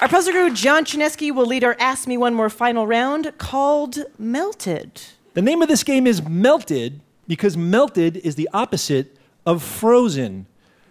Our 0.00 0.08
puzzle 0.08 0.32
guru, 0.32 0.52
John 0.52 0.84
Chaneski, 0.84 1.32
will 1.32 1.46
lead 1.46 1.62
our 1.62 1.76
Ask 1.78 2.08
Me 2.08 2.16
One 2.16 2.34
More 2.34 2.50
final 2.50 2.84
round 2.84 3.32
called 3.38 3.98
Melted. 4.18 5.02
The 5.34 5.42
name 5.42 5.62
of 5.62 5.68
this 5.68 5.84
game 5.84 6.08
is 6.08 6.20
Melted 6.20 7.00
because 7.32 7.56
melted 7.56 8.18
is 8.18 8.34
the 8.34 8.46
opposite 8.52 9.16
of 9.46 9.62
frozen. 9.62 10.44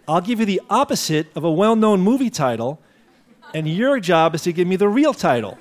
I'll 0.08 0.20
give 0.20 0.40
you 0.40 0.44
the 0.44 0.60
opposite 0.68 1.28
of 1.36 1.44
a 1.44 1.50
well 1.52 1.76
known 1.76 2.00
movie 2.00 2.30
title, 2.30 2.80
and 3.54 3.68
your 3.68 4.00
job 4.00 4.34
is 4.34 4.42
to 4.42 4.52
give 4.52 4.66
me 4.66 4.74
the 4.74 4.88
real 4.88 5.14
title. 5.14 5.56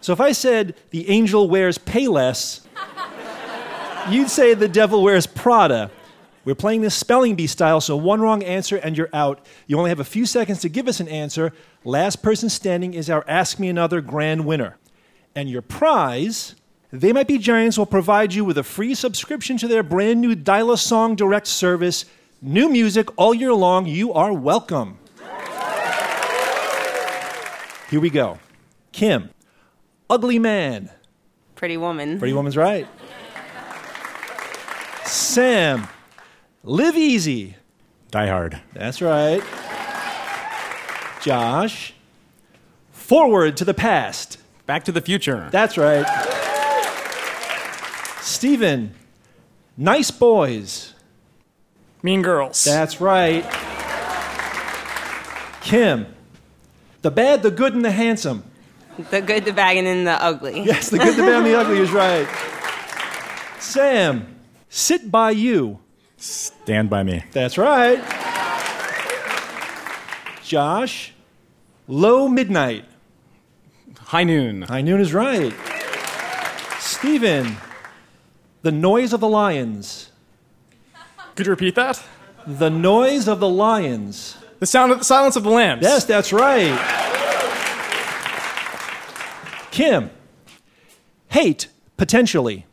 So 0.00 0.12
if 0.12 0.20
I 0.20 0.30
said 0.30 0.76
The 0.90 1.10
Angel 1.10 1.48
Wears 1.48 1.78
Payless, 1.78 2.60
you'd 4.08 4.30
say 4.30 4.54
The 4.54 4.68
Devil 4.68 5.02
Wears 5.02 5.26
Prada. 5.26 5.90
We're 6.44 6.54
playing 6.54 6.82
this 6.82 6.94
spelling 6.94 7.34
bee 7.34 7.48
style, 7.48 7.80
so 7.80 7.96
one 7.96 8.20
wrong 8.20 8.44
answer 8.44 8.76
and 8.76 8.96
you're 8.96 9.10
out. 9.12 9.44
You 9.66 9.78
only 9.78 9.90
have 9.90 9.98
a 9.98 10.04
few 10.04 10.26
seconds 10.26 10.60
to 10.60 10.68
give 10.68 10.86
us 10.86 11.00
an 11.00 11.08
answer. 11.08 11.52
Last 11.82 12.22
person 12.22 12.50
standing 12.50 12.94
is 12.94 13.10
our 13.10 13.24
Ask 13.26 13.58
Me 13.58 13.68
Another 13.68 14.00
grand 14.00 14.46
winner. 14.46 14.78
And 15.34 15.50
your 15.50 15.60
prize, 15.60 16.54
They 16.96 17.12
Might 17.12 17.28
Be 17.28 17.36
Giants 17.36 17.76
will 17.76 17.84
provide 17.84 18.32
you 18.32 18.42
with 18.42 18.56
a 18.56 18.62
free 18.62 18.94
subscription 18.94 19.58
to 19.58 19.68
their 19.68 19.82
brand 19.82 20.18
new 20.18 20.34
Dial 20.34 20.72
a 20.72 20.78
Song 20.78 21.14
Direct 21.14 21.46
service. 21.46 22.06
New 22.40 22.70
music 22.70 23.08
all 23.18 23.34
year 23.34 23.52
long. 23.52 23.84
You 23.84 24.14
are 24.14 24.32
welcome. 24.32 24.96
Here 27.90 28.00
we 28.00 28.08
go. 28.08 28.38
Kim, 28.92 29.28
Ugly 30.08 30.38
Man. 30.38 30.90
Pretty 31.54 31.76
woman. 31.76 32.18
Pretty 32.18 32.32
Woman's 32.32 32.56
right. 32.56 32.88
Sam, 35.04 35.88
Live 36.64 36.96
Easy. 36.96 37.56
Die 38.10 38.26
Hard. 38.26 38.58
That's 38.72 39.02
right. 39.02 39.42
Josh, 41.20 41.92
Forward 42.90 43.58
to 43.58 43.66
the 43.66 43.74
Past. 43.74 44.38
Back 44.64 44.84
to 44.84 44.92
the 44.92 45.02
Future. 45.02 45.48
That's 45.52 45.76
right. 45.76 46.45
Steven, 48.26 48.92
Nice 49.76 50.10
Boys. 50.10 50.94
Mean 52.02 52.22
Girls. 52.22 52.64
That's 52.64 53.00
right. 53.00 53.44
Kim, 55.62 56.06
The 57.02 57.10
Bad, 57.10 57.42
the 57.42 57.50
Good, 57.50 57.74
and 57.74 57.84
the 57.84 57.90
Handsome. 57.90 58.44
The 59.10 59.20
good, 59.20 59.44
the 59.44 59.52
bad, 59.52 59.76
and 59.76 60.06
the 60.06 60.12
ugly. 60.12 60.60
Yes, 60.64 60.88
the 60.90 60.98
good, 60.98 61.16
the 61.16 61.22
bad, 61.22 61.34
and 61.34 61.46
the 61.46 61.54
ugly 61.54 61.78
is 61.78 61.90
right. 61.92 62.26
Sam, 63.60 64.36
Sit 64.68 65.10
by 65.10 65.30
You. 65.30 65.78
Stand 66.16 66.90
by 66.90 67.02
me. 67.02 67.22
That's 67.32 67.56
right. 67.58 67.98
Josh, 70.42 71.12
Low 71.86 72.28
Midnight. 72.28 72.84
High 73.98 74.24
Noon. 74.24 74.62
High 74.62 74.82
Noon 74.82 75.00
is 75.00 75.12
right. 75.14 75.54
Steven, 76.78 77.56
The 78.62 78.72
Noise 78.72 79.12
of 79.12 79.20
the 79.20 79.28
Lions. 79.28 80.10
Could 81.34 81.46
you 81.46 81.50
repeat 81.50 81.74
that? 81.74 82.02
The 82.46 82.70
Noise 82.70 83.28
of 83.28 83.40
the 83.40 83.48
Lions. 83.48 84.36
The 84.58 84.66
sound 84.66 84.92
of 84.92 84.98
the 84.98 85.04
silence 85.04 85.36
of 85.36 85.42
the 85.42 85.50
lambs. 85.50 85.82
Yes, 85.82 86.04
that's 86.04 86.32
right. 86.32 86.74
Kim, 89.70 90.10
Hate, 91.28 91.68
Potentially. 91.96 92.66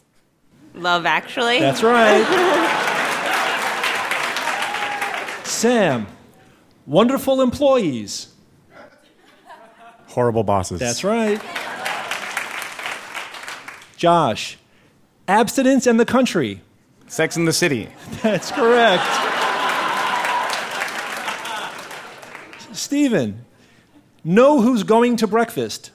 Love 0.74 1.06
Actually. 1.06 1.60
That's 1.60 1.84
right. 1.84 2.24
Sam, 5.46 6.08
Wonderful 6.86 7.42
Employees. 7.42 8.34
Horrible 10.08 10.44
bosses. 10.44 10.80
That's 10.80 11.04
right. 11.04 11.42
Josh, 13.98 14.58
Abstinence 15.28 15.88
and 15.88 16.00
the 16.00 16.06
Country. 16.06 16.62
Sex 17.08 17.38
in 17.38 17.46
the 17.46 17.54
City. 17.54 17.90
That's 18.22 18.52
correct. 18.52 19.04
Stephen, 22.76 23.46
Know 24.24 24.62
Who's 24.62 24.84
Going 24.84 25.16
to 25.18 25.28
Breakfast. 25.28 25.92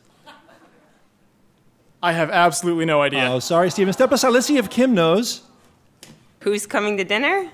I 2.01 2.13
have 2.13 2.31
absolutely 2.31 2.85
no 2.85 3.03
idea. 3.03 3.25
Oh, 3.31 3.41
sorry, 3.41 3.71
Stephen. 3.71 3.93
Step 3.93 4.13
aside. 4.13 4.29
Let's 4.29 4.47
see 4.47 4.57
if 4.57 4.71
Kim 4.71 4.95
knows. 4.95 5.43
Who's 6.41 6.67
coming 6.67 6.97
to 6.99 7.05
dinner? 7.05 7.51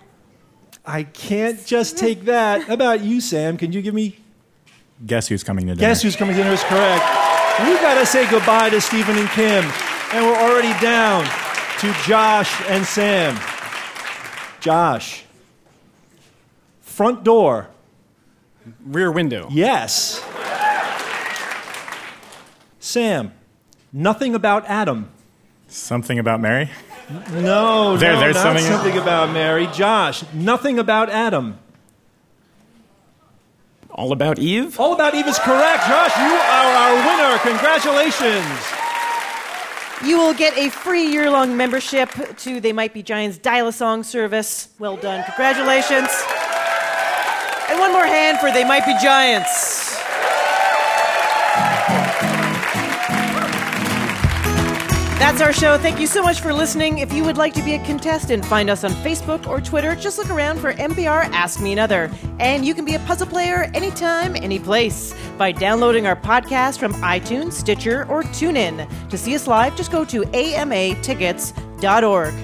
I 0.84 1.04
can't 1.04 1.64
just 1.64 1.96
take 1.96 2.26
that. 2.26 2.64
How 2.64 2.74
about 2.74 3.00
you, 3.00 3.22
Sam? 3.22 3.56
Can 3.56 3.72
you 3.72 3.80
give 3.80 3.94
me 3.94 4.18
Guess 5.06 5.28
who's 5.28 5.42
coming 5.42 5.66
to 5.66 5.74
dinner? 5.74 5.80
Guess 5.88 6.02
who's 6.02 6.14
coming 6.14 6.36
to 6.36 6.42
dinner 6.42 6.54
is 6.54 6.62
correct. 6.64 7.04
We 7.60 7.74
gotta 7.80 8.04
say 8.04 8.30
goodbye 8.30 8.68
to 8.70 8.80
Stephen 8.80 9.16
and 9.16 9.28
Kim, 9.30 9.64
and 10.12 10.26
we're 10.26 10.36
already 10.36 10.78
down 10.80 11.24
to 11.80 11.92
Josh 12.06 12.62
and 12.68 12.84
Sam. 12.86 13.38
Josh, 14.60 15.24
front 16.80 17.24
door. 17.24 17.68
Rear 18.86 19.10
window. 19.12 19.48
Yes. 19.50 20.24
Sam, 22.80 23.32
nothing 23.92 24.34
about 24.34 24.64
Adam. 24.66 25.10
Something 25.68 26.18
about 26.18 26.40
Mary? 26.40 26.70
No, 27.32 27.96
There- 27.96 28.12
no, 28.14 28.20
there's 28.20 28.34
not 28.36 28.42
something- 28.42 28.64
something 28.64 28.96
about 28.98 29.30
Mary. 29.30 29.66
Josh, 29.74 30.22
nothing 30.32 30.78
about 30.78 31.10
Adam. 31.10 31.58
All 33.90 34.12
about 34.12 34.38
Eve? 34.38 34.78
All 34.80 34.92
about 34.92 35.14
Eve 35.14 35.26
is 35.26 35.38
correct. 35.38 35.86
Josh, 35.86 36.16
you 36.16 36.34
are 36.34 36.74
our 36.74 36.94
winner. 37.06 37.38
Congratulations. 37.38 38.44
You 40.04 40.18
will 40.18 40.34
get 40.34 40.54
a 40.58 40.68
free 40.68 41.06
year 41.06 41.30
long 41.30 41.56
membership 41.56 42.10
to 42.38 42.60
They 42.60 42.74
Might 42.74 42.92
Be 42.92 43.02
Giants 43.02 43.38
Dial 43.38 43.68
a 43.68 43.72
Song 43.72 44.02
service. 44.02 44.68
Well 44.78 44.98
done. 44.98 45.24
Congratulations. 45.24 46.10
And 47.70 47.78
one 47.80 47.90
more 47.90 48.04
hand 48.06 48.38
for 48.38 48.50
They 48.50 48.64
Might 48.64 48.84
Be 48.84 48.94
Giants. 49.02 49.94
That's 55.24 55.40
our 55.40 55.54
show. 55.54 55.78
Thank 55.78 56.00
you 56.00 56.06
so 56.06 56.22
much 56.22 56.42
for 56.42 56.52
listening. 56.52 56.98
If 56.98 57.10
you 57.10 57.24
would 57.24 57.38
like 57.38 57.54
to 57.54 57.62
be 57.62 57.72
a 57.72 57.84
contestant, 57.86 58.44
find 58.44 58.68
us 58.68 58.84
on 58.84 58.90
Facebook 58.90 59.46
or 59.46 59.58
Twitter. 59.58 59.96
Just 59.96 60.18
look 60.18 60.28
around 60.28 60.58
for 60.58 60.74
NPR 60.74 61.30
Ask 61.32 61.62
Me 61.62 61.72
Another. 61.72 62.10
And 62.40 62.66
you 62.66 62.74
can 62.74 62.84
be 62.84 62.94
a 62.94 62.98
puzzle 63.00 63.26
player 63.26 63.70
anytime, 63.72 64.36
any 64.36 64.58
place 64.58 65.14
by 65.36 65.52
downloading 65.52 66.06
our 66.06 66.16
podcast 66.16 66.78
from 66.78 66.94
iTunes, 66.94 67.52
Stitcher, 67.52 68.06
or 68.08 68.22
TuneIn. 68.22 68.88
To 69.10 69.18
see 69.18 69.34
us 69.34 69.46
live, 69.46 69.76
just 69.76 69.92
go 69.92 70.04
to 70.04 70.22
amatickets.org. 70.22 72.34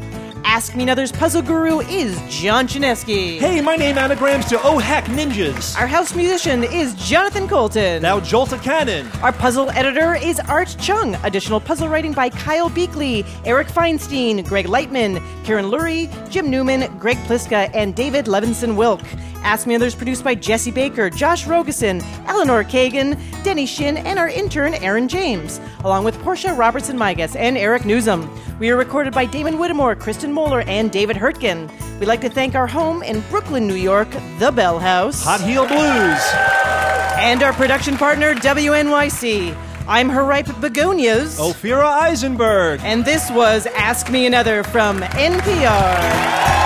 Ask 0.45 0.75
Me 0.75 0.83
Another's 0.83 1.13
puzzle 1.13 1.43
guru 1.43 1.81
is 1.81 2.19
John 2.29 2.67
Chaneski. 2.67 3.39
Hey, 3.39 3.61
my 3.61 3.77
name 3.77 3.99
anagrams 3.99 4.47
to 4.47 4.59
Oh 4.63 4.79
Heck 4.79 5.05
Ninjas. 5.05 5.79
Our 5.79 5.87
house 5.87 6.15
musician 6.15 6.65
is 6.65 6.95
Jonathan 6.95 7.47
Coulton. 7.47 8.03
Now 8.03 8.21
Jolta 8.21 8.61
Cannon. 8.63 9.07
Our 9.23 9.33
puzzle 9.33 9.71
editor 9.71 10.15
is 10.15 10.41
Art 10.41 10.75
Chung. 10.81 11.15
Additional 11.25 11.61
puzzle 11.61 11.89
writing 11.89 12.13
by 12.13 12.31
Kyle 12.31 12.71
Beakley, 12.71 13.27
Eric 13.45 13.69
Feinstein, 13.69 14.47
Greg 14.47 14.67
Lightman, 14.67 15.23
Karen 15.45 15.67
Lurie, 15.67 16.09
Jim 16.31 16.51
Newman, 16.51 16.97
Greg 16.99 17.19
Pliska, 17.19 17.71
and 17.75 17.95
David 17.95 18.25
Levinson 18.25 18.77
Wilk. 18.77 19.03
Ask 19.43 19.67
Me 19.67 19.75
Another 19.75 19.87
is 19.87 19.95
produced 19.95 20.23
by 20.23 20.35
Jesse 20.35 20.71
Baker, 20.71 21.09
Josh 21.11 21.47
Rogosin, 21.47 22.03
Eleanor 22.27 22.63
Kagan, 22.63 23.19
Denny 23.43 23.67
Shin, 23.67 23.97
and 23.97 24.19
our 24.19 24.29
intern 24.29 24.75
Aaron 24.75 25.09
James, 25.09 25.61
along 25.85 26.05
with 26.05 26.21
Portia 26.23 26.53
Robertson 26.55 26.97
Migas 26.99 27.35
and 27.37 27.57
Eric 27.57 27.85
Newsom. 27.85 28.31
We 28.59 28.71
are 28.71 28.77
recorded 28.77 29.15
by 29.15 29.25
Damon 29.27 29.59
Whittemore, 29.59 29.97
Kristen 29.97 30.33
Moeller, 30.33 30.61
and 30.63 30.93
David 30.93 31.17
Hurtgen. 31.17 31.71
We'd 31.99 32.07
like 32.07 32.21
to 32.21 32.31
thank 32.31 32.55
our 32.55 32.67
home 32.67 33.03
in 33.03 33.21
Brooklyn, 33.31 33.67
New 33.67 33.75
York, 33.75 34.11
the 34.39 34.53
Bell 34.53 34.79
House. 34.79 35.25
Hot 35.25 35.41
Heel 35.41 35.67
Blues. 35.67 36.21
And 37.19 37.43
our 37.43 37.53
production 37.53 37.97
partner, 37.97 38.35
WNYC. 38.35 39.57
I'm 39.89 40.09
Haripe 40.09 40.61
Begonias. 40.61 41.39
Ophira 41.41 41.85
Eisenberg. 42.03 42.81
And 42.83 43.05
this 43.05 43.31
was 43.31 43.67
Ask 43.67 44.11
Me 44.11 44.27
Another 44.27 44.63
from 44.63 45.01
NPR. 45.01 46.60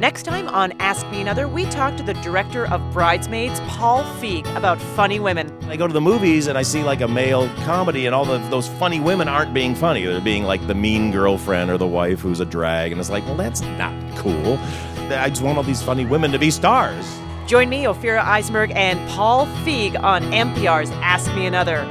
Next 0.00 0.22
time 0.22 0.48
on 0.48 0.72
Ask 0.80 1.06
Me 1.10 1.20
Another, 1.20 1.46
we 1.46 1.66
talk 1.66 1.94
to 1.98 2.02
the 2.02 2.14
director 2.14 2.66
of 2.72 2.80
Bridesmaids, 2.90 3.60
Paul 3.66 4.02
Feig, 4.18 4.46
about 4.56 4.80
funny 4.80 5.20
women. 5.20 5.54
I 5.68 5.76
go 5.76 5.86
to 5.86 5.92
the 5.92 6.00
movies 6.00 6.46
and 6.46 6.56
I 6.56 6.62
see 6.62 6.82
like 6.82 7.02
a 7.02 7.06
male 7.06 7.50
comedy, 7.64 8.06
and 8.06 8.14
all 8.14 8.24
the, 8.24 8.38
those 8.48 8.66
funny 8.66 8.98
women 8.98 9.28
aren't 9.28 9.52
being 9.52 9.74
funny. 9.74 10.06
They're 10.06 10.22
being 10.22 10.44
like 10.44 10.66
the 10.66 10.74
mean 10.74 11.10
girlfriend 11.10 11.70
or 11.70 11.76
the 11.76 11.86
wife 11.86 12.20
who's 12.20 12.40
a 12.40 12.46
drag, 12.46 12.92
and 12.92 12.98
it's 12.98 13.10
like, 13.10 13.26
well, 13.26 13.36
that's 13.36 13.60
not 13.60 13.92
cool. 14.16 14.56
I 15.12 15.28
just 15.28 15.42
want 15.42 15.58
all 15.58 15.64
these 15.64 15.82
funny 15.82 16.06
women 16.06 16.32
to 16.32 16.38
be 16.38 16.50
stars. 16.50 17.20
Join 17.46 17.68
me, 17.68 17.84
Ophira 17.84 18.24
Eisenberg, 18.24 18.72
and 18.74 19.06
Paul 19.10 19.44
Feig 19.66 20.02
on 20.02 20.22
NPR's 20.32 20.90
Ask 21.02 21.30
Me 21.34 21.44
Another. 21.44 21.86